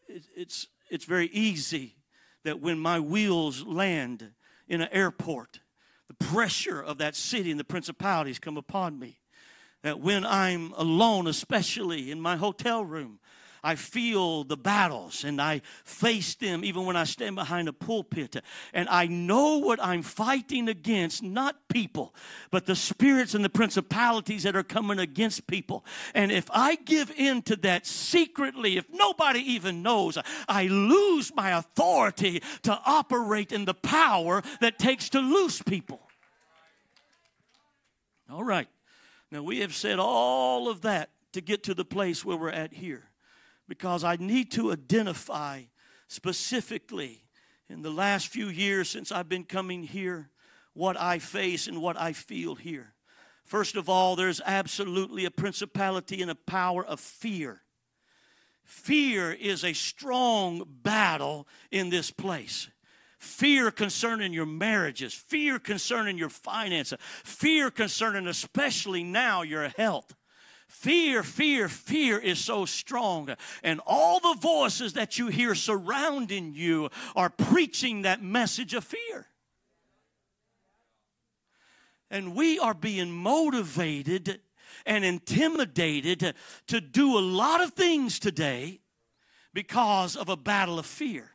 it's 0.08 0.68
it's 0.90 1.04
very 1.04 1.26
easy 1.26 1.96
that 2.44 2.60
when 2.60 2.78
my 2.78 3.00
wheels 3.00 3.64
land 3.64 4.30
in 4.68 4.80
an 4.80 4.88
airport, 4.92 5.60
the 6.08 6.14
pressure 6.14 6.80
of 6.80 6.98
that 6.98 7.16
city 7.16 7.50
and 7.50 7.58
the 7.58 7.64
principalities 7.64 8.38
come 8.38 8.56
upon 8.56 8.98
me. 8.98 9.18
That 9.82 10.00
when 10.00 10.24
I'm 10.24 10.72
alone, 10.76 11.26
especially 11.26 12.10
in 12.10 12.20
my 12.20 12.36
hotel 12.36 12.84
room, 12.84 13.18
I 13.64 13.76
feel 13.76 14.44
the 14.44 14.58
battles 14.58 15.24
and 15.24 15.40
I 15.40 15.62
face 15.84 16.34
them 16.34 16.66
even 16.66 16.84
when 16.84 16.96
I 16.96 17.04
stand 17.04 17.34
behind 17.34 17.66
a 17.66 17.72
pulpit. 17.72 18.36
And 18.74 18.86
I 18.90 19.06
know 19.06 19.56
what 19.56 19.82
I'm 19.82 20.02
fighting 20.02 20.68
against, 20.68 21.22
not 21.22 21.56
people, 21.70 22.14
but 22.50 22.66
the 22.66 22.76
spirits 22.76 23.34
and 23.34 23.42
the 23.42 23.48
principalities 23.48 24.42
that 24.42 24.54
are 24.54 24.62
coming 24.62 24.98
against 24.98 25.46
people. 25.46 25.82
And 26.14 26.30
if 26.30 26.44
I 26.50 26.74
give 26.74 27.10
in 27.16 27.40
to 27.42 27.56
that 27.56 27.86
secretly, 27.86 28.76
if 28.76 28.84
nobody 28.92 29.40
even 29.40 29.82
knows, 29.82 30.18
I 30.46 30.66
lose 30.66 31.34
my 31.34 31.56
authority 31.56 32.42
to 32.64 32.78
operate 32.84 33.50
in 33.50 33.64
the 33.64 33.72
power 33.72 34.42
that 34.60 34.78
takes 34.78 35.08
to 35.10 35.20
loose 35.20 35.62
people. 35.62 36.02
All 38.30 38.44
right. 38.44 38.68
Now, 39.30 39.42
we 39.42 39.60
have 39.60 39.74
said 39.74 39.98
all 39.98 40.68
of 40.68 40.82
that 40.82 41.08
to 41.32 41.40
get 41.40 41.62
to 41.64 41.72
the 41.72 41.84
place 41.84 42.26
where 42.26 42.36
we're 42.36 42.50
at 42.50 42.74
here 42.74 43.08
because 43.68 44.04
I 44.04 44.16
need 44.16 44.50
to 44.52 44.72
identify 44.72 45.62
specifically 46.08 47.24
in 47.68 47.82
the 47.82 47.90
last 47.90 48.28
few 48.28 48.48
years 48.48 48.88
since 48.88 49.10
I've 49.10 49.28
been 49.28 49.44
coming 49.44 49.82
here 49.82 50.30
what 50.74 51.00
I 51.00 51.18
face 51.18 51.66
and 51.66 51.80
what 51.80 51.98
I 51.98 52.12
feel 52.12 52.54
here. 52.54 52.94
First 53.44 53.76
of 53.76 53.88
all, 53.88 54.16
there's 54.16 54.40
absolutely 54.44 55.24
a 55.24 55.30
principality 55.30 56.22
and 56.22 56.30
a 56.30 56.34
power 56.34 56.84
of 56.84 57.00
fear. 57.00 57.62
Fear 58.64 59.32
is 59.32 59.64
a 59.64 59.74
strong 59.74 60.64
battle 60.82 61.46
in 61.70 61.90
this 61.90 62.10
place. 62.10 62.68
Fear 63.18 63.70
concerning 63.70 64.32
your 64.32 64.46
marriages, 64.46 65.14
fear 65.14 65.58
concerning 65.58 66.18
your 66.18 66.28
finances, 66.28 66.98
fear 67.00 67.70
concerning 67.70 68.26
especially 68.26 69.02
now 69.02 69.42
your 69.42 69.68
health. 69.76 70.14
Fear, 70.74 71.22
fear, 71.22 71.68
fear 71.68 72.18
is 72.18 72.38
so 72.38 72.66
strong. 72.66 73.30
And 73.62 73.80
all 73.86 74.18
the 74.18 74.36
voices 74.38 74.94
that 74.94 75.18
you 75.18 75.28
hear 75.28 75.54
surrounding 75.54 76.52
you 76.52 76.90
are 77.14 77.30
preaching 77.30 78.02
that 78.02 78.22
message 78.22 78.74
of 78.74 78.84
fear. 78.84 79.26
And 82.10 82.34
we 82.34 82.58
are 82.58 82.74
being 82.74 83.12
motivated 83.12 84.40
and 84.84 85.04
intimidated 85.04 86.34
to 86.66 86.80
do 86.80 87.18
a 87.18 87.20
lot 87.20 87.62
of 87.62 87.72
things 87.72 88.18
today 88.18 88.80
because 89.54 90.16
of 90.16 90.28
a 90.28 90.36
battle 90.36 90.78
of 90.78 90.86
fear. 90.86 91.30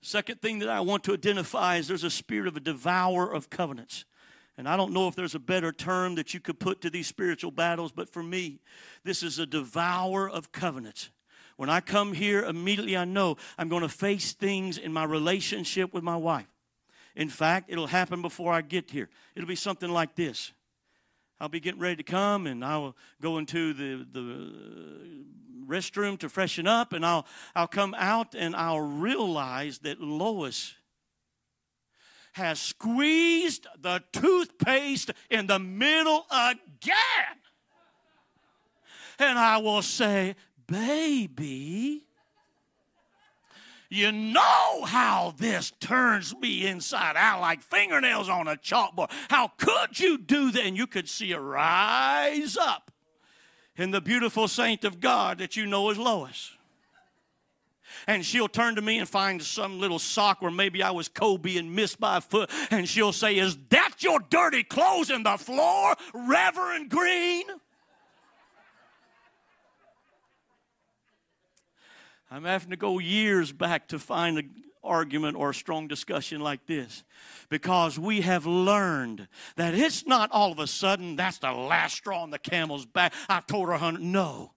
Second 0.00 0.40
thing 0.40 0.60
that 0.60 0.68
I 0.70 0.80
want 0.80 1.04
to 1.04 1.12
identify 1.12 1.76
is 1.76 1.88
there's 1.88 2.04
a 2.04 2.10
spirit 2.10 2.46
of 2.46 2.56
a 2.56 2.60
devourer 2.60 3.30
of 3.30 3.50
covenants. 3.50 4.04
And 4.58 4.68
I 4.68 4.76
don't 4.76 4.92
know 4.92 5.06
if 5.06 5.14
there's 5.14 5.36
a 5.36 5.38
better 5.38 5.70
term 5.70 6.16
that 6.16 6.34
you 6.34 6.40
could 6.40 6.58
put 6.58 6.80
to 6.80 6.90
these 6.90 7.06
spiritual 7.06 7.52
battles, 7.52 7.92
but 7.92 8.12
for 8.12 8.24
me, 8.24 8.58
this 9.04 9.22
is 9.22 9.38
a 9.38 9.46
devourer 9.46 10.28
of 10.28 10.50
covenants. 10.50 11.10
When 11.56 11.70
I 11.70 11.80
come 11.80 12.12
here, 12.12 12.42
immediately 12.42 12.96
I 12.96 13.04
know 13.04 13.36
I'm 13.56 13.68
going 13.68 13.82
to 13.82 13.88
face 13.88 14.32
things 14.32 14.76
in 14.76 14.92
my 14.92 15.04
relationship 15.04 15.94
with 15.94 16.02
my 16.02 16.16
wife. 16.16 16.48
In 17.14 17.28
fact, 17.28 17.70
it'll 17.70 17.86
happen 17.86 18.20
before 18.20 18.52
I 18.52 18.62
get 18.62 18.90
here. 18.90 19.08
It'll 19.36 19.48
be 19.48 19.54
something 19.54 19.90
like 19.90 20.16
this. 20.16 20.52
I'll 21.40 21.48
be 21.48 21.60
getting 21.60 21.80
ready 21.80 21.96
to 21.96 22.02
come 22.02 22.48
and 22.48 22.64
I'll 22.64 22.96
go 23.20 23.38
into 23.38 23.72
the, 23.72 24.06
the 24.12 24.52
restroom 25.68 26.18
to 26.18 26.28
freshen 26.28 26.66
up 26.66 26.92
and 26.92 27.06
I'll, 27.06 27.26
I'll 27.54 27.68
come 27.68 27.94
out 27.96 28.34
and 28.34 28.56
I'll 28.56 28.80
realize 28.80 29.78
that 29.80 30.00
Lois 30.00 30.74
has 32.38 32.60
squeezed 32.60 33.66
the 33.80 34.02
toothpaste 34.12 35.10
in 35.28 35.46
the 35.46 35.58
middle 35.58 36.24
again. 36.30 37.36
And 39.18 39.38
I 39.38 39.58
will 39.58 39.82
say, 39.82 40.36
Baby, 40.66 42.04
you 43.90 44.12
know 44.12 44.84
how 44.84 45.34
this 45.38 45.72
turns 45.80 46.36
me 46.36 46.66
inside 46.66 47.16
out 47.16 47.40
like 47.40 47.62
fingernails 47.62 48.28
on 48.28 48.46
a 48.46 48.56
chalkboard. 48.56 49.10
How 49.30 49.48
could 49.56 49.98
you 49.98 50.18
do 50.18 50.50
that? 50.50 50.64
And 50.64 50.76
you 50.76 50.86
could 50.86 51.08
see 51.08 51.32
it 51.32 51.38
rise 51.38 52.56
up 52.56 52.90
in 53.76 53.90
the 53.90 54.02
beautiful 54.02 54.46
saint 54.46 54.84
of 54.84 55.00
God 55.00 55.38
that 55.38 55.56
you 55.56 55.64
know 55.64 55.90
as 55.90 55.96
Lois 55.96 56.57
and 58.08 58.24
she'll 58.24 58.48
turn 58.48 58.74
to 58.74 58.82
me 58.82 58.98
and 58.98 59.08
find 59.08 59.40
some 59.40 59.78
little 59.78 59.98
sock 59.98 60.42
where 60.42 60.50
maybe 60.50 60.82
I 60.82 60.90
was 60.90 61.08
Kobe 61.08 61.56
and 61.58 61.76
missed 61.76 62.00
by 62.00 62.16
a 62.16 62.20
foot, 62.20 62.50
and 62.70 62.88
she'll 62.88 63.12
say, 63.12 63.36
Is 63.36 63.56
that 63.68 63.96
your 64.00 64.18
dirty 64.18 64.64
clothes 64.64 65.10
in 65.10 65.22
the 65.22 65.36
floor, 65.36 65.94
Reverend 66.14 66.88
Greene? 66.88 67.46
I'm 72.30 72.44
having 72.44 72.70
to 72.70 72.76
go 72.76 72.98
years 72.98 73.52
back 73.52 73.88
to 73.88 73.98
find 73.98 74.38
an 74.38 74.50
argument 74.82 75.36
or 75.36 75.50
a 75.50 75.54
strong 75.54 75.86
discussion 75.86 76.40
like 76.40 76.66
this 76.66 77.04
because 77.48 77.98
we 77.98 78.20
have 78.22 78.46
learned 78.46 79.28
that 79.56 79.74
it's 79.74 80.06
not 80.06 80.30
all 80.30 80.52
of 80.52 80.58
a 80.58 80.66
sudden 80.66 81.16
that's 81.16 81.38
the 81.38 81.52
last 81.52 81.96
straw 81.96 82.22
on 82.22 82.30
the 82.30 82.38
camel's 82.38 82.86
back. 82.86 83.12
I 83.28 83.40
told 83.40 83.68
her, 83.68 83.74
hundred. 83.74 84.02
No. 84.02 84.52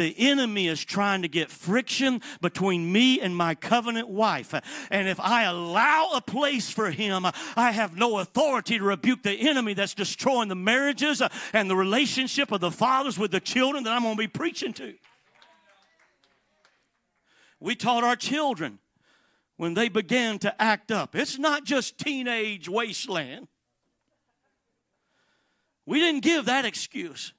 The 0.00 0.14
enemy 0.16 0.66
is 0.66 0.82
trying 0.82 1.20
to 1.20 1.28
get 1.28 1.50
friction 1.50 2.22
between 2.40 2.90
me 2.90 3.20
and 3.20 3.36
my 3.36 3.54
covenant 3.54 4.08
wife. 4.08 4.54
And 4.90 5.06
if 5.06 5.20
I 5.20 5.42
allow 5.42 6.12
a 6.14 6.22
place 6.22 6.70
for 6.70 6.90
him, 6.90 7.26
I 7.54 7.70
have 7.70 7.98
no 7.98 8.18
authority 8.18 8.78
to 8.78 8.84
rebuke 8.84 9.22
the 9.22 9.34
enemy 9.34 9.74
that's 9.74 9.92
destroying 9.92 10.48
the 10.48 10.54
marriages 10.54 11.20
and 11.52 11.68
the 11.68 11.76
relationship 11.76 12.50
of 12.50 12.62
the 12.62 12.70
fathers 12.70 13.18
with 13.18 13.30
the 13.30 13.40
children 13.40 13.84
that 13.84 13.92
I'm 13.92 14.00
going 14.00 14.16
to 14.16 14.22
be 14.22 14.26
preaching 14.26 14.72
to. 14.72 14.94
We 17.60 17.74
taught 17.74 18.02
our 18.02 18.16
children 18.16 18.78
when 19.58 19.74
they 19.74 19.90
began 19.90 20.38
to 20.38 20.62
act 20.62 20.90
up. 20.90 21.14
It's 21.14 21.38
not 21.38 21.64
just 21.64 21.98
teenage 21.98 22.70
wasteland. 22.70 23.48
We 25.84 26.00
didn't 26.00 26.22
give 26.22 26.46
that 26.46 26.64
excuse. 26.64 27.34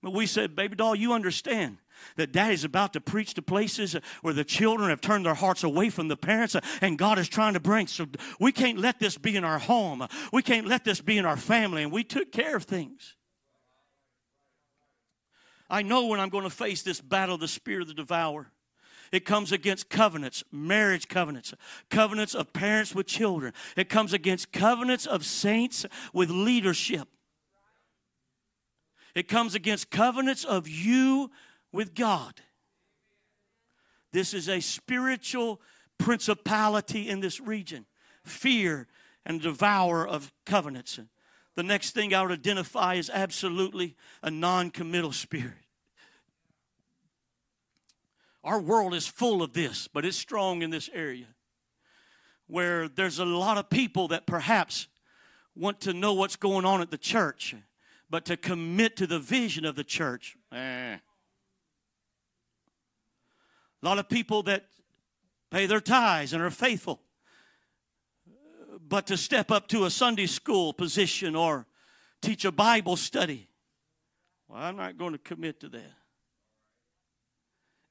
But 0.00 0.12
we 0.12 0.26
said, 0.26 0.54
Baby 0.54 0.76
doll, 0.76 0.94
you 0.94 1.12
understand 1.12 1.78
that 2.16 2.32
daddy's 2.32 2.64
about 2.64 2.92
to 2.92 3.00
preach 3.00 3.34
to 3.34 3.42
places 3.42 3.96
where 4.22 4.34
the 4.34 4.44
children 4.44 4.90
have 4.90 5.00
turned 5.00 5.26
their 5.26 5.34
hearts 5.34 5.64
away 5.64 5.90
from 5.90 6.08
the 6.08 6.16
parents 6.16 6.54
uh, 6.54 6.60
and 6.80 6.98
God 6.98 7.18
is 7.18 7.28
trying 7.28 7.54
to 7.54 7.60
bring. 7.60 7.86
So 7.86 8.06
we 8.40 8.52
can't 8.52 8.78
let 8.78 8.98
this 8.98 9.16
be 9.18 9.36
in 9.36 9.44
our 9.44 9.58
home. 9.58 10.06
We 10.32 10.42
can't 10.42 10.66
let 10.66 10.84
this 10.84 11.00
be 11.00 11.18
in 11.18 11.24
our 11.24 11.36
family. 11.36 11.82
And 11.82 11.92
we 11.92 12.04
took 12.04 12.32
care 12.32 12.56
of 12.56 12.64
things. 12.64 13.16
I 15.70 15.82
know 15.82 16.06
when 16.06 16.18
I'm 16.20 16.30
going 16.30 16.44
to 16.44 16.50
face 16.50 16.82
this 16.82 17.00
battle 17.00 17.36
the 17.36 17.48
spirit 17.48 17.82
of 17.82 17.88
the 17.88 17.94
devourer. 17.94 18.50
It 19.10 19.24
comes 19.24 19.52
against 19.52 19.88
covenants, 19.88 20.44
marriage 20.52 21.08
covenants, 21.08 21.54
covenants 21.88 22.34
of 22.34 22.52
parents 22.52 22.94
with 22.94 23.06
children. 23.06 23.54
It 23.76 23.88
comes 23.88 24.12
against 24.12 24.52
covenants 24.52 25.06
of 25.06 25.24
saints 25.24 25.86
with 26.12 26.30
leadership. 26.30 27.08
It 29.14 29.26
comes 29.26 29.54
against 29.54 29.90
covenants 29.90 30.44
of 30.44 30.68
you 30.68 31.30
with 31.72 31.94
God. 31.94 32.34
This 34.12 34.34
is 34.34 34.48
a 34.48 34.60
spiritual 34.60 35.60
principality 35.98 37.08
in 37.08 37.20
this 37.20 37.40
region 37.40 37.86
fear 38.24 38.86
and 39.24 39.40
devour 39.40 40.06
of 40.06 40.32
covenants. 40.44 40.98
The 41.54 41.62
next 41.62 41.92
thing 41.92 42.14
I 42.14 42.22
would 42.22 42.30
identify 42.30 42.94
is 42.94 43.10
absolutely 43.12 43.96
a 44.22 44.30
non 44.30 44.70
committal 44.70 45.12
spirit. 45.12 45.54
Our 48.44 48.60
world 48.60 48.94
is 48.94 49.06
full 49.06 49.42
of 49.42 49.52
this, 49.52 49.88
but 49.88 50.04
it's 50.04 50.16
strong 50.16 50.62
in 50.62 50.70
this 50.70 50.88
area 50.92 51.26
where 52.46 52.88
there's 52.88 53.18
a 53.18 53.24
lot 53.24 53.58
of 53.58 53.68
people 53.68 54.08
that 54.08 54.26
perhaps 54.26 54.88
want 55.54 55.80
to 55.82 55.92
know 55.92 56.14
what's 56.14 56.36
going 56.36 56.64
on 56.64 56.80
at 56.80 56.90
the 56.90 56.98
church, 56.98 57.54
but 58.08 58.24
to 58.24 58.36
commit 58.36 58.96
to 58.96 59.06
the 59.06 59.18
vision 59.18 59.64
of 59.64 59.76
the 59.76 59.84
church. 59.84 60.36
Eh. 60.52 60.96
A 63.82 63.86
lot 63.86 63.98
of 63.98 64.08
people 64.08 64.42
that 64.44 64.66
pay 65.50 65.66
their 65.66 65.80
tithes 65.80 66.32
and 66.32 66.42
are 66.42 66.50
faithful, 66.50 67.00
but 68.80 69.06
to 69.06 69.16
step 69.16 69.50
up 69.50 69.68
to 69.68 69.84
a 69.84 69.90
Sunday 69.90 70.26
school 70.26 70.72
position 70.72 71.36
or 71.36 71.66
teach 72.20 72.44
a 72.44 72.52
Bible 72.52 72.96
study, 72.96 73.48
well, 74.48 74.62
I'm 74.62 74.76
not 74.76 74.96
going 74.96 75.12
to 75.12 75.18
commit 75.18 75.60
to 75.60 75.68
that. 75.68 75.92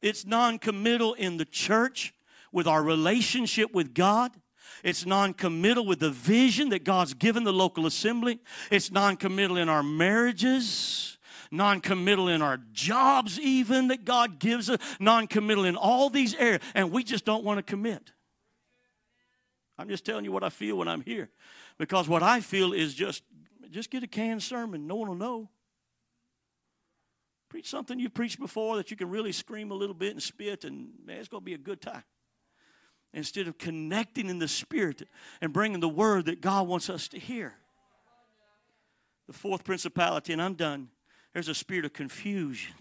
It's 0.02 0.26
non 0.26 0.60
committal 0.60 1.14
in 1.14 1.38
the 1.38 1.46
church 1.46 2.14
with 2.52 2.68
our 2.68 2.84
relationship 2.84 3.74
with 3.74 3.94
God. 3.94 4.32
It's 4.84 5.06
non 5.06 5.34
committal 5.34 5.86
with 5.86 6.00
the 6.00 6.12
vision 6.12 6.70
that 6.70 6.84
God's 6.84 7.14
given 7.14 7.44
the 7.44 7.54
local 7.54 7.86
assembly. 7.86 8.40
It's 8.70 8.92
non 8.92 9.18
committal 9.18 9.58
in 9.58 9.70
our 9.70 9.84
marriages, 9.84 11.17
non 11.52 11.82
committal 11.82 12.28
in 12.28 12.42
our 12.42 12.60
jobs, 12.72 13.40
even 13.40 13.90
that 13.90 14.06
God 14.06 14.40
gives 14.40 14.70
us, 14.70 14.78
non 15.00 15.28
committal 15.28 15.66
in 15.66 15.76
all 15.76 16.10
these 16.10 16.36
areas. 16.36 16.62
And 16.74 16.92
we 16.92 17.04
just 17.04 17.26
don't 17.26 17.44
want 17.44 17.58
to 17.58 17.64
commit. 17.64 18.12
I'm 19.78 19.90
just 19.90 20.06
telling 20.06 20.26
you 20.26 20.32
what 20.32 20.44
I 20.44 20.50
feel 20.50 20.78
when 20.78 20.88
I'm 20.88 21.02
here. 21.02 21.30
Because 21.78 22.08
what 22.10 22.24
I 22.24 22.42
feel 22.42 22.74
is 22.74 22.94
just, 22.94 23.24
just 23.70 23.92
get 23.92 24.04
a 24.04 24.08
canned 24.08 24.42
sermon. 24.42 24.88
No 24.88 24.96
one 24.96 25.10
will 25.10 25.16
know. 25.16 25.50
Preach 27.50 27.70
something 27.70 28.00
you've 28.00 28.14
preached 28.14 28.40
before 28.40 28.76
that 28.78 28.92
you 28.92 28.98
can 28.98 29.10
really 29.10 29.32
scream 29.32 29.72
a 29.72 29.76
little 29.76 29.96
bit 29.96 30.12
and 30.12 30.22
spit, 30.22 30.66
and 30.66 30.90
man, 31.06 31.20
it's 31.20 31.30
going 31.30 31.42
to 31.42 31.46
be 31.46 31.54
a 31.54 31.60
good 31.60 31.82
time. 31.82 32.04
Instead 33.14 33.48
of 33.48 33.58
connecting 33.58 34.30
in 34.30 34.38
the 34.38 34.50
Spirit 34.50 35.04
and 35.40 35.54
bringing 35.54 35.80
the 35.80 35.88
word 35.88 36.26
that 36.26 36.42
God 36.42 36.68
wants 36.68 36.90
us 36.90 37.08
to 37.10 37.20
hear. 37.20 37.54
The 39.28 39.34
fourth 39.34 39.64
principality, 39.64 40.34
and 40.34 40.42
I'm 40.42 40.56
done, 40.56 40.90
there's 41.38 41.50
a 41.50 41.54
spirit 41.54 41.86
of 41.86 41.94
confusion 41.94 42.74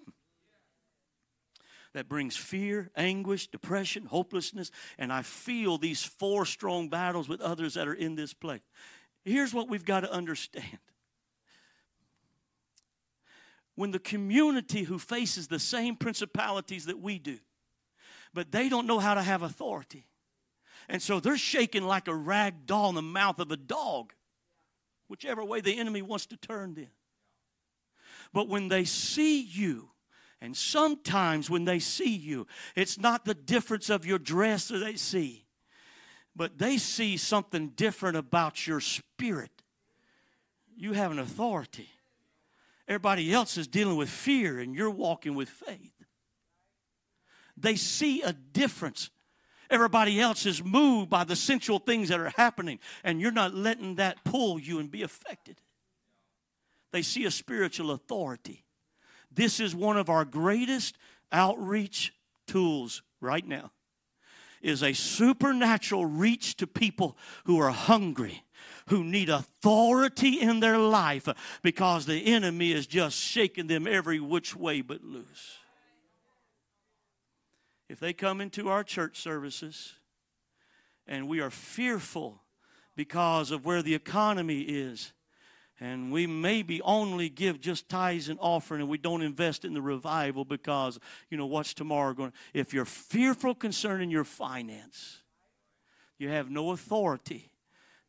that 1.92 2.08
brings 2.08 2.38
fear, 2.38 2.90
anguish, 2.96 3.48
depression, 3.48 4.06
hopelessness, 4.06 4.70
and 4.96 5.12
I 5.12 5.20
feel 5.20 5.76
these 5.76 6.02
four 6.02 6.46
strong 6.46 6.88
battles 6.88 7.28
with 7.28 7.42
others 7.42 7.74
that 7.74 7.86
are 7.86 7.92
in 7.92 8.14
this 8.14 8.32
place. 8.32 8.62
Here's 9.26 9.52
what 9.52 9.68
we've 9.68 9.84
got 9.84 10.00
to 10.00 10.10
understand 10.10 10.78
when 13.74 13.90
the 13.90 13.98
community 13.98 14.84
who 14.84 14.98
faces 14.98 15.48
the 15.48 15.58
same 15.58 15.94
principalities 15.94 16.86
that 16.86 16.98
we 16.98 17.18
do, 17.18 17.36
but 18.32 18.52
they 18.52 18.70
don't 18.70 18.86
know 18.86 19.00
how 19.00 19.12
to 19.12 19.22
have 19.22 19.42
authority. 19.42 20.06
And 20.88 21.02
so 21.02 21.20
they're 21.20 21.36
shaking 21.36 21.84
like 21.84 22.08
a 22.08 22.14
rag 22.14 22.64
doll 22.64 22.88
in 22.88 22.94
the 22.94 23.02
mouth 23.02 23.38
of 23.38 23.50
a 23.50 23.56
dog, 23.58 24.14
whichever 25.08 25.44
way 25.44 25.60
the 25.60 25.78
enemy 25.78 26.00
wants 26.00 26.24
to 26.24 26.38
turn 26.38 26.72
them. 26.72 26.88
But 28.32 28.48
when 28.48 28.68
they 28.68 28.84
see 28.84 29.40
you, 29.40 29.90
and 30.40 30.56
sometimes 30.56 31.48
when 31.48 31.64
they 31.64 31.78
see 31.78 32.14
you, 32.14 32.46
it's 32.74 32.98
not 32.98 33.24
the 33.24 33.34
difference 33.34 33.90
of 33.90 34.04
your 34.04 34.18
dress 34.18 34.68
that 34.68 34.78
they 34.78 34.96
see, 34.96 35.46
but 36.34 36.58
they 36.58 36.76
see 36.76 37.16
something 37.16 37.68
different 37.70 38.16
about 38.16 38.66
your 38.66 38.80
spirit. 38.80 39.50
You 40.76 40.92
have 40.92 41.10
an 41.10 41.18
authority. 41.18 41.88
Everybody 42.86 43.32
else 43.32 43.56
is 43.56 43.66
dealing 43.66 43.96
with 43.96 44.10
fear, 44.10 44.58
and 44.60 44.74
you're 44.74 44.90
walking 44.90 45.34
with 45.34 45.48
faith. 45.48 45.92
They 47.56 47.76
see 47.76 48.22
a 48.22 48.32
difference. 48.32 49.10
Everybody 49.70 50.20
else 50.20 50.46
is 50.46 50.62
moved 50.62 51.10
by 51.10 51.24
the 51.24 51.34
sensual 51.34 51.78
things 51.78 52.10
that 52.10 52.20
are 52.20 52.32
happening, 52.36 52.78
and 53.02 53.20
you're 53.20 53.32
not 53.32 53.54
letting 53.54 53.96
that 53.96 54.22
pull 54.22 54.60
you 54.60 54.78
and 54.78 54.90
be 54.90 55.02
affected. 55.02 55.60
They 56.96 57.02
see 57.02 57.26
a 57.26 57.30
spiritual 57.30 57.90
authority. 57.90 58.64
This 59.30 59.60
is 59.60 59.74
one 59.74 59.98
of 59.98 60.08
our 60.08 60.24
greatest 60.24 60.96
outreach 61.30 62.14
tools 62.46 63.02
right 63.20 63.46
now 63.46 63.70
is 64.62 64.82
a 64.82 64.94
supernatural 64.94 66.06
reach 66.06 66.56
to 66.56 66.66
people 66.66 67.18
who 67.44 67.58
are 67.58 67.70
hungry 67.70 68.44
who 68.88 69.04
need 69.04 69.28
authority 69.28 70.40
in 70.40 70.60
their 70.60 70.78
life 70.78 71.28
because 71.62 72.06
the 72.06 72.32
enemy 72.32 72.72
is 72.72 72.86
just 72.86 73.18
shaking 73.18 73.66
them 73.66 73.86
every 73.86 74.18
which 74.18 74.56
way 74.56 74.80
but 74.80 75.04
loose. 75.04 75.58
If 77.90 78.00
they 78.00 78.14
come 78.14 78.40
into 78.40 78.70
our 78.70 78.82
church 78.82 79.20
services 79.20 79.92
and 81.06 81.28
we 81.28 81.40
are 81.40 81.50
fearful 81.50 82.40
because 82.96 83.50
of 83.50 83.66
where 83.66 83.82
the 83.82 83.94
economy 83.94 84.62
is, 84.62 85.12
and 85.78 86.10
we 86.10 86.26
maybe 86.26 86.80
only 86.82 87.28
give 87.28 87.60
just 87.60 87.88
tithes 87.88 88.28
and 88.28 88.38
offering 88.40 88.80
and 88.80 88.88
we 88.88 88.98
don't 88.98 89.22
invest 89.22 89.64
in 89.64 89.74
the 89.74 89.82
revival 89.82 90.44
because 90.44 90.98
you 91.30 91.36
know 91.36 91.46
what's 91.46 91.74
tomorrow 91.74 92.14
going 92.14 92.32
if 92.54 92.72
you're 92.72 92.84
fearful 92.84 93.54
concerning 93.54 94.10
your 94.10 94.24
finance 94.24 95.22
you 96.18 96.30
have 96.30 96.50
no 96.50 96.70
authority 96.70 97.50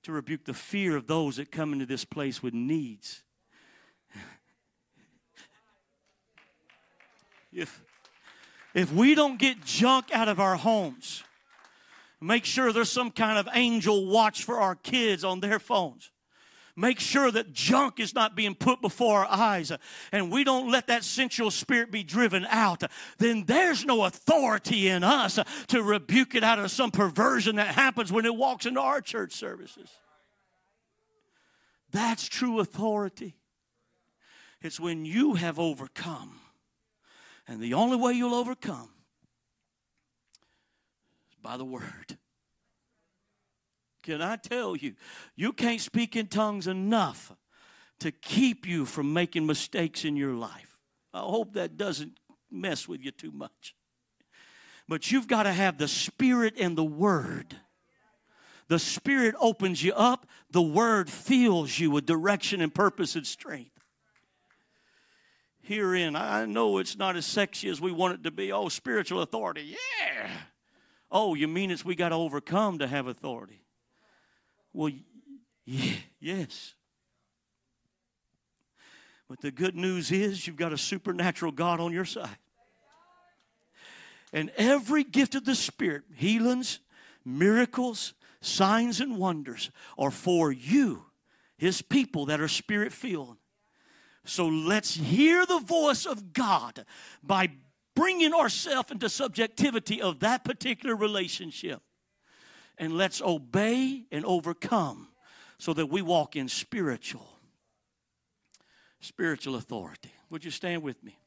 to 0.04 0.12
rebuke 0.14 0.46
the 0.46 0.54
fear 0.54 0.96
of 0.96 1.08
those 1.08 1.36
that 1.36 1.52
come 1.52 1.74
into 1.74 1.86
this 1.86 2.06
place 2.06 2.42
with 2.42 2.54
needs. 2.54 3.24
if, 7.52 7.84
if 8.74 8.90
we 8.94 9.14
don't 9.16 9.38
get 9.38 9.66
junk 9.66 10.06
out 10.14 10.30
of 10.30 10.40
our 10.40 10.56
homes, 10.56 11.26
make 12.22 12.46
sure 12.46 12.72
there's 12.72 12.90
some 12.90 13.12
kind 13.12 13.38
of 13.38 13.50
angel 13.54 14.06
watch 14.06 14.46
for 14.46 14.62
our 14.62 14.76
kids 14.76 15.26
on 15.26 15.42
their 15.42 15.60
phones 15.60 16.10
make 16.78 17.00
sure 17.00 17.32
that 17.32 17.52
junk 17.52 18.00
is 18.00 18.14
not 18.14 18.36
being 18.36 18.56
put 18.56 18.82
before 18.82 19.26
our 19.26 19.28
eyes 19.30 19.72
uh, 19.72 19.78
and 20.12 20.32
we 20.32 20.44
don't 20.44 20.72
let 20.72 20.88
that 20.88 21.04
sensual 21.04 21.52
spirit 21.52 21.92
be 21.92 22.04
driven 22.04 22.46
out, 22.46 22.84
uh, 22.84 22.88
then 23.18 23.44
there's 23.46 23.84
no 23.84 24.06
authority 24.06 24.88
in 24.88 25.04
us 25.04 25.38
uh, 25.38 25.44
to 25.68 25.82
rebuke 25.82 26.36
it 26.36 26.44
out 26.44 26.60
of 26.60 26.72
some 26.72 26.92
perversion 26.92 27.58
that 27.58 27.74
happens 27.76 28.12
when 28.12 28.26
it 28.26 28.36
walks 28.36 28.66
into 28.66 28.80
our 28.80 29.02
church 29.02 29.34
services. 29.34 29.90
That's 31.92 32.28
true 32.28 32.60
authority. 32.60 33.36
It's 34.62 34.80
when 34.80 35.06
you 35.06 35.34
have 35.34 35.60
overcome. 35.60 36.40
And 37.48 37.62
the 37.62 37.74
only 37.74 37.98
way 37.98 38.14
you'll 38.14 38.36
overcome 38.36 38.90
is 41.32 41.38
by 41.42 41.58
the 41.58 41.66
word. 41.66 42.18
Can 44.08 44.22
I 44.22 44.38
tell 44.38 44.74
you, 44.74 44.94
you 45.36 45.52
can't 45.52 45.82
speak 45.82 46.16
in 46.16 46.28
tongues 46.28 46.66
enough 46.66 47.36
to 48.00 48.10
keep 48.10 48.66
you 48.66 48.86
from 48.86 49.12
making 49.12 49.46
mistakes 49.46 50.06
in 50.06 50.16
your 50.16 50.34
life. 50.34 50.80
I 51.14 51.20
hope 51.20 51.56
that 51.56 51.76
doesn't 51.76 52.18
mess 52.50 52.88
with 52.88 53.04
you 53.04 53.12
too 53.12 53.34
much. 53.34 53.76
But 54.88 55.12
you've 55.12 55.28
got 55.28 55.44
to 55.44 55.52
have 55.52 55.78
the 55.78 55.90
Spirit 55.90 56.54
and 56.58 56.78
the 56.78 56.86
Word. 56.86 57.58
The 58.70 58.80
Spirit 58.80 59.36
opens 59.42 59.84
you 59.84 59.92
up, 59.92 60.26
the 60.52 60.62
Word 60.62 61.10
fills 61.10 61.78
you 61.78 61.92
with 61.92 62.06
direction 62.06 62.62
and 62.62 62.74
purpose 62.74 63.18
and 63.18 63.28
strength. 63.28 63.78
Herein, 65.60 66.16
I 66.16 66.46
know 66.46 66.78
it's 66.78 66.98
not 66.98 67.18
as 67.18 67.26
sexy 67.26 67.68
as 67.68 67.82
we 67.82 67.92
want 67.92 68.14
it 68.14 68.24
to 68.24 68.32
be. 68.32 68.54
Oh, 68.54 68.70
spiritual 68.70 69.22
authority, 69.22 69.76
yeah. 69.76 70.30
Oh, 71.12 71.34
you 71.36 71.50
mean 71.50 71.72
it's 71.72 71.84
we 71.84 71.94
got 71.94 72.10
to 72.10 72.16
overcome 72.16 72.80
to 72.80 72.88
have 72.88 73.08
authority? 73.08 73.67
Well, 74.78 74.92
yes. 75.66 76.76
But 79.28 79.42
the 79.42 79.50
good 79.50 79.76
news 79.76 80.12
is 80.12 80.46
you've 80.46 80.56
got 80.56 80.72
a 80.72 80.78
supernatural 80.78 81.52
God 81.52 81.80
on 81.80 81.92
your 81.92 82.06
side. 82.06 82.38
And 84.32 84.52
every 84.56 85.04
gift 85.04 85.34
of 85.34 85.46
the 85.46 85.56
Spirit, 85.56 86.04
healings, 86.14 86.80
miracles, 87.26 88.14
signs, 88.40 89.02
and 89.02 89.18
wonders, 89.18 89.72
are 89.98 90.12
for 90.12 90.52
you, 90.52 91.06
His 91.58 91.82
people 91.82 92.28
that 92.28 92.40
are 92.40 92.48
spirit 92.48 92.94
filled. 92.94 93.38
So 94.26 94.46
let's 94.46 94.94
hear 94.94 95.44
the 95.48 95.60
voice 95.60 96.06
of 96.06 96.34
God 96.34 96.86
by 97.24 97.50
bringing 97.96 98.32
ourselves 98.32 98.92
into 98.92 99.10
subjectivity 99.10 100.04
of 100.04 100.20
that 100.20 100.44
particular 100.44 100.96
relationship. 100.96 101.82
And 102.78 102.94
let's 102.94 103.22
obey 103.22 104.06
and 104.12 104.24
overcome 104.26 105.08
so 105.58 105.74
that 105.74 105.88
we 105.88 106.02
walk 106.02 106.36
in 106.36 106.48
spiritual 106.48 107.38
spiritual 109.00 109.56
authority. 109.56 110.12
Would 110.30 110.44
you 110.44 110.52
stand 110.52 110.84
with 110.84 111.02
me? 111.04 111.18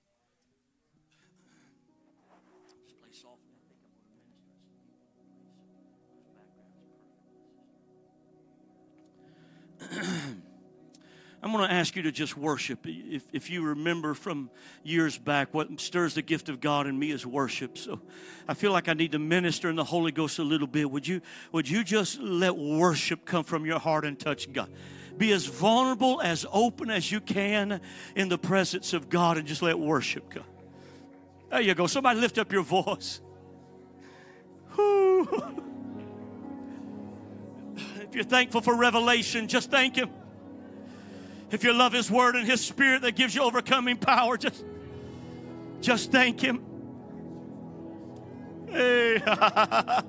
I'm 11.43 11.53
going 11.53 11.67
to 11.67 11.75
ask 11.75 11.97
you 11.97 12.03
to 12.03 12.13
just 12.13 12.37
worship. 12.37 12.81
If, 12.85 13.25
if 13.33 13.49
you 13.49 13.63
remember 13.63 14.13
from 14.13 14.51
years 14.83 15.17
back, 15.17 15.55
what 15.55 15.81
stirs 15.81 16.15
the 16.15 16.23
gift 16.23 16.51
of 16.51 16.61
God 16.61 16.87
in 16.87 16.99
me 16.99 17.11
is 17.11 17.25
worship. 17.25 17.79
So 17.79 17.99
I 18.47 18.53
feel 18.53 18.73
like 18.73 18.89
I 18.89 18.93
need 18.93 19.13
to 19.13 19.19
minister 19.19 19.71
in 19.71 19.77
the 19.77 19.85
Holy 19.85 20.13
Ghost 20.13 20.39
a 20.39 20.43
little 20.43 20.67
bit. 20.67 20.91
Would 20.91 21.09
you, 21.09 21.23
would 21.53 21.67
you 21.69 21.83
just 21.83 22.21
let 22.21 22.57
worship 22.57 23.25
come 23.25 23.45
from 23.45 23.65
your 23.65 23.79
heart 23.79 24.05
and 24.05 24.19
touch 24.19 24.53
God? 24.53 24.71
Be 25.17 25.33
as 25.33 25.47
vulnerable, 25.47 26.21
as 26.21 26.45
open 26.53 26.91
as 26.91 27.11
you 27.11 27.21
can 27.21 27.81
in 28.15 28.29
the 28.29 28.39
presence 28.39 28.93
of 28.93 29.09
God 29.09 29.39
and 29.39 29.49
just 29.49 29.63
let 29.63 29.79
worship 29.79 30.29
come. 30.29 30.45
There 31.51 31.63
you 31.63 31.75
go. 31.75 31.87
Somebody 31.87 32.21
lift 32.21 32.37
up 32.37 32.53
your 32.53 32.63
voice. 32.63 33.21
If 38.11 38.17
you're 38.17 38.25
thankful 38.25 38.61
for 38.61 38.77
revelation, 38.77 39.47
just 39.47 39.71
thank 39.71 39.95
Him. 39.95 40.11
If 41.51 41.65
you 41.65 41.73
love 41.73 41.93
His 41.93 42.11
Word 42.11 42.37
and 42.37 42.47
His 42.47 42.61
Spirit 42.61 43.03
that 43.03 43.17
gives 43.17 43.35
you 43.35 43.43
overcoming 43.43 43.97
power, 43.97 44.37
just, 44.37 44.65
just 45.81 46.13
thank 46.13 46.41
Him. 46.41 46.65
Hey. 48.69 49.15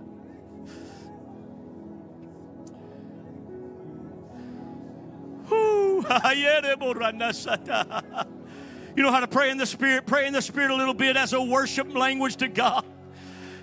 you 8.96 9.04
know 9.04 9.12
how 9.12 9.20
to 9.20 9.28
pray 9.28 9.50
in 9.50 9.58
the 9.58 9.66
Spirit? 9.66 10.06
Pray 10.06 10.28
in 10.28 10.34
the 10.34 10.42
Spirit 10.42 10.72
a 10.72 10.76
little 10.76 10.94
bit 10.94 11.18
as 11.18 11.34
a 11.34 11.42
worship 11.42 11.94
language 11.96 12.36
to 12.38 12.48
God. 12.48 12.86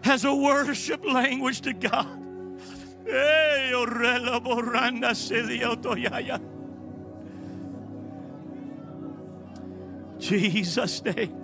As 0.05 0.25
a 0.25 0.35
worship 0.35 1.05
language 1.05 1.61
to 1.63 1.73
God. 1.73 2.09
Hey, 3.05 3.73
Jesus' 10.29 11.03
name. 11.03 11.35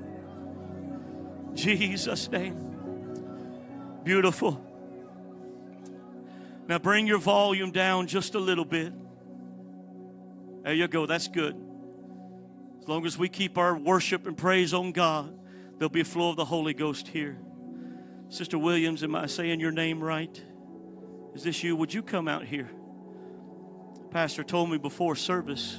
Jesus' 1.54 2.30
name. 2.30 4.02
Beautiful. 4.04 4.62
Now 6.68 6.78
bring 6.78 7.06
your 7.06 7.18
volume 7.18 7.70
down 7.70 8.06
just 8.06 8.34
a 8.34 8.38
little 8.38 8.66
bit. 8.66 8.92
There 10.64 10.74
you 10.74 10.86
go. 10.88 11.06
That's 11.06 11.28
good. 11.28 11.56
As 12.82 12.88
long 12.88 13.06
as 13.06 13.16
we 13.16 13.30
keep 13.30 13.56
our 13.56 13.74
worship 13.74 14.26
and 14.26 14.36
praise 14.36 14.74
on 14.74 14.92
God, 14.92 15.34
there'll 15.78 15.88
be 15.88 16.02
a 16.02 16.04
flow 16.04 16.30
of 16.30 16.36
the 16.36 16.44
Holy 16.44 16.74
Ghost 16.74 17.08
here. 17.08 17.38
Sister 18.28 18.58
Williams, 18.58 19.02
am 19.02 19.14
I 19.14 19.26
saying 19.26 19.60
your 19.60 19.72
name 19.72 20.04
right? 20.04 20.42
Is 21.34 21.42
this 21.42 21.62
you? 21.62 21.74
Would 21.76 21.94
you 21.94 22.02
come 22.02 22.28
out 22.28 22.44
here? 22.44 22.70
Pastor 24.10 24.44
told 24.44 24.70
me 24.70 24.76
before 24.76 25.16
service 25.16 25.78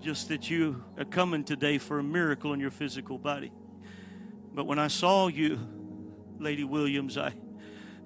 just 0.00 0.28
that 0.28 0.48
you 0.48 0.82
are 0.98 1.04
coming 1.04 1.44
today 1.44 1.78
for 1.78 1.98
a 1.98 2.02
miracle 2.02 2.52
in 2.52 2.60
your 2.60 2.70
physical 2.70 3.18
body. 3.18 3.52
But 4.52 4.64
when 4.64 4.78
I 4.78 4.88
saw 4.88 5.28
you, 5.28 5.58
Lady 6.38 6.64
Williams, 6.64 7.18
I, 7.18 7.34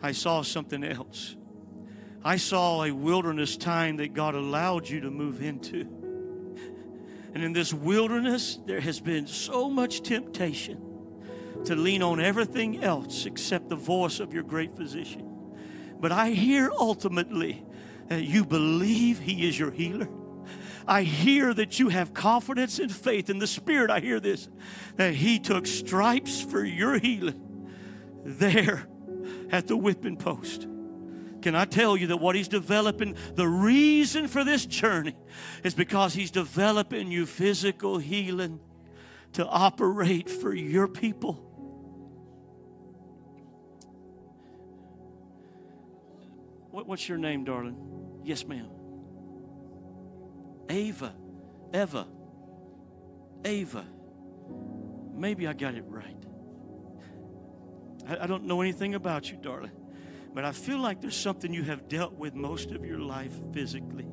I 0.02 0.12
saw 0.12 0.42
something 0.42 0.82
else. 0.82 1.36
I 2.24 2.36
saw 2.36 2.84
a 2.84 2.90
wilderness 2.90 3.56
time 3.56 3.98
that 3.98 4.12
God 4.12 4.34
allowed 4.34 4.88
you 4.88 5.00
to 5.00 5.10
move 5.10 5.42
into. 5.42 5.82
And 7.34 7.42
in 7.42 7.52
this 7.52 7.72
wilderness, 7.72 8.58
there 8.66 8.80
has 8.80 9.00
been 9.00 9.26
so 9.26 9.68
much 9.68 10.02
temptation 10.02 10.80
to 11.64 11.76
lean 11.76 12.02
on 12.02 12.20
everything 12.20 12.82
else 12.82 13.26
except 13.26 13.68
the 13.68 13.76
voice 13.76 14.20
of 14.20 14.34
your 14.34 14.42
great 14.42 14.76
physician. 14.76 15.30
But 16.00 16.12
I 16.12 16.30
hear 16.30 16.70
ultimately 16.70 17.64
that 18.08 18.24
you 18.24 18.44
believe 18.44 19.18
He 19.18 19.48
is 19.48 19.58
your 19.58 19.70
healer. 19.70 20.08
I 20.86 21.02
hear 21.02 21.54
that 21.54 21.78
you 21.78 21.88
have 21.88 22.12
confidence 22.12 22.78
and 22.78 22.92
faith 22.92 23.30
in 23.30 23.38
the 23.38 23.46
Spirit. 23.46 23.90
I 23.90 24.00
hear 24.00 24.20
this 24.20 24.48
that 24.96 25.14
He 25.14 25.38
took 25.38 25.66
stripes 25.66 26.40
for 26.40 26.64
your 26.64 26.98
healing 26.98 27.40
there 28.24 28.86
at 29.50 29.66
the 29.66 29.76
whipping 29.76 30.16
post. 30.16 30.66
Can 31.42 31.54
I 31.54 31.64
tell 31.64 31.96
you 31.96 32.08
that 32.08 32.18
what 32.18 32.36
He's 32.36 32.48
developing, 32.48 33.16
the 33.34 33.48
reason 33.48 34.28
for 34.28 34.44
this 34.44 34.66
journey 34.66 35.16
is 35.62 35.74
because 35.74 36.14
He's 36.14 36.30
developing 36.30 37.10
you 37.10 37.26
physical 37.26 37.98
healing 37.98 38.60
to 39.34 39.46
operate 39.46 40.30
for 40.30 40.54
your 40.54 40.88
people. 40.88 41.34
What, 46.70 46.86
what's 46.86 47.08
your 47.08 47.18
name, 47.18 47.44
darling? 47.44 47.76
Yes, 48.24 48.46
ma'am. 48.46 48.73
Ava. 50.74 51.12
Eva. 51.72 52.06
Ava. 53.44 53.84
Maybe 55.14 55.46
I 55.46 55.52
got 55.52 55.76
it 55.76 55.84
right. 55.86 56.16
I, 58.08 58.24
I 58.24 58.26
don't 58.26 58.44
know 58.44 58.60
anything 58.60 58.96
about 58.96 59.30
you, 59.30 59.36
darling, 59.36 59.70
but 60.34 60.44
I 60.44 60.50
feel 60.50 60.78
like 60.78 61.00
there's 61.00 61.16
something 61.16 61.54
you 61.54 61.62
have 61.62 61.86
dealt 61.88 62.14
with 62.14 62.34
most 62.34 62.72
of 62.72 62.84
your 62.84 62.98
life 62.98 63.32
physically. 63.52 64.08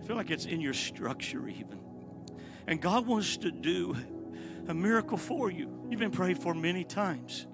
I 0.00 0.06
feel 0.06 0.14
like 0.14 0.30
it's 0.30 0.46
in 0.46 0.60
your 0.60 0.72
structure, 0.72 1.48
even. 1.48 1.80
And 2.68 2.80
God 2.80 3.06
wants 3.06 3.36
to 3.38 3.50
do 3.50 3.96
a 4.68 4.74
miracle 4.74 5.18
for 5.18 5.50
you. 5.50 5.84
You've 5.90 5.98
been 5.98 6.12
prayed 6.12 6.38
for 6.38 6.54
many 6.54 6.84
times, 6.84 7.48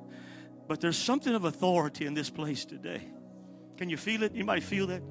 but 0.69 0.83
there's 0.83 0.99
something 0.99 1.35
of 1.35 1.45
authority 1.45 2.05
in 2.05 2.13
this 2.13 2.29
place 2.29 2.67
today. 2.67 3.09
Can 3.79 3.89
you 3.89 3.97
feel 3.97 4.23
it? 4.23 4.33
Anybody 4.35 4.61
feel 4.61 4.89
that? 4.89 5.03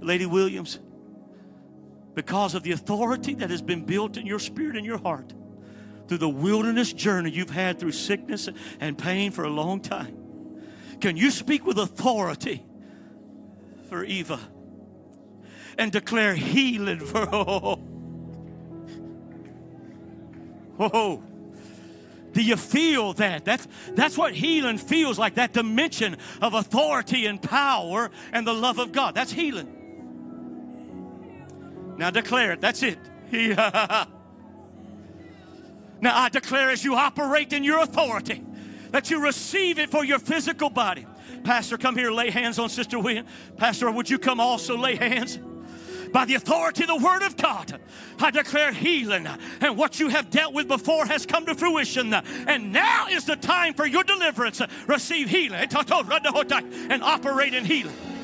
Lady 0.00 0.26
Williams, 0.26 0.78
because 2.14 2.54
of 2.54 2.62
the 2.62 2.72
authority 2.72 3.34
that 3.34 3.50
has 3.50 3.62
been 3.62 3.84
built 3.84 4.16
in 4.16 4.26
your 4.26 4.38
spirit 4.38 4.76
and 4.76 4.84
your 4.84 4.98
heart 4.98 5.32
through 6.08 6.18
the 6.18 6.28
wilderness 6.28 6.92
journey 6.92 7.30
you've 7.30 7.50
had 7.50 7.78
through 7.78 7.92
sickness 7.92 8.48
and 8.80 8.98
pain 8.98 9.30
for 9.30 9.44
a 9.44 9.50
long 9.50 9.80
time. 9.80 10.16
Can 11.00 11.16
you 11.16 11.30
speak 11.30 11.64
with 11.64 11.78
authority 11.78 12.64
for 13.88 14.04
Eva 14.04 14.40
and 15.76 15.92
declare 15.92 16.34
healing 16.34 16.98
for 16.98 17.28
oh, 17.32 17.80
oh. 20.80 21.22
Do 22.32 22.42
you 22.42 22.56
feel 22.56 23.14
that? 23.14 23.44
That's, 23.44 23.66
that's 23.92 24.18
what 24.18 24.34
healing 24.34 24.78
feels 24.78 25.18
like 25.18 25.36
that 25.36 25.52
dimension 25.52 26.16
of 26.40 26.54
authority 26.54 27.26
and 27.26 27.40
power 27.40 28.10
and 28.32 28.46
the 28.46 28.52
love 28.52 28.78
of 28.78 28.92
God. 28.92 29.14
That's 29.14 29.32
healing. 29.32 29.77
Now 31.98 32.10
declare 32.10 32.52
it. 32.52 32.60
That's 32.60 32.82
it. 32.82 32.98
now 33.32 34.06
I 36.00 36.28
declare 36.30 36.70
as 36.70 36.84
you 36.84 36.94
operate 36.94 37.52
in 37.52 37.64
your 37.64 37.80
authority 37.80 38.42
that 38.92 39.10
you 39.10 39.20
receive 39.20 39.78
it 39.80 39.90
for 39.90 40.04
your 40.04 40.20
physical 40.20 40.70
body. 40.70 41.06
Pastor, 41.42 41.76
come 41.76 41.96
here, 41.96 42.12
lay 42.12 42.30
hands 42.30 42.58
on 42.58 42.68
Sister 42.68 42.98
William. 42.98 43.26
Pastor, 43.56 43.90
would 43.90 44.08
you 44.08 44.18
come 44.18 44.38
also 44.38 44.78
lay 44.78 44.94
hands? 44.94 45.38
By 46.12 46.24
the 46.24 46.36
authority 46.36 46.84
of 46.84 46.88
the 46.88 46.96
Word 46.96 47.22
of 47.22 47.36
God, 47.36 47.80
I 48.18 48.30
declare 48.30 48.72
healing. 48.72 49.26
And 49.60 49.76
what 49.76 50.00
you 50.00 50.08
have 50.08 50.30
dealt 50.30 50.54
with 50.54 50.68
before 50.68 51.04
has 51.04 51.26
come 51.26 51.44
to 51.46 51.54
fruition. 51.54 52.14
And 52.14 52.72
now 52.72 53.08
is 53.08 53.24
the 53.26 53.36
time 53.36 53.74
for 53.74 53.86
your 53.86 54.04
deliverance. 54.04 54.62
Receive 54.86 55.28
healing 55.28 55.60
and 55.60 57.02
operate 57.02 57.54
in 57.54 57.64
healing. 57.64 58.17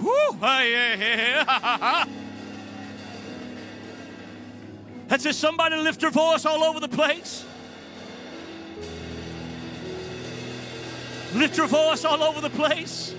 Whew, 0.00 0.36
That's 5.08 5.22
just 5.22 5.38
somebody 5.38 5.76
lift 5.76 6.02
her 6.02 6.10
voice 6.10 6.44
all 6.46 6.64
over 6.64 6.80
the 6.80 6.88
place. 6.88 7.44
Lift 11.34 11.56
your 11.56 11.66
voice 11.66 12.04
all 12.04 12.22
over 12.22 12.40
the 12.40 12.50
place. 12.50 13.14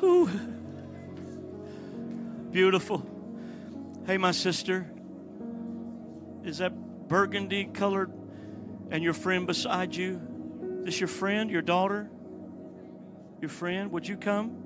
Whew. 0.00 0.30
Beautiful. 2.52 3.04
Hey, 4.06 4.16
my 4.16 4.30
sister, 4.30 4.86
is 6.44 6.58
that 6.58 6.72
burgundy 7.08 7.64
colored 7.64 8.12
and 8.90 9.02
your 9.02 9.14
friend 9.14 9.46
beside 9.46 9.94
you? 9.94 10.20
Is 10.80 10.84
this 10.84 11.00
your 11.00 11.08
friend, 11.08 11.50
your 11.50 11.62
daughter? 11.62 12.10
Your 13.40 13.48
friend? 13.50 13.90
Would 13.92 14.06
you 14.06 14.16
come? 14.16 14.60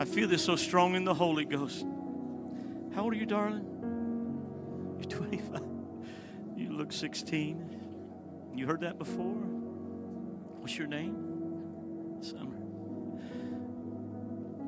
I 0.00 0.04
feel 0.04 0.26
this 0.26 0.44
so 0.44 0.56
strong 0.56 0.94
in 0.94 1.04
the 1.04 1.14
Holy 1.14 1.44
Ghost. 1.44 1.86
How 2.94 3.04
old 3.04 3.12
are 3.12 3.16
you, 3.16 3.26
darling? 3.26 3.64
You're 4.98 5.08
25. 5.08 5.60
You 6.56 6.72
look 6.72 6.92
16. 6.92 8.52
You 8.54 8.66
heard 8.66 8.80
that 8.80 8.98
before? 8.98 9.34
What's 10.60 10.76
your 10.76 10.88
name? 10.88 12.18
Summer. 12.20 12.56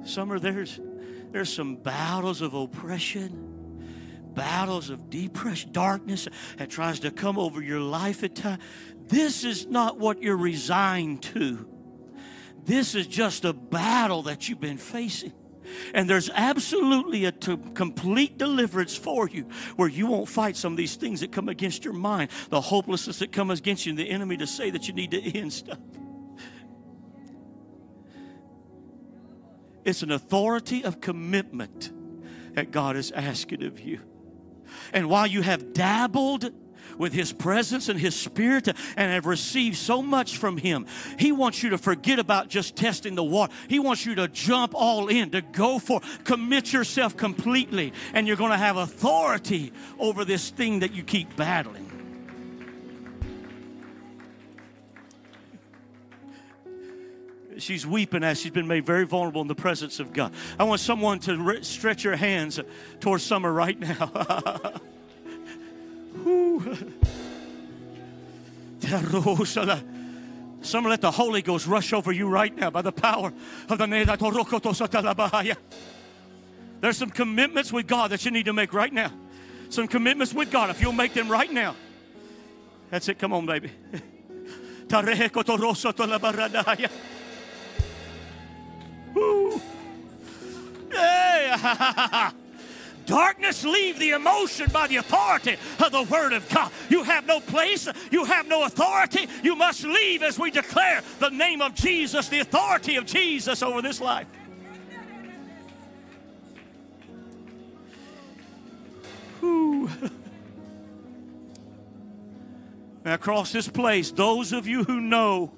Summer, 0.04 0.38
there's 0.38 0.80
there's 1.30 1.52
some 1.52 1.76
battles 1.76 2.40
of 2.40 2.54
oppression, 2.54 3.53
battles 4.34 4.90
of 4.90 5.10
depression, 5.10 5.72
darkness 5.72 6.28
that 6.58 6.70
tries 6.70 7.00
to 7.00 7.10
come 7.10 7.38
over 7.38 7.62
your 7.62 7.80
life 7.80 8.22
at 8.22 8.34
times. 8.34 8.62
This 9.08 9.44
is 9.44 9.66
not 9.66 9.98
what 9.98 10.22
you're 10.22 10.36
resigned 10.36 11.22
to. 11.22 11.68
This 12.64 12.94
is 12.94 13.06
just 13.06 13.44
a 13.44 13.52
battle 13.52 14.22
that 14.22 14.48
you've 14.48 14.60
been 14.60 14.78
facing. 14.78 15.32
And 15.94 16.08
there's 16.08 16.30
absolutely 16.30 17.24
a 17.24 17.32
t- 17.32 17.58
complete 17.74 18.38
deliverance 18.38 18.96
for 18.96 19.28
you 19.28 19.48
where 19.76 19.88
you 19.88 20.06
won't 20.06 20.28
fight 20.28 20.56
some 20.56 20.72
of 20.72 20.76
these 20.76 20.96
things 20.96 21.20
that 21.20 21.32
come 21.32 21.48
against 21.48 21.84
your 21.84 21.94
mind, 21.94 22.30
the 22.50 22.60
hopelessness 22.60 23.18
that 23.20 23.32
comes 23.32 23.58
against 23.58 23.86
you, 23.86 23.90
and 23.90 23.98
the 23.98 24.08
enemy 24.10 24.36
to 24.36 24.46
say 24.46 24.70
that 24.70 24.88
you 24.88 24.94
need 24.94 25.10
to 25.12 25.20
end 25.20 25.52
stuff. 25.52 25.78
It's 29.84 30.02
an 30.02 30.10
authority 30.10 30.84
of 30.84 31.00
commitment 31.00 31.92
that 32.54 32.70
God 32.70 32.96
is 32.96 33.10
asking 33.12 33.64
of 33.64 33.80
you. 33.80 34.00
And 34.92 35.08
while 35.08 35.26
you 35.26 35.42
have 35.42 35.72
dabbled 35.72 36.50
with 36.98 37.12
His 37.12 37.32
presence 37.32 37.88
and 37.88 37.98
His 37.98 38.14
Spirit 38.14 38.68
and 38.68 39.12
have 39.12 39.26
received 39.26 39.76
so 39.76 40.02
much 40.02 40.36
from 40.36 40.56
Him. 40.56 40.86
He 41.18 41.32
wants 41.32 41.62
you 41.62 41.70
to 41.70 41.78
forget 41.78 42.18
about 42.18 42.48
just 42.48 42.76
testing 42.76 43.14
the 43.14 43.24
water. 43.24 43.52
He 43.68 43.78
wants 43.78 44.06
you 44.06 44.14
to 44.16 44.28
jump 44.28 44.74
all 44.74 45.08
in, 45.08 45.30
to 45.30 45.40
go 45.40 45.78
for, 45.78 46.00
commit 46.24 46.72
yourself 46.72 47.16
completely, 47.16 47.92
and 48.12 48.26
you're 48.26 48.36
going 48.36 48.52
to 48.52 48.56
have 48.56 48.76
authority 48.76 49.72
over 49.98 50.24
this 50.24 50.50
thing 50.50 50.80
that 50.80 50.94
you 50.94 51.02
keep 51.02 51.34
battling. 51.36 51.83
She's 57.58 57.86
weeping 57.86 58.24
as 58.24 58.40
she's 58.40 58.50
been 58.50 58.66
made 58.66 58.84
very 58.84 59.04
vulnerable 59.04 59.40
in 59.40 59.48
the 59.48 59.54
presence 59.54 60.00
of 60.00 60.12
God. 60.12 60.32
I 60.58 60.64
want 60.64 60.80
someone 60.80 61.18
to 61.20 61.36
re- 61.36 61.62
stretch 61.62 62.04
your 62.04 62.16
hands 62.16 62.60
towards 63.00 63.22
summer 63.22 63.52
right 63.52 63.78
now. 63.78 64.10
Some 70.62 70.84
let 70.84 71.00
the 71.00 71.10
Holy 71.10 71.42
Ghost 71.42 71.66
rush 71.66 71.92
over 71.92 72.12
you 72.12 72.28
right 72.28 72.54
now 72.54 72.70
by 72.70 72.82
the 72.82 72.92
power 72.92 73.32
of 73.68 73.78
the 73.78 73.86
name. 73.86 74.06
There's 76.80 76.96
some 76.96 77.10
commitments 77.10 77.72
with 77.72 77.86
God 77.86 78.10
that 78.10 78.24
you 78.24 78.30
need 78.30 78.44
to 78.44 78.52
make 78.52 78.72
right 78.72 78.92
now. 78.92 79.10
Some 79.70 79.88
commitments 79.88 80.34
with 80.34 80.50
God, 80.50 80.70
if 80.70 80.80
you'll 80.80 80.92
make 80.92 81.14
them 81.14 81.30
right 81.30 81.50
now. 81.52 81.74
That's 82.90 83.08
it. 83.08 83.18
Come 83.18 83.32
on, 83.32 83.46
baby. 83.46 83.70
Hey! 90.90 91.54
Darkness, 93.06 93.64
leave 93.64 93.98
the 93.98 94.10
emotion 94.10 94.70
by 94.72 94.86
the 94.86 94.96
authority 94.96 95.56
of 95.78 95.92
the 95.92 96.02
Word 96.04 96.32
of 96.32 96.48
God. 96.48 96.72
You 96.88 97.02
have 97.02 97.26
no 97.26 97.40
place, 97.40 97.86
you 98.10 98.24
have 98.24 98.48
no 98.48 98.64
authority. 98.64 99.28
You 99.42 99.56
must 99.56 99.84
leave 99.84 100.22
as 100.22 100.38
we 100.38 100.50
declare 100.50 101.02
the 101.18 101.28
name 101.28 101.60
of 101.60 101.74
Jesus, 101.74 102.28
the 102.28 102.40
authority 102.40 102.96
of 102.96 103.04
Jesus 103.04 103.62
over 103.62 103.82
this 103.82 104.00
life. 104.00 104.26
Now, 113.04 113.12
across 113.12 113.52
this 113.52 113.68
place, 113.68 114.10
those 114.10 114.54
of 114.54 114.66
you 114.66 114.82
who 114.84 114.98
know 114.98 115.52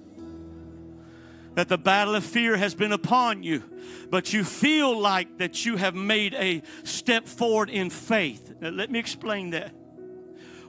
that 1.56 1.68
the 1.68 1.78
battle 1.78 2.14
of 2.14 2.22
fear 2.22 2.54
has 2.56 2.74
been 2.74 2.92
upon 2.92 3.42
you, 3.42 3.62
but 4.10 4.34
you 4.34 4.44
feel 4.44 4.98
like 5.00 5.38
that 5.38 5.64
you 5.64 5.76
have 5.76 5.94
made 5.94 6.34
a 6.34 6.62
step 6.84 7.26
forward 7.26 7.70
in 7.70 7.88
faith. 7.88 8.54
Now, 8.60 8.68
let 8.68 8.90
me 8.90 8.98
explain 8.98 9.50
that. 9.50 9.74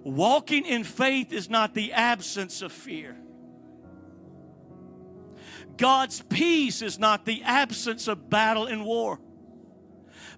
Walking 0.04 0.66
in 0.66 0.86
faith 0.86 1.34
is 1.34 1.50
not 1.50 1.74
the 1.74 1.92
absence 1.92 2.62
of 2.62 2.72
fear. 2.72 3.18
God's 5.76 6.22
peace 6.22 6.82
is 6.82 6.98
not 6.98 7.26
the 7.26 7.44
absence 7.44 8.08
of 8.08 8.30
battle 8.30 8.66
and 8.66 8.86
war. 8.86 9.20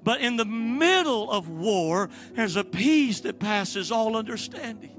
But 0.03 0.21
in 0.21 0.35
the 0.35 0.45
middle 0.45 1.29
of 1.29 1.47
war, 1.47 2.09
there's 2.33 2.55
a 2.55 2.63
peace 2.63 3.19
that 3.21 3.39
passes 3.39 3.91
all 3.91 4.17
understanding. 4.17 4.98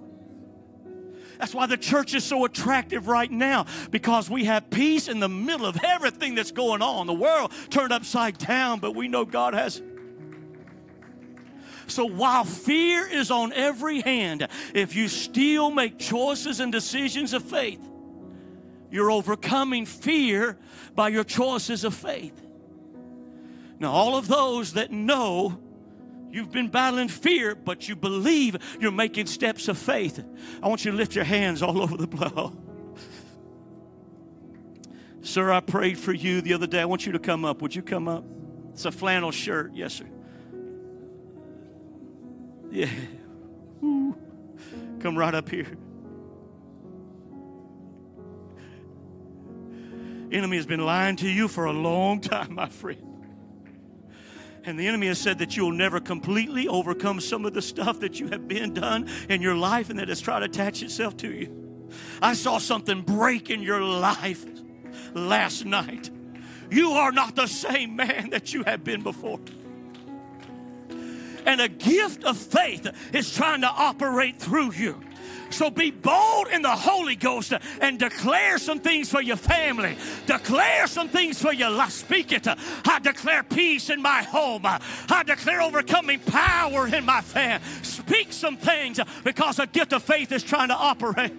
That's 1.41 1.55
why 1.55 1.65
the 1.65 1.79
church 1.79 2.13
is 2.13 2.23
so 2.23 2.45
attractive 2.45 3.09
right 3.09 3.31
now 3.31 3.65
because 3.91 4.29
we 4.29 4.45
have 4.45 4.69
peace 4.69 5.09
in 5.09 5.21
the 5.21 5.29
middle 5.29 5.65
of 5.65 5.79
everything 5.83 6.35
that's 6.35 6.51
going 6.53 6.83
on. 6.83 7.07
The 7.07 7.15
world 7.15 7.51
turned 7.71 7.95
upside 7.95 8.37
down, 8.37 8.79
but 8.79 8.95
we 8.95 9.09
know 9.09 9.25
God 9.25 9.55
has. 9.55 9.81
So 11.87 12.05
while 12.05 12.45
fear 12.45 13.07
is 13.07 13.31
on 13.31 13.55
every 13.55 14.01
hand, 14.01 14.49
if 14.75 14.95
you 14.95 15.09
still 15.09 15.71
make 15.71 15.99
choices 15.99 16.61
and 16.61 16.71
decisions 16.71 17.33
of 17.33 17.43
faith, 17.43 17.81
you're 18.91 19.11
overcoming 19.11 19.87
fear 19.87 20.59
by 20.95 21.09
your 21.09 21.25
choices 21.25 21.85
of 21.85 21.95
faith. 21.95 22.39
Now, 23.79 23.93
all 23.93 24.15
of 24.15 24.29
those 24.29 24.75
that 24.75 24.93
know 24.93 25.59
You've 26.33 26.53
been 26.53 26.69
battling 26.69 27.09
fear, 27.09 27.55
but 27.55 27.89
you 27.89 27.97
believe 27.97 28.57
you're 28.81 28.93
making 28.93 29.27
steps 29.27 29.69
of 29.69 29.77
faith. 29.79 30.23
I 30.63 30.69
want 30.69 30.85
you 30.85 30.91
to 30.91 30.97
lift 30.97 31.15
your 31.15 31.25
hands 31.25 31.63
all 31.63 31.81
over 31.83 31.97
the 31.97 32.07
place. 32.07 32.53
Sir, 35.23 35.53
I 35.53 35.61
prayed 35.61 35.99
for 35.99 36.13
you 36.13 36.41
the 36.41 36.55
other 36.55 36.67
day. 36.67 36.81
I 36.81 36.87
want 36.87 37.05
you 37.05 37.13
to 37.13 37.19
come 37.19 37.45
up. 37.45 37.61
Would 37.63 37.75
you 37.75 37.83
come 37.83 38.09
up? 38.09 38.25
It's 38.73 38.85
a 38.85 38.93
flannel 38.93 39.31
shirt. 39.31 39.73
Yes, 39.75 39.95
sir. 39.95 40.07
Yeah. 42.71 42.89
Ooh. 43.83 44.17
Come 45.01 45.19
right 45.19 45.35
up 45.35 45.49
here. 45.49 45.77
Enemy 50.33 50.57
has 50.57 50.67
been 50.67 50.85
lying 50.85 51.17
to 51.17 51.29
you 51.29 51.49
for 51.49 51.65
a 51.65 51.73
long 51.73 52.21
time, 52.21 52.55
my 52.55 52.69
friend. 52.69 53.10
And 54.65 54.79
the 54.79 54.87
enemy 54.87 55.07
has 55.07 55.19
said 55.19 55.39
that 55.39 55.57
you'll 55.57 55.73
never 55.73 56.01
completely 56.01 56.69
overcome 56.69 57.21
some 57.21 57.47
of 57.47 57.55
the 57.55 57.63
stuff 57.63 58.01
that 58.01 58.21
you 58.21 58.29
have 58.29 58.47
been 58.47 58.75
done 58.75 59.09
in 59.29 59.41
your 59.41 59.55
life 59.55 59.91
and 59.91 59.99
that 59.99 60.09
has 60.09 60.21
tried 60.21 60.41
to 60.41 60.45
attach 60.47 60.83
itself 60.83 61.17
to 61.19 61.33
you. 61.33 61.89
I 62.21 62.35
saw 62.35 62.59
something 62.59 63.03
break 63.03 63.51
in 63.51 63.63
your 63.63 63.83
life 63.83 64.45
last 65.15 65.65
night. 65.65 66.11
You 66.71 66.93
are 66.93 67.11
not 67.11 67.35
the 67.35 67.47
same 67.47 67.97
man 67.97 68.31
that 68.31 68.55
you 68.55 68.63
have 68.65 68.85
been 68.85 69.03
before. 69.03 69.41
And 71.47 71.61
a 71.61 71.69
gift 71.69 72.25
of 72.25 72.37
faith 72.37 72.87
is 73.13 73.35
trying 73.35 73.63
to 73.63 73.69
operate 73.69 74.39
through 74.39 74.73
you. 74.73 75.01
So 75.51 75.71
be 75.71 75.91
bold 75.91 76.49
in 76.49 76.63
the 76.63 76.71
Holy 76.71 77.17
Ghost 77.17 77.53
and 77.81 77.99
declare 77.99 78.57
some 78.59 78.79
things 78.79 79.11
for 79.11 79.21
your 79.21 79.37
family. 79.37 79.97
Declare 80.27 80.87
some 80.87 81.09
things 81.09 81.41
for 81.41 81.53
your 81.53 81.71
life. 81.71 81.91
Speak 81.91 82.33
it. 82.33 82.47
I 82.47 82.99
declare 83.03 83.43
peace 83.43 83.91
in 83.91 84.01
my 84.01 84.23
home. 84.23 84.63
I 84.65 85.23
declare 85.27 85.61
overcoming 85.61 86.21
power 86.21 86.87
in 86.87 87.05
my 87.05 87.21
family. 87.21 87.67
Speak 87.83 88.33
some 88.33 88.57
things 88.57 89.01
because 89.25 89.59
a 89.59 89.67
gift 89.67 89.93
of 89.93 90.03
faith 90.03 90.33
is 90.33 90.43
trying 90.43 90.69
to 90.69 90.75
operate. 90.77 91.33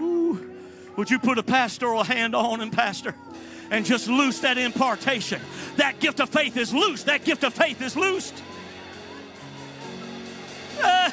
Ooh. 0.00 0.50
Would 0.96 1.10
you 1.10 1.18
put 1.18 1.38
a 1.38 1.42
pastoral 1.42 2.04
hand 2.04 2.34
on 2.34 2.60
him, 2.60 2.70
Pastor? 2.70 3.14
And 3.70 3.86
just 3.86 4.06
loose 4.06 4.40
that 4.40 4.58
impartation. 4.58 5.40
That 5.76 5.98
gift 5.98 6.20
of 6.20 6.28
faith 6.28 6.58
is 6.58 6.74
loose. 6.74 7.04
That 7.04 7.24
gift 7.24 7.42
of 7.42 7.54
faith 7.54 7.80
is 7.80 7.96
loosed. 7.96 8.42
Ah, 10.82 11.10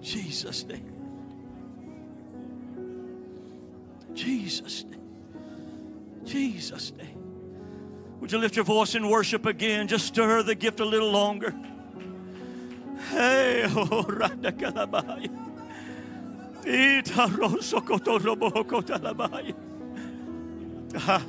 Jesus' 0.00 0.64
name. 0.66 0.92
Jesus' 4.14 4.84
name. 4.84 5.00
Jesus' 6.24 6.92
name. 6.92 7.18
Would 8.20 8.32
you 8.32 8.38
lift 8.38 8.56
your 8.56 8.64
voice 8.64 8.94
in 8.94 9.08
worship 9.08 9.46
again? 9.46 9.88
Just 9.88 10.06
stir 10.06 10.42
the 10.42 10.54
gift 10.54 10.80
a 10.80 10.84
little 10.84 11.10
longer. 11.10 11.54
Hey, 13.10 13.64
oh, 13.68 14.04
Radakalabaya. 14.08 15.30
Ita 16.66 17.28
rosokoto 17.28 18.18
robohokota 18.18 18.98
labaya. 18.98 19.54
Ah. 20.96 21.22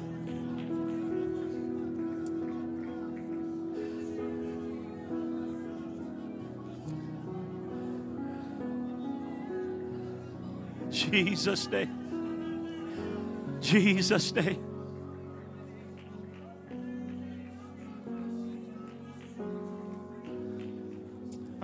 Jesus' 10.89 11.67
name. 11.69 11.89
Jesus' 13.59 14.33
name. 14.33 14.74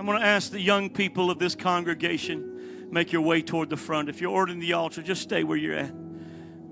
I'm 0.02 0.06
going 0.06 0.18
to 0.18 0.26
ask 0.26 0.50
the 0.50 0.60
young 0.60 0.90
people 0.90 1.30
of 1.30 1.38
this 1.38 1.54
congregation 1.54 2.88
make 2.90 3.12
your 3.12 3.22
way 3.22 3.40
toward 3.40 3.70
the 3.70 3.76
front. 3.76 4.08
If 4.08 4.20
you're 4.20 4.32
ordering 4.32 4.58
the 4.58 4.72
altar, 4.72 5.00
just 5.00 5.22
stay 5.22 5.44
where 5.44 5.56
you're 5.56 5.76
at. 5.76 5.94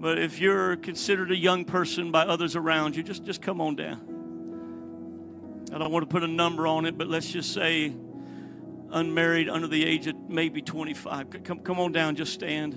But 0.01 0.19
if 0.19 0.40
you're 0.40 0.74
considered 0.74 1.31
a 1.31 1.36
young 1.36 1.65
person 1.65 2.11
by 2.11 2.23
others 2.23 2.57
around 2.57 2.97
you, 2.97 3.05
just, 3.05 3.23
just 3.23 3.40
come 3.40 3.61
on 3.61 3.77
down. 3.77 4.01
I 5.73 5.78
don't 5.78 5.93
want 5.93 6.02
to 6.02 6.12
put 6.12 6.24
a 6.24 6.27
number 6.27 6.66
on 6.66 6.86
it, 6.86 6.98
but 6.98 7.07
let's 7.07 7.31
just 7.31 7.52
say 7.52 7.94
unmarried 8.90 9.48
under 9.48 9.69
the 9.69 9.86
age 9.86 10.09
of 10.09 10.16
maybe 10.28 10.61
25. 10.61 11.44
Come, 11.44 11.61
come 11.61 11.78
on 11.78 11.93
down, 11.93 12.16
just 12.16 12.32
stand. 12.32 12.74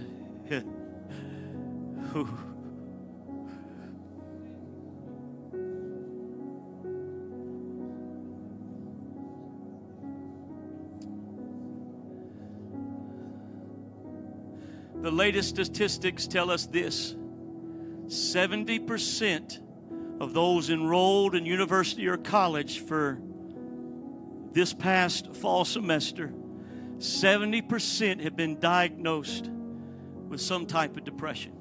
The 15.04 15.12
latest 15.12 15.50
statistics 15.50 16.26
tell 16.28 16.50
us 16.50 16.66
this 16.66 17.14
70% 18.06 19.60
of 20.22 20.34
those 20.34 20.70
enrolled 20.70 21.36
in 21.36 21.46
university 21.46 22.08
or 22.08 22.16
college 22.16 22.80
for 22.80 23.20
this 24.54 24.74
past 24.74 25.36
fall 25.36 25.66
semester, 25.66 26.32
70% 27.00 28.22
have 28.22 28.38
been 28.38 28.62
diagnosed 28.62 29.50
with 30.30 30.40
some 30.40 30.66
type 30.66 30.96
of 30.96 31.04
depression. 31.04 31.52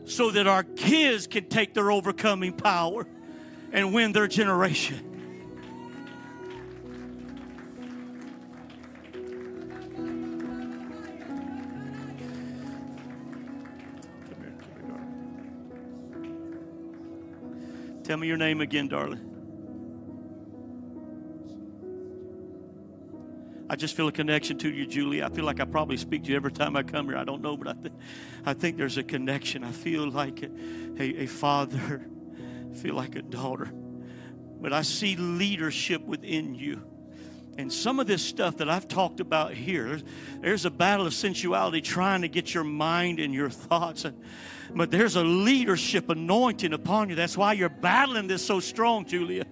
so 0.06 0.32
that 0.32 0.48
our 0.48 0.64
kids 0.64 1.28
can 1.28 1.50
take 1.50 1.74
their 1.74 1.92
overcoming 1.92 2.54
power 2.54 3.06
and 3.74 3.94
win 3.94 4.14
their 4.14 4.28
generation. 4.28 5.04
Tell 18.06 18.16
me 18.16 18.28
your 18.28 18.38
name 18.38 18.62
again, 18.62 18.88
darling. 18.88 19.37
I 23.70 23.76
just 23.76 23.96
feel 23.96 24.08
a 24.08 24.12
connection 24.12 24.58
to 24.60 24.72
you, 24.72 24.86
Julie. 24.86 25.22
I 25.22 25.30
feel 25.30 25.44
like 25.44 25.60
I 25.60 25.66
probably 25.66 25.98
speak 25.98 26.24
to 26.24 26.30
you 26.30 26.38
every 26.38 26.52
time 26.52 26.78
I 26.78 26.84
come 26.84 27.08
here. 27.08 27.18
I 27.18 27.26
don't 27.26 27.42
know, 27.42 27.58
but 27.58 27.68
I, 27.68 27.74
th- 27.74 27.94
I 28.46 28.54
think 28.54 28.78
there's 28.78 28.98
a 28.98 29.04
connection. 29.04 29.64
I 29.64 29.72
feel 29.72 30.10
like 30.10 30.42
a, 30.42 31.24
a, 31.24 31.26
father, 31.26 32.08
I 32.72 32.76
feel 32.82 32.96
like 32.96 33.16
a 33.18 33.22
daughter. 33.22 33.70
But 33.74 34.72
I 34.72 34.84
see 34.84 35.18
leadership 35.18 36.02
within 36.02 36.56
you. 36.56 36.82
And 37.58 37.74
some 37.74 38.00
of 38.00 38.08
this 38.08 38.24
stuff 38.24 38.58
that 38.58 38.70
I've 38.70 38.88
talked 38.88 39.20
about 39.20 39.54
here, 39.54 40.00
there's, 40.42 40.66
a 40.66 40.70
battle 40.70 41.08
of 41.08 41.14
sensuality 41.14 41.82
trying 41.82 42.22
to 42.22 42.28
get 42.28 42.54
your 42.54 42.64
mind 42.64 43.20
and 43.20 43.34
your 43.34 43.50
thoughts. 43.50 44.06
But 44.74 44.92
there's 44.92 45.16
a 45.16 45.24
leadership 45.24 46.10
anointing 46.10 46.72
upon 46.72 47.10
you. 47.10 47.16
That's 47.16 47.36
why 47.36 47.54
you're 47.54 47.68
battling 47.68 48.28
this 48.28 48.46
so 48.46 48.60
strong, 48.60 49.06
Julia. 49.06 49.46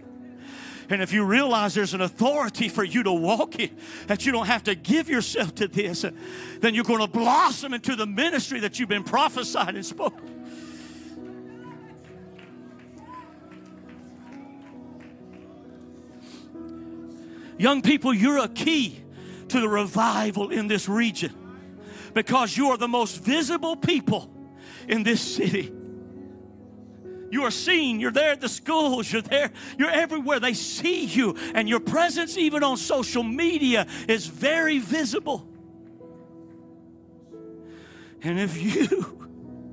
And 0.90 1.02
if 1.02 1.12
you 1.14 1.24
realize 1.24 1.74
there's 1.74 1.94
an 1.94 2.02
authority 2.02 2.70
for 2.70 2.84
you 2.84 3.04
to 3.04 3.12
walk 3.12 3.60
in, 3.60 3.76
that 4.08 4.26
you 4.26 4.32
don't 4.32 4.46
have 4.46 4.64
to 4.66 4.76
give 4.76 5.10
yourself 5.10 5.56
to 5.56 5.68
this, 5.68 6.06
then 6.60 6.76
you're 6.76 6.84
going 6.84 7.00
to 7.00 7.08
blossom 7.08 7.74
into 7.74 7.96
the 7.96 8.06
ministry 8.06 8.60
that 8.60 8.80
you've 8.80 8.90
been 8.90 9.04
prophesied 9.04 9.76
and 9.76 9.86
spoken. 9.86 10.32
Young 17.58 17.82
people, 17.82 18.14
you're 18.14 18.40
a 18.40 18.50
key 18.50 19.02
to 19.48 19.60
the 19.60 19.70
revival 19.70 20.52
in 20.52 20.68
this 20.68 20.90
region 20.90 21.34
because 22.14 22.56
you 22.58 22.70
are 22.70 22.78
the 22.78 22.88
most 22.88 23.24
visible 23.24 23.76
people 23.76 24.30
in 24.88 25.04
this 25.04 25.22
city. 25.22 25.72
You 27.36 27.44
are 27.44 27.52
seen. 27.52 28.00
You're 28.00 28.14
there 28.14 28.32
at 28.32 28.40
the 28.40 28.48
schools. 28.48 29.12
You're 29.12 29.22
there. 29.22 29.52
You're 29.78 29.90
everywhere. 29.90 30.40
They 30.40 30.54
see 30.54 31.04
you. 31.04 31.36
And 31.54 31.68
your 31.68 31.82
presence, 31.82 32.38
even 32.38 32.64
on 32.64 32.78
social 32.78 33.24
media, 33.24 33.88
is 34.08 34.26
very 34.26 34.80
visible. 34.80 35.46
And 38.24 38.40
if 38.40 38.56
you 38.56 39.28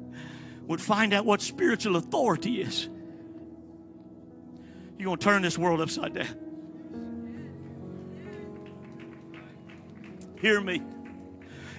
would 0.67 0.81
find 0.81 1.15
out 1.15 1.25
what 1.25 1.41
spiritual 1.41 1.95
authority 1.95 2.63
is, 2.63 2.89
you're 4.99 5.07
going 5.07 5.19
to 5.19 5.25
turn 5.25 5.43
this 5.43 5.57
world 5.57 5.81
upside 5.81 6.15
down. 6.15 6.35
Hear 10.41 10.61
me. 10.61 10.83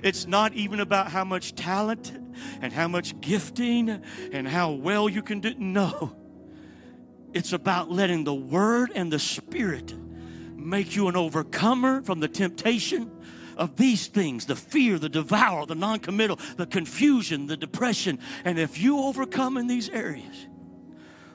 It's 0.01 0.27
not 0.27 0.53
even 0.53 0.79
about 0.79 1.11
how 1.11 1.25
much 1.25 1.55
talent 1.55 2.22
and 2.61 2.71
how 2.73 2.87
much 2.87 3.19
gifting 3.21 3.89
and 4.31 4.47
how 4.47 4.71
well 4.71 5.09
you 5.09 5.21
can 5.21 5.39
do. 5.39 5.53
No. 5.55 6.15
It's 7.33 7.53
about 7.53 7.89
letting 7.89 8.23
the 8.23 8.33
Word 8.33 8.91
and 8.93 9.11
the 9.11 9.19
Spirit 9.19 9.93
make 10.55 10.95
you 10.95 11.07
an 11.07 11.15
overcomer 11.15 12.01
from 12.03 12.19
the 12.19 12.27
temptation 12.27 13.11
of 13.57 13.75
these 13.75 14.07
things 14.07 14.45
the 14.45 14.55
fear, 14.55 14.97
the 14.97 15.09
devour, 15.09 15.65
the 15.65 15.75
non 15.75 15.99
committal, 15.99 16.39
the 16.57 16.65
confusion, 16.65 17.47
the 17.47 17.57
depression. 17.57 18.19
And 18.45 18.59
if 18.59 18.79
you 18.79 18.99
overcome 18.99 19.57
in 19.57 19.67
these 19.67 19.89
areas, 19.89 20.47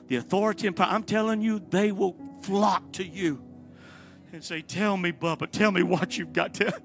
the 0.07 0.17
authority 0.17 0.67
and 0.67 0.75
power, 0.75 0.87
I'm 0.89 1.03
telling 1.03 1.41
you, 1.41 1.59
they 1.69 1.91
will 1.91 2.15
flock 2.41 2.93
to 2.93 3.05
you 3.05 3.43
and 4.31 4.43
say, 4.43 4.61
Tell 4.61 4.97
me, 4.97 5.11
Bubba, 5.11 5.49
tell 5.49 5.71
me 5.71 5.83
what 5.83 6.17
you've 6.17 6.33
got 6.33 6.53
to. 6.55 6.81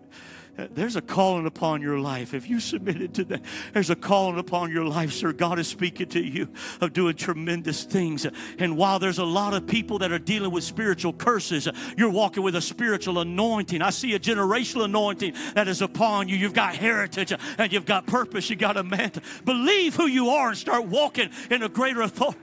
There's 0.57 0.95
a 0.95 1.03
calling 1.03 1.47
upon 1.47 1.83
your 1.83 1.99
life. 1.99 2.33
If 2.33 2.49
you 2.49 2.61
submitted 2.61 3.15
to 3.15 3.25
that, 3.25 3.43
there's 3.73 3.91
a 3.91 3.97
calling 3.97 4.39
upon 4.39 4.71
your 4.71 4.85
life, 4.85 5.13
sir. 5.13 5.33
God 5.33 5.59
is 5.59 5.67
speaking 5.67 6.07
to 6.11 6.21
you 6.21 6.49
of 6.81 6.93
doing 6.93 7.17
tremendous 7.17 7.83
things. 7.85 8.27
And 8.59 8.77
while 8.77 8.99
there's 9.01 9.19
a 9.19 9.25
lot 9.25 9.55
of 9.55 9.67
people 9.67 9.99
that 9.99 10.13
are 10.13 10.19
dealing 10.19 10.53
with 10.53 10.63
spiritual 10.63 11.13
curses, 11.13 11.69
you're 11.97 12.11
walking 12.11 12.43
with 12.45 12.55
a 12.55 12.63
spiritual 12.63 13.19
anointing. 13.19 13.83
I 13.83 13.91
see 13.91 14.15
a 14.15 14.21
generational 14.21 14.85
anointing 14.85 15.35
that 15.55 15.67
is 15.67 15.83
upon 15.83 16.29
you. 16.29 16.37
You've 16.37 16.55
got 16.55 16.77
heritage 16.77 17.33
and 17.59 17.73
you've 17.73 17.87
got 17.87 18.07
purpose. 18.07 18.49
You 18.49 18.57
got 18.57 18.77
a 18.77 18.85
mantle. 18.85 19.23
Believe 19.45 19.97
who 19.97 20.07
you 20.07 20.29
are 20.31 20.49
and 20.49 20.57
start 20.57 20.87
walking 20.87 21.31
in 21.51 21.63
a 21.63 21.69
greater 21.69 22.03
authority. 22.03 22.39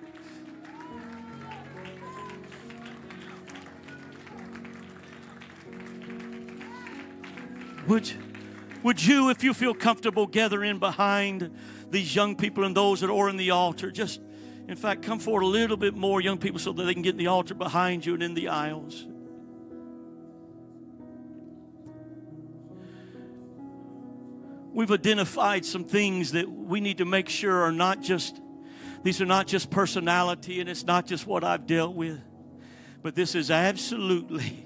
Would, 7.87 8.11
would 8.83 9.03
you, 9.03 9.29
if 9.29 9.43
you 9.43 9.53
feel 9.53 9.73
comfortable, 9.73 10.27
gather 10.27 10.63
in 10.63 10.79
behind 10.79 11.51
these 11.89 12.15
young 12.15 12.35
people 12.35 12.63
and 12.63 12.75
those 12.75 13.01
that 13.01 13.09
are 13.09 13.29
in 13.29 13.37
the 13.37 13.51
altar? 13.51 13.91
Just 13.91 14.21
In 14.67 14.77
fact, 14.77 15.01
come 15.01 15.19
forward 15.19 15.41
a 15.43 15.47
little 15.47 15.75
bit 15.75 15.95
more, 15.95 16.21
young 16.21 16.37
people, 16.37 16.57
so 16.57 16.71
that 16.71 16.83
they 16.83 16.93
can 16.93 17.01
get 17.01 17.11
in 17.11 17.17
the 17.17 17.27
altar 17.27 17.53
behind 17.53 18.05
you 18.05 18.13
and 18.13 18.23
in 18.23 18.33
the 18.33 18.47
aisles. 18.47 19.05
We've 24.71 24.91
identified 24.91 25.65
some 25.65 25.83
things 25.83 26.31
that 26.31 26.49
we 26.49 26.79
need 26.79 26.99
to 26.99 27.05
make 27.05 27.27
sure 27.27 27.63
are 27.63 27.73
not 27.73 28.01
just, 28.01 28.39
these 29.03 29.19
are 29.19 29.25
not 29.25 29.45
just 29.45 29.69
personality 29.69 30.61
and 30.61 30.69
it's 30.69 30.85
not 30.85 31.05
just 31.05 31.27
what 31.27 31.43
I've 31.43 31.67
dealt 31.67 31.93
with, 31.93 32.21
but 33.01 33.13
this 33.13 33.35
is 33.35 33.51
absolutely 33.51 34.65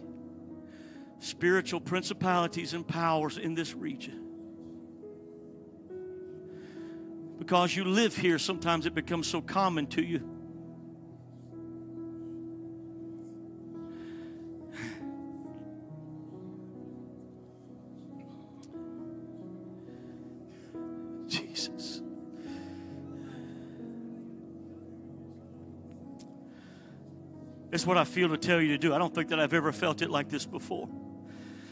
spiritual 1.19 1.79
principalities 1.79 2.73
and 2.73 2.87
powers 2.87 3.37
in 3.37 3.55
this 3.55 3.73
region. 3.73 4.21
Because 7.37 7.75
you 7.75 7.83
live 7.83 8.15
here, 8.15 8.39
sometimes 8.39 8.85
it 8.85 8.95
becomes 8.95 9.27
so 9.27 9.41
common 9.41 9.87
to 9.87 10.03
you. 10.03 10.34
It's 27.75 27.85
what 27.85 27.97
I 27.97 28.05
feel 28.05 28.29
to 28.29 28.37
tell 28.37 28.61
you 28.61 28.69
to 28.69 28.77
do. 28.77 28.93
I 28.93 28.97
don't 28.97 29.13
think 29.13 29.27
that 29.31 29.39
I've 29.41 29.53
ever 29.53 29.73
felt 29.73 30.01
it 30.01 30.09
like 30.09 30.29
this 30.29 30.45
before. 30.45 30.87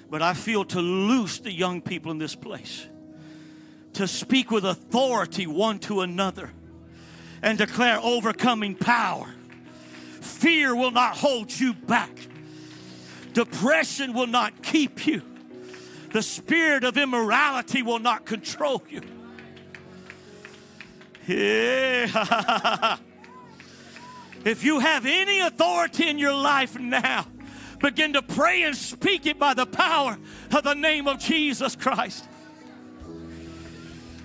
But 0.09 0.21
I 0.21 0.33
feel 0.33 0.65
to 0.65 0.81
loose 0.81 1.39
the 1.39 1.49
young 1.49 1.81
people 1.81 2.11
in 2.11 2.17
this 2.17 2.35
place 2.35 2.85
to 3.93 4.05
speak 4.05 4.51
with 4.51 4.65
authority 4.65 5.47
one 5.47 5.79
to 5.79 6.01
another 6.01 6.51
and 7.41 7.57
declare 7.57 8.01
overcoming 8.01 8.75
power. 8.75 9.33
Fear 10.19 10.75
will 10.75 10.91
not 10.91 11.15
hold 11.15 11.57
you 11.57 11.73
back, 11.73 12.11
depression 13.31 14.11
will 14.11 14.27
not 14.27 14.61
keep 14.61 15.07
you, 15.07 15.21
the 16.11 16.21
spirit 16.21 16.83
of 16.83 16.97
immorality 16.97 17.81
will 17.81 17.99
not 17.99 18.25
control 18.25 18.83
you. 18.89 19.01
Yeah. 21.25 22.97
if 24.45 24.63
you 24.63 24.79
have 24.79 25.05
any 25.05 25.39
authority 25.39 26.07
in 26.07 26.17
your 26.17 26.33
life 26.33 26.77
now, 26.77 27.25
begin 27.79 28.13
to 28.13 28.21
pray 28.21 28.63
and 28.63 28.75
speak 28.75 29.25
it 29.25 29.39
by 29.39 29.53
the 29.53 29.65
power 29.65 30.17
of 30.51 30.63
the 30.63 30.73
name 30.73 31.07
of 31.07 31.19
Jesus 31.19 31.75
Christ. 31.75 32.25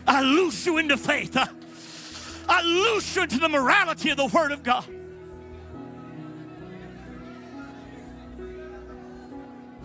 I 0.06 0.22
loose 0.22 0.64
you 0.64 0.78
into 0.78 0.96
faith. 0.96 1.36
I, 1.36 1.48
I 2.48 2.62
loose 2.62 3.14
you 3.14 3.22
into 3.22 3.38
the 3.38 3.48
morality 3.48 4.10
of 4.10 4.16
the 4.16 4.26
Word 4.26 4.52
of 4.52 4.62
God. 4.62 4.84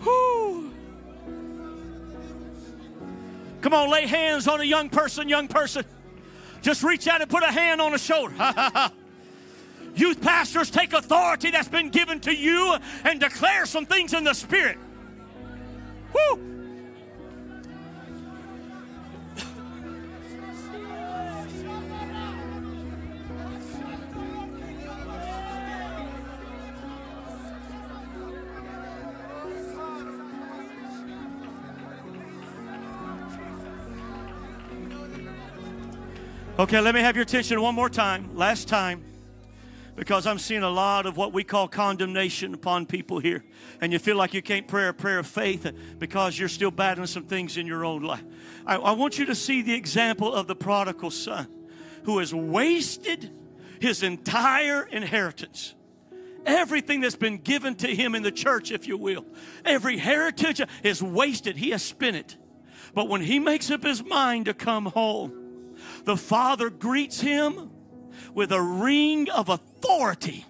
Whew. 0.00 0.72
Come 3.60 3.74
on, 3.74 3.90
lay 3.90 4.06
hands 4.06 4.48
on 4.48 4.60
a 4.60 4.64
young 4.64 4.88
person, 4.88 5.28
young 5.28 5.48
person. 5.48 5.84
Just 6.62 6.82
reach 6.82 7.06
out 7.06 7.20
and 7.20 7.30
put 7.30 7.42
a 7.42 7.52
hand 7.52 7.80
on 7.80 7.92
a 7.94 7.98
shoulder. 7.98 8.34
Youth 9.96 10.20
pastors, 10.20 10.70
take 10.70 10.92
authority 10.92 11.50
that's 11.50 11.68
been 11.68 11.88
given 11.88 12.18
to 12.20 12.34
you 12.34 12.76
and 13.04 13.20
declare 13.20 13.64
some 13.64 13.86
things 13.86 14.12
in 14.12 14.24
the 14.24 14.34
Spirit. 14.34 14.76
Woo! 16.12 16.50
Okay, 36.56 36.80
let 36.80 36.94
me 36.94 37.00
have 37.00 37.16
your 37.16 37.24
attention 37.24 37.60
one 37.60 37.74
more 37.74 37.90
time. 37.90 38.36
Last 38.36 38.68
time. 38.68 39.13
Because 39.96 40.26
I'm 40.26 40.38
seeing 40.38 40.62
a 40.62 40.70
lot 40.70 41.06
of 41.06 41.16
what 41.16 41.32
we 41.32 41.44
call 41.44 41.68
condemnation 41.68 42.52
upon 42.52 42.86
people 42.86 43.20
here. 43.20 43.44
And 43.80 43.92
you 43.92 43.98
feel 43.98 44.16
like 44.16 44.34
you 44.34 44.42
can't 44.42 44.66
pray 44.66 44.88
a 44.88 44.92
prayer 44.92 45.20
of 45.20 45.26
faith 45.26 45.70
because 45.98 46.38
you're 46.38 46.48
still 46.48 46.72
battling 46.72 47.06
some 47.06 47.24
things 47.24 47.56
in 47.56 47.66
your 47.66 47.84
own 47.84 48.02
life. 48.02 48.24
I, 48.66 48.76
I 48.76 48.92
want 48.92 49.18
you 49.18 49.26
to 49.26 49.34
see 49.34 49.62
the 49.62 49.74
example 49.74 50.34
of 50.34 50.46
the 50.48 50.56
prodigal 50.56 51.10
son 51.10 51.46
who 52.04 52.18
has 52.18 52.34
wasted 52.34 53.30
his 53.80 54.02
entire 54.02 54.82
inheritance 54.82 55.74
everything 56.46 57.00
that's 57.00 57.16
been 57.16 57.38
given 57.38 57.74
to 57.76 57.88
him 57.88 58.14
in 58.14 58.22
the 58.22 58.32
church, 58.32 58.70
if 58.70 58.86
you 58.86 58.96
will, 58.96 59.24
every 59.64 59.98
heritage 59.98 60.60
is 60.82 61.02
wasted. 61.02 61.56
He 61.56 61.70
has 61.70 61.82
spent 61.82 62.16
it. 62.16 62.36
But 62.94 63.08
when 63.08 63.22
he 63.22 63.38
makes 63.38 63.70
up 63.70 63.82
his 63.82 64.04
mind 64.04 64.46
to 64.46 64.54
come 64.54 64.86
home, 64.86 65.74
the 66.04 66.16
father 66.16 66.70
greets 66.70 67.20
him 67.20 67.70
with 68.34 68.52
a 68.52 68.60
ring 68.60 69.30
of 69.30 69.48
authority. 69.48 70.44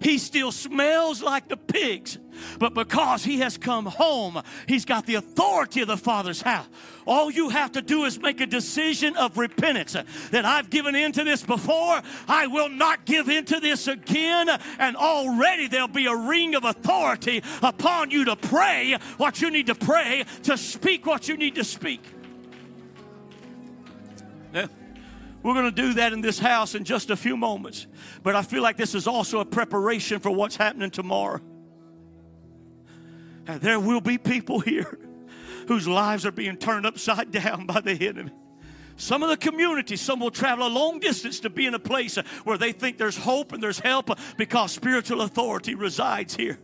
He 0.00 0.18
still 0.18 0.52
smells 0.52 1.22
like 1.22 1.48
the 1.48 1.56
pigs, 1.56 2.18
but 2.58 2.74
because 2.74 3.24
he 3.24 3.38
has 3.40 3.56
come 3.56 3.86
home, 3.86 4.42
he's 4.68 4.84
got 4.84 5.06
the 5.06 5.14
authority 5.14 5.80
of 5.80 5.88
the 5.88 5.96
Father's 5.96 6.42
house. 6.42 6.66
All 7.06 7.30
you 7.30 7.48
have 7.48 7.72
to 7.72 7.82
do 7.82 8.04
is 8.04 8.20
make 8.20 8.40
a 8.40 8.46
decision 8.46 9.16
of 9.16 9.38
repentance 9.38 9.96
that 10.30 10.44
I've 10.44 10.70
given 10.70 10.94
into 10.94 11.24
this 11.24 11.42
before, 11.42 12.02
I 12.28 12.46
will 12.46 12.68
not 12.68 13.04
give 13.04 13.28
into 13.28 13.58
this 13.60 13.88
again, 13.88 14.48
and 14.78 14.96
already 14.96 15.68
there'll 15.68 15.88
be 15.88 16.06
a 16.06 16.16
ring 16.16 16.54
of 16.54 16.64
authority 16.64 17.42
upon 17.62 18.10
you 18.10 18.26
to 18.26 18.36
pray 18.36 18.98
what 19.16 19.40
you 19.40 19.50
need 19.50 19.66
to 19.66 19.74
pray, 19.74 20.24
to 20.42 20.58
speak 20.58 21.06
what 21.06 21.28
you 21.28 21.36
need 21.36 21.54
to 21.54 21.64
speak. 21.64 22.02
We're 25.46 25.54
going 25.54 25.72
to 25.72 25.82
do 25.82 25.94
that 25.94 26.12
in 26.12 26.22
this 26.22 26.40
house 26.40 26.74
in 26.74 26.82
just 26.82 27.08
a 27.08 27.14
few 27.14 27.36
moments. 27.36 27.86
But 28.24 28.34
I 28.34 28.42
feel 28.42 28.64
like 28.64 28.76
this 28.76 28.96
is 28.96 29.06
also 29.06 29.38
a 29.38 29.44
preparation 29.44 30.18
for 30.18 30.32
what's 30.32 30.56
happening 30.56 30.90
tomorrow. 30.90 31.40
And 33.46 33.60
there 33.60 33.78
will 33.78 34.00
be 34.00 34.18
people 34.18 34.58
here 34.58 34.98
whose 35.68 35.86
lives 35.86 36.26
are 36.26 36.32
being 36.32 36.56
turned 36.56 36.84
upside 36.84 37.30
down 37.30 37.64
by 37.64 37.80
the 37.80 38.08
enemy. 38.08 38.32
Some 38.96 39.22
of 39.22 39.28
the 39.28 39.36
community, 39.36 39.94
some 39.94 40.18
will 40.18 40.32
travel 40.32 40.66
a 40.66 40.68
long 40.68 40.98
distance 40.98 41.38
to 41.38 41.48
be 41.48 41.64
in 41.64 41.74
a 41.74 41.78
place 41.78 42.16
where 42.42 42.58
they 42.58 42.72
think 42.72 42.98
there's 42.98 43.16
hope 43.16 43.52
and 43.52 43.62
there's 43.62 43.78
help 43.78 44.18
because 44.36 44.72
spiritual 44.72 45.20
authority 45.20 45.76
resides 45.76 46.34
here. 46.34 46.58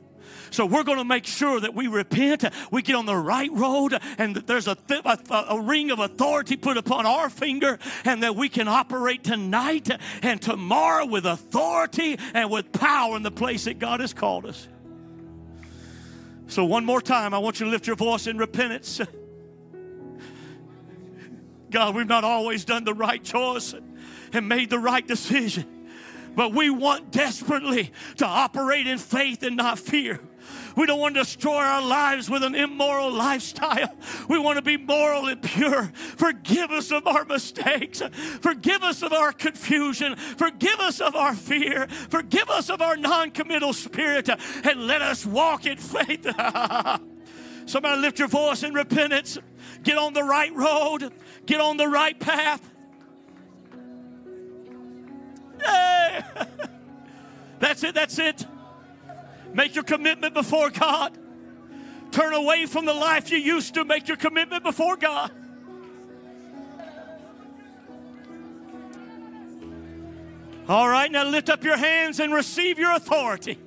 So 0.50 0.66
we're 0.66 0.84
going 0.84 0.98
to 0.98 1.04
make 1.04 1.26
sure 1.26 1.60
that 1.60 1.74
we 1.74 1.86
repent, 1.88 2.44
we 2.70 2.82
get 2.82 2.96
on 2.96 3.06
the 3.06 3.16
right 3.16 3.50
road, 3.52 3.98
and 4.18 4.36
that 4.36 4.46
there's 4.46 4.68
a, 4.68 4.74
th- 4.74 5.02
a, 5.04 5.44
a 5.50 5.60
ring 5.60 5.90
of 5.90 5.98
authority 5.98 6.56
put 6.56 6.76
upon 6.76 7.06
our 7.06 7.30
finger, 7.30 7.78
and 8.04 8.22
that 8.22 8.36
we 8.36 8.48
can 8.48 8.68
operate 8.68 9.24
tonight 9.24 9.90
and 10.22 10.40
tomorrow 10.40 11.06
with 11.06 11.26
authority 11.26 12.18
and 12.34 12.50
with 12.50 12.72
power 12.72 13.16
in 13.16 13.22
the 13.22 13.30
place 13.30 13.64
that 13.64 13.78
God 13.78 14.00
has 14.00 14.12
called 14.12 14.46
us. 14.46 14.68
So, 16.48 16.64
one 16.64 16.84
more 16.84 17.00
time, 17.00 17.32
I 17.32 17.38
want 17.38 17.60
you 17.60 17.66
to 17.66 17.72
lift 17.72 17.86
your 17.86 17.96
voice 17.96 18.26
in 18.26 18.36
repentance. 18.36 19.00
God, 21.70 21.94
we've 21.94 22.06
not 22.06 22.24
always 22.24 22.66
done 22.66 22.84
the 22.84 22.92
right 22.92 23.24
choice 23.24 23.74
and 24.32 24.48
made 24.48 24.68
the 24.68 24.78
right 24.78 25.06
decision, 25.06 25.81
but 26.34 26.52
we 26.52 26.70
want 26.70 27.10
desperately 27.10 27.92
to 28.16 28.26
operate 28.26 28.86
in 28.86 28.98
faith 28.98 29.42
and 29.42 29.56
not 29.56 29.78
fear. 29.78 30.20
We 30.76 30.86
don't 30.86 30.98
want 30.98 31.14
to 31.14 31.20
destroy 31.20 31.56
our 31.56 31.82
lives 31.82 32.28
with 32.28 32.42
an 32.42 32.54
immoral 32.54 33.12
lifestyle. 33.12 33.94
We 34.28 34.38
want 34.38 34.56
to 34.56 34.62
be 34.62 34.76
moral 34.76 35.26
and 35.26 35.42
pure. 35.42 35.92
Forgive 35.94 36.70
us 36.70 36.90
of 36.90 37.06
our 37.06 37.24
mistakes. 37.24 38.02
Forgive 38.40 38.82
us 38.82 39.02
of 39.02 39.12
our 39.12 39.32
confusion. 39.32 40.16
Forgive 40.16 40.80
us 40.80 41.00
of 41.00 41.14
our 41.14 41.34
fear. 41.34 41.86
Forgive 41.88 42.50
us 42.50 42.70
of 42.70 42.80
our 42.80 42.96
non 42.96 43.30
committal 43.30 43.72
spirit. 43.72 44.28
And 44.28 44.86
let 44.86 45.02
us 45.02 45.26
walk 45.26 45.66
in 45.66 45.78
faith. 45.78 46.26
Somebody 47.66 48.00
lift 48.00 48.18
your 48.18 48.28
voice 48.28 48.62
in 48.62 48.74
repentance. 48.74 49.38
Get 49.82 49.98
on 49.98 50.12
the 50.12 50.24
right 50.24 50.54
road. 50.54 51.12
Get 51.46 51.60
on 51.60 51.76
the 51.76 51.88
right 51.88 52.18
path. 52.18 52.71
Hey. 55.64 56.22
That's 57.58 57.82
it. 57.84 57.94
That's 57.94 58.18
it. 58.18 58.46
Make 59.52 59.74
your 59.74 59.84
commitment 59.84 60.34
before 60.34 60.70
God. 60.70 61.16
Turn 62.10 62.34
away 62.34 62.66
from 62.66 62.84
the 62.84 62.94
life 62.94 63.30
you 63.30 63.38
used 63.38 63.74
to. 63.74 63.84
Make 63.84 64.08
your 64.08 64.16
commitment 64.16 64.64
before 64.64 64.96
God. 64.96 65.30
All 70.68 70.88
right, 70.88 71.10
now 71.10 71.24
lift 71.24 71.50
up 71.50 71.64
your 71.64 71.76
hands 71.76 72.20
and 72.20 72.32
receive 72.32 72.78
your 72.78 72.94
authority. 72.94 73.58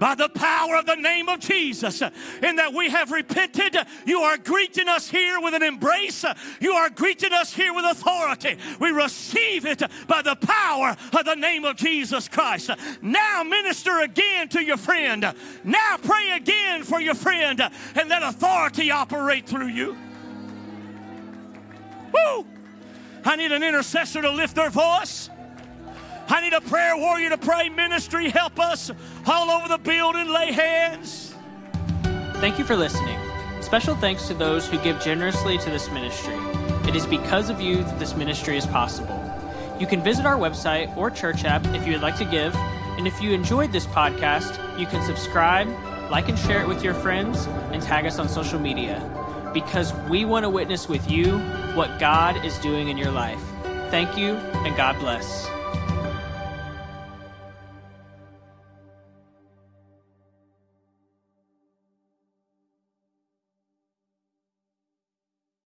By 0.00 0.16
the 0.16 0.30
power 0.30 0.76
of 0.76 0.86
the 0.86 0.96
name 0.96 1.28
of 1.28 1.38
Jesus. 1.38 2.02
In 2.02 2.56
that 2.56 2.72
we 2.74 2.88
have 2.88 3.12
repented, 3.12 3.76
you 4.06 4.20
are 4.20 4.38
greeting 4.38 4.88
us 4.88 5.08
here 5.08 5.40
with 5.40 5.54
an 5.54 5.62
embrace. 5.62 6.24
You 6.58 6.72
are 6.72 6.90
greeting 6.90 7.32
us 7.32 7.52
here 7.52 7.72
with 7.72 7.84
authority. 7.84 8.56
We 8.80 8.90
receive 8.90 9.66
it 9.66 9.82
by 10.08 10.22
the 10.22 10.34
power 10.36 10.96
of 11.12 11.24
the 11.24 11.36
name 11.36 11.64
of 11.64 11.76
Jesus 11.76 12.28
Christ. 12.28 12.70
Now 13.02 13.44
minister 13.44 14.00
again 14.00 14.48
to 14.48 14.64
your 14.64 14.78
friend. 14.78 15.32
Now 15.62 15.96
pray 16.02 16.30
again 16.30 16.82
for 16.82 17.00
your 17.00 17.14
friend 17.14 17.60
and 17.60 18.08
let 18.08 18.22
authority 18.22 18.90
operate 18.90 19.46
through 19.46 19.68
you. 19.68 19.96
Woo! 22.12 22.46
I 23.22 23.36
need 23.36 23.52
an 23.52 23.62
intercessor 23.62 24.22
to 24.22 24.30
lift 24.30 24.56
their 24.56 24.70
voice. 24.70 25.28
I 26.30 26.40
need 26.40 26.52
a 26.52 26.60
prayer 26.60 26.96
warrior 26.96 27.30
to 27.30 27.38
pray 27.38 27.68
ministry. 27.68 28.30
Help 28.30 28.60
us 28.60 28.90
all 29.26 29.50
over 29.50 29.66
the 29.66 29.78
building. 29.78 30.28
Lay 30.28 30.52
hands. 30.52 31.34
Thank 32.34 32.58
you 32.58 32.64
for 32.64 32.76
listening. 32.76 33.18
Special 33.60 33.96
thanks 33.96 34.28
to 34.28 34.34
those 34.34 34.66
who 34.66 34.78
give 34.78 35.00
generously 35.00 35.58
to 35.58 35.70
this 35.70 35.90
ministry. 35.90 36.36
It 36.88 36.94
is 36.94 37.04
because 37.04 37.50
of 37.50 37.60
you 37.60 37.82
that 37.82 37.98
this 37.98 38.14
ministry 38.14 38.56
is 38.56 38.66
possible. 38.66 39.16
You 39.80 39.86
can 39.86 40.02
visit 40.02 40.24
our 40.24 40.36
website 40.36 40.96
or 40.96 41.10
church 41.10 41.44
app 41.44 41.66
if 41.74 41.84
you 41.86 41.92
would 41.92 42.02
like 42.02 42.16
to 42.18 42.24
give. 42.24 42.54
And 42.96 43.06
if 43.06 43.20
you 43.20 43.32
enjoyed 43.32 43.72
this 43.72 43.86
podcast, 43.86 44.78
you 44.78 44.86
can 44.86 45.04
subscribe, 45.04 45.68
like 46.10 46.28
and 46.28 46.38
share 46.38 46.62
it 46.62 46.68
with 46.68 46.84
your 46.84 46.94
friends, 46.94 47.46
and 47.72 47.82
tag 47.82 48.06
us 48.06 48.18
on 48.18 48.28
social 48.28 48.58
media 48.58 49.00
because 49.52 49.92
we 50.08 50.24
want 50.24 50.44
to 50.44 50.50
witness 50.50 50.88
with 50.88 51.10
you 51.10 51.38
what 51.74 51.98
God 51.98 52.44
is 52.44 52.56
doing 52.58 52.88
in 52.88 52.96
your 52.96 53.10
life. 53.10 53.42
Thank 53.90 54.16
you, 54.16 54.34
and 54.34 54.76
God 54.76 54.98
bless. 55.00 55.59